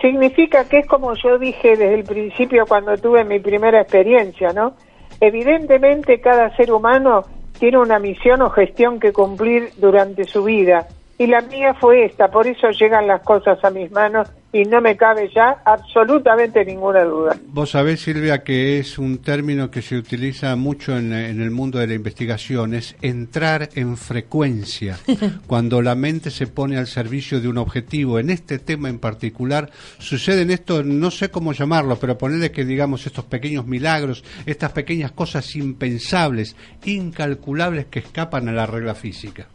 significa 0.00 0.68
que 0.68 0.80
es 0.80 0.86
como 0.86 1.14
yo 1.14 1.38
dije 1.38 1.70
desde 1.70 1.94
el 1.94 2.04
principio 2.04 2.66
cuando 2.66 2.96
tuve 2.98 3.24
mi 3.24 3.40
primera 3.40 3.80
experiencia, 3.80 4.52
¿no? 4.52 4.74
Evidentemente 5.20 6.20
cada 6.20 6.54
ser 6.56 6.70
humano 6.70 7.22
tiene 7.64 7.78
una 7.78 7.98
misión 7.98 8.42
o 8.42 8.50
gestión 8.50 9.00
que 9.00 9.14
cumplir 9.14 9.70
durante 9.78 10.24
su 10.24 10.44
vida. 10.44 10.86
Y 11.16 11.28
la 11.28 11.40
mía 11.40 11.72
fue 11.72 12.04
esta, 12.04 12.28
por 12.28 12.46
eso 12.46 12.68
llegan 12.68 13.06
las 13.06 13.22
cosas 13.22 13.64
a 13.64 13.70
mis 13.70 13.90
manos 13.90 14.30
y 14.54 14.64
no 14.66 14.80
me 14.80 14.96
cabe 14.96 15.28
ya 15.34 15.60
absolutamente 15.64 16.64
ninguna 16.64 17.02
duda. 17.02 17.36
Vos 17.48 17.70
sabés, 17.70 18.02
Silvia, 18.02 18.44
que 18.44 18.78
es 18.78 18.98
un 19.00 19.18
término 19.20 19.68
que 19.68 19.82
se 19.82 19.96
utiliza 19.96 20.54
mucho 20.54 20.96
en, 20.96 21.12
en 21.12 21.42
el 21.42 21.50
mundo 21.50 21.80
de 21.80 21.88
la 21.88 21.94
investigación, 21.94 22.72
es 22.72 22.94
entrar 23.02 23.70
en 23.74 23.96
frecuencia. 23.96 24.96
Cuando 25.48 25.82
la 25.82 25.96
mente 25.96 26.30
se 26.30 26.46
pone 26.46 26.78
al 26.78 26.86
servicio 26.86 27.40
de 27.40 27.48
un 27.48 27.58
objetivo, 27.58 28.20
en 28.20 28.30
este 28.30 28.60
tema 28.60 28.88
en 28.88 29.00
particular, 29.00 29.70
suceden 29.98 30.52
esto, 30.52 30.84
no 30.84 31.10
sé 31.10 31.32
cómo 31.32 31.52
llamarlo, 31.52 31.96
pero 31.96 32.16
ponerle 32.16 32.52
que 32.52 32.64
digamos 32.64 33.06
estos 33.06 33.24
pequeños 33.24 33.66
milagros, 33.66 34.22
estas 34.46 34.70
pequeñas 34.70 35.10
cosas 35.10 35.56
impensables, 35.56 36.54
incalculables 36.84 37.86
que 37.86 37.98
escapan 37.98 38.48
a 38.48 38.52
la 38.52 38.66
regla 38.66 38.94
física. 38.94 39.48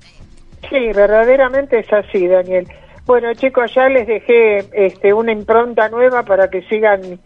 Sí, 0.69 0.91
verdaderamente 0.93 1.79
es 1.79 1.93
así, 1.93 2.27
Daniel. 2.27 2.67
Bueno, 3.09 3.33
chicos, 3.33 3.73
ya 3.73 3.89
les 3.89 4.05
dejé 4.05 4.59
este, 4.71 5.11
una 5.15 5.31
impronta 5.31 5.89
nueva 5.89 6.21
para 6.21 6.47
que 6.47 6.61
sigan 6.69 7.19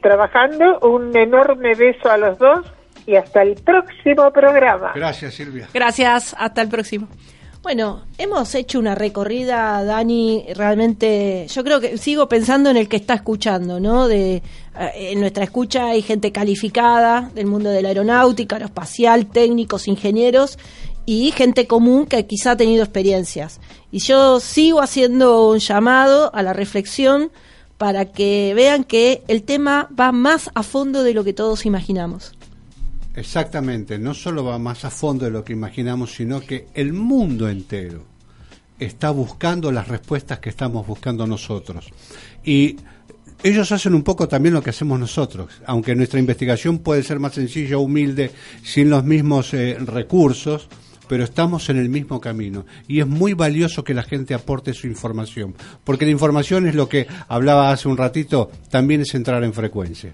trabajando. 0.00 0.78
Un 0.80 1.14
enorme 1.14 1.74
beso 1.74 2.10
a 2.10 2.16
los 2.16 2.38
dos 2.38 2.60
y 3.04 3.16
hasta 3.16 3.42
el 3.42 3.54
próximo 3.56 4.30
programa. 4.30 4.92
Gracias, 4.94 5.34
Silvia. 5.34 5.68
Gracias, 5.74 6.34
hasta 6.38 6.62
el 6.62 6.70
próximo. 6.70 7.08
Bueno, 7.66 8.02
hemos 8.16 8.54
hecho 8.54 8.78
una 8.78 8.94
recorrida, 8.94 9.82
Dani, 9.82 10.44
realmente, 10.54 11.48
yo 11.52 11.64
creo 11.64 11.80
que 11.80 11.98
sigo 11.98 12.28
pensando 12.28 12.70
en 12.70 12.76
el 12.76 12.88
que 12.88 12.94
está 12.94 13.14
escuchando, 13.14 13.80
¿no? 13.80 14.06
De, 14.06 14.36
eh, 14.36 14.42
en 14.94 15.18
nuestra 15.18 15.42
escucha 15.42 15.86
hay 15.86 16.00
gente 16.00 16.30
calificada 16.30 17.28
del 17.34 17.46
mundo 17.46 17.68
de 17.70 17.82
la 17.82 17.88
aeronáutica, 17.88 18.54
aeroespacial, 18.54 19.26
técnicos, 19.26 19.88
ingenieros 19.88 20.60
y 21.06 21.32
gente 21.32 21.66
común 21.66 22.06
que 22.06 22.24
quizá 22.24 22.52
ha 22.52 22.56
tenido 22.56 22.84
experiencias. 22.84 23.58
Y 23.90 23.98
yo 23.98 24.38
sigo 24.38 24.80
haciendo 24.80 25.48
un 25.48 25.58
llamado 25.58 26.32
a 26.36 26.44
la 26.44 26.52
reflexión 26.52 27.32
para 27.78 28.04
que 28.04 28.52
vean 28.54 28.84
que 28.84 29.24
el 29.26 29.42
tema 29.42 29.88
va 29.98 30.12
más 30.12 30.50
a 30.54 30.62
fondo 30.62 31.02
de 31.02 31.14
lo 31.14 31.24
que 31.24 31.32
todos 31.32 31.66
imaginamos. 31.66 32.35
Exactamente, 33.16 33.98
no 33.98 34.12
solo 34.12 34.44
va 34.44 34.58
más 34.58 34.84
a 34.84 34.90
fondo 34.90 35.24
de 35.24 35.30
lo 35.30 35.42
que 35.42 35.54
imaginamos, 35.54 36.14
sino 36.14 36.40
que 36.40 36.66
el 36.74 36.92
mundo 36.92 37.48
entero 37.48 38.04
está 38.78 39.10
buscando 39.10 39.72
las 39.72 39.88
respuestas 39.88 40.38
que 40.38 40.50
estamos 40.50 40.86
buscando 40.86 41.26
nosotros. 41.26 41.88
Y 42.44 42.76
ellos 43.42 43.72
hacen 43.72 43.94
un 43.94 44.02
poco 44.02 44.28
también 44.28 44.54
lo 44.54 44.62
que 44.62 44.70
hacemos 44.70 45.00
nosotros, 45.00 45.62
aunque 45.64 45.94
nuestra 45.94 46.20
investigación 46.20 46.80
puede 46.80 47.02
ser 47.02 47.18
más 47.18 47.32
sencilla, 47.32 47.78
humilde, 47.78 48.32
sin 48.62 48.90
los 48.90 49.02
mismos 49.02 49.54
eh, 49.54 49.78
recursos, 49.80 50.68
pero 51.08 51.24
estamos 51.24 51.70
en 51.70 51.78
el 51.78 51.88
mismo 51.88 52.20
camino 52.20 52.66
y 52.86 53.00
es 53.00 53.06
muy 53.06 53.32
valioso 53.32 53.82
que 53.82 53.94
la 53.94 54.02
gente 54.02 54.34
aporte 54.34 54.74
su 54.74 54.88
información, 54.88 55.54
porque 55.84 56.04
la 56.04 56.10
información 56.10 56.66
es 56.66 56.74
lo 56.74 56.88
que 56.88 57.06
hablaba 57.28 57.70
hace 57.70 57.88
un 57.88 57.96
ratito, 57.96 58.50
también 58.70 59.00
es 59.00 59.14
entrar 59.14 59.42
en 59.42 59.54
frecuencia. 59.54 60.12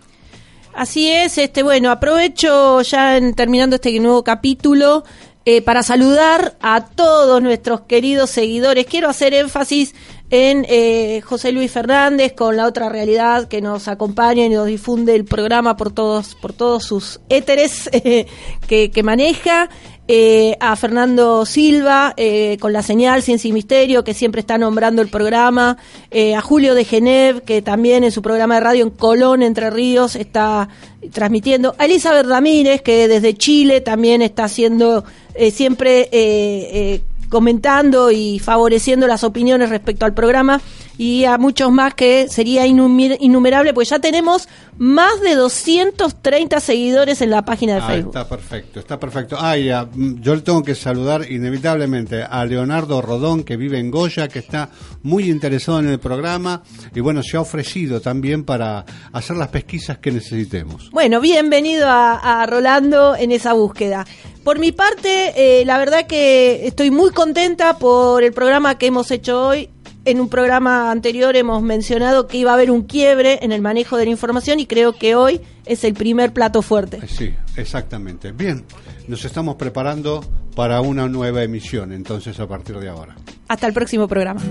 Así 0.75 1.11
es, 1.11 1.37
este 1.37 1.62
bueno, 1.62 1.91
aprovecho 1.91 2.81
ya 2.81 3.18
en, 3.18 3.35
terminando 3.35 3.77
este 3.77 3.99
nuevo 4.01 4.25
capítulo 4.25 5.05
eh, 5.45 5.61
para 5.61 5.83
saludar 5.83 6.57
a 6.62 6.87
todos 6.87 7.43
nuestros 7.43 7.83
queridos 7.83 8.31
seguidores. 8.31 8.87
Quiero 8.87 9.11
hacer 9.11 9.35
énfasis 9.35 9.95
en 10.31 10.64
eh, 10.70 11.20
José 11.20 11.53
Luis 11.53 11.70
Fernández 11.70 12.33
con 12.33 12.57
la 12.57 12.66
otra 12.66 12.89
realidad 12.89 13.49
que 13.49 13.61
nos 13.61 13.87
acompaña 13.87 14.47
y 14.47 14.49
nos 14.49 14.66
difunde 14.66 15.14
el 15.14 15.27
programa 15.27 15.77
por 15.77 15.93
todos 15.93 16.37
por 16.37 16.55
todos 16.55 16.85
sus 16.85 17.20
éteres 17.29 17.91
eh, 17.93 18.27
que, 18.66 18.91
que 18.91 19.03
maneja. 19.03 19.68
Eh, 20.09 20.57
a 20.59 20.74
Fernando 20.74 21.46
Silva 21.46 22.12
eh, 22.16 22.57
con 22.61 22.72
la 22.72 22.82
señal 22.82 23.22
Ciencia 23.22 23.48
y 23.48 23.53
Misterio, 23.53 24.03
que 24.03 24.14
siempre 24.14 24.40
está 24.40 24.59
nombrando 24.59 25.00
el 25.00 25.09
programa, 25.09 25.78
eh, 26.11 26.34
a 26.34 26.40
Julio 26.40 26.74
de 26.74 26.84
Genev, 26.84 27.42
que 27.42 27.62
también 27.62 28.03
en 28.03 28.11
su 28.11 28.20
programa 28.20 28.57
de 28.57 28.61
radio 28.62 28.82
en 28.82 28.90
Colón, 28.90 29.42
Entre 29.42 29.70
Ríos, 29.70 30.16
está 30.16 30.68
transmitiendo, 31.12 31.76
a 31.78 31.84
Elizabeth 31.84 32.26
Ramírez, 32.26 32.82
que 32.82 33.07
desde 33.07 33.34
Chile 33.34 33.80
también 33.80 34.22
está 34.22 34.44
haciendo 34.44 35.05
eh, 35.34 35.50
siempre 35.50 36.09
eh, 36.12 37.00
comentando 37.33 38.11
y 38.12 38.39
favoreciendo 38.39 39.07
las 39.09 39.24
opiniones 39.24 39.70
respecto 39.70 40.05
al 40.05 40.12
programa 40.12 40.61
y 40.99 41.24
a 41.24 41.39
muchos 41.39 41.72
más 41.72 41.95
que 41.95 42.28
sería 42.28 42.66
innumerable, 42.66 43.72
pues 43.72 43.89
ya 43.89 43.99
tenemos 43.99 44.47
más 44.78 45.20
de 45.22 45.35
230 45.35 46.61
seguidores 46.61 47.22
en 47.22 47.30
la 47.30 47.43
página 47.45 47.74
de 47.74 47.80
Ah, 47.80 47.87
Facebook. 47.87 48.11
está 48.11 48.28
perfecto, 48.28 48.80
está 48.80 49.01
perfecto. 49.01 49.37
Ah, 49.41 49.57
y 49.57 49.70
a- 49.70 49.85
mm, 49.85 50.20
yo 50.20 50.35
le 50.35 50.43
tengo 50.43 50.62
que 50.62 50.74
saludar 50.74 51.30
inevitablemente 51.30 52.22
a 52.22 52.45
Leonardo 52.45 53.01
Rodón, 53.01 53.43
que 53.43 53.57
vive 53.57 53.78
en 53.78 53.91
Goya, 53.91 54.28
que 54.28 54.39
está 54.39 54.68
muy 55.03 55.30
interesado 55.30 55.78
en 55.80 55.89
el 55.89 55.99
programa 55.99 56.62
y 56.95 57.01
bueno, 57.01 57.22
se 57.22 57.37
ha 57.37 57.41
ofrecido 57.41 58.01
también 58.01 58.45
para 58.45 58.85
hacer 59.12 59.37
las 59.37 59.49
pesquisas 59.49 59.99
que 59.99 60.12
necesitemos. 60.12 60.91
Bueno, 60.91 61.20
bienvenido 61.20 61.89
a, 61.89 62.43
a 62.43 62.47
Rolando 62.47 63.16
en 63.16 63.33
esa 63.33 63.55
búsqueda. 63.55 64.07
Por 64.45 64.59
mi 64.59 64.72
parte, 64.72 65.61
eh, 65.61 65.64
la 65.64 65.78
verdad 65.78 66.07
que 66.07 66.66
estoy 66.66 66.90
muy 66.90 67.11
contenta 67.11 67.78
por 67.78 68.24
el 68.24 68.32
programa 68.32 68.76
que 68.76 68.86
hemos 68.86 69.11
hecho 69.11 69.47
hoy. 69.47 69.70
En 70.05 70.20
un 70.20 70.28
programa 70.28 70.90
anterior 70.90 71.36
hemos 71.36 71.62
mencionado 71.62 72.26
que 72.26 72.38
iba 72.38 72.51
a 72.51 72.55
haber 72.55 72.72
un 72.72 72.82
quiebre 72.82 73.38
en 73.43 73.53
el 73.53 73.62
manejo 73.62 73.97
de 73.97 74.07
la 74.07 74.11
información 74.11 74.59
y 74.59 74.66
creo 74.66 74.95
que 74.95 75.14
hoy 75.14 75.40
es 75.64 75.84
el 75.84 75.95
primer 75.95 76.32
plato 76.32 76.61
fuerte. 76.61 76.97
Eh, 76.97 77.09
Sí, 77.09 77.32
exactamente. 77.57 78.32
Bien, 78.32 78.64
nos 79.07 79.24
estamos 79.24 79.55
preparando 79.55 80.24
para 80.57 80.80
una 80.80 81.09
nueva 81.09 81.45
emisión, 81.45 81.93
entonces 81.93 82.40
a 82.40 82.49
partir 82.49 82.78
de 82.80 82.88
ahora. 82.88 83.14
Hasta 83.47 83.68
el 83.68 83.72
próximo 83.72 84.09
programa. 84.09 84.43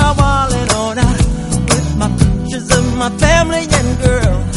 my 0.00 0.12
wallet 0.20 0.74
on 0.74 0.98
out 0.98 1.18
with 1.70 1.96
my 1.96 2.08
pictures 2.20 2.70
of 2.78 2.84
my 2.96 3.10
family 3.18 3.64
and 3.78 3.88
girls. 4.00 4.47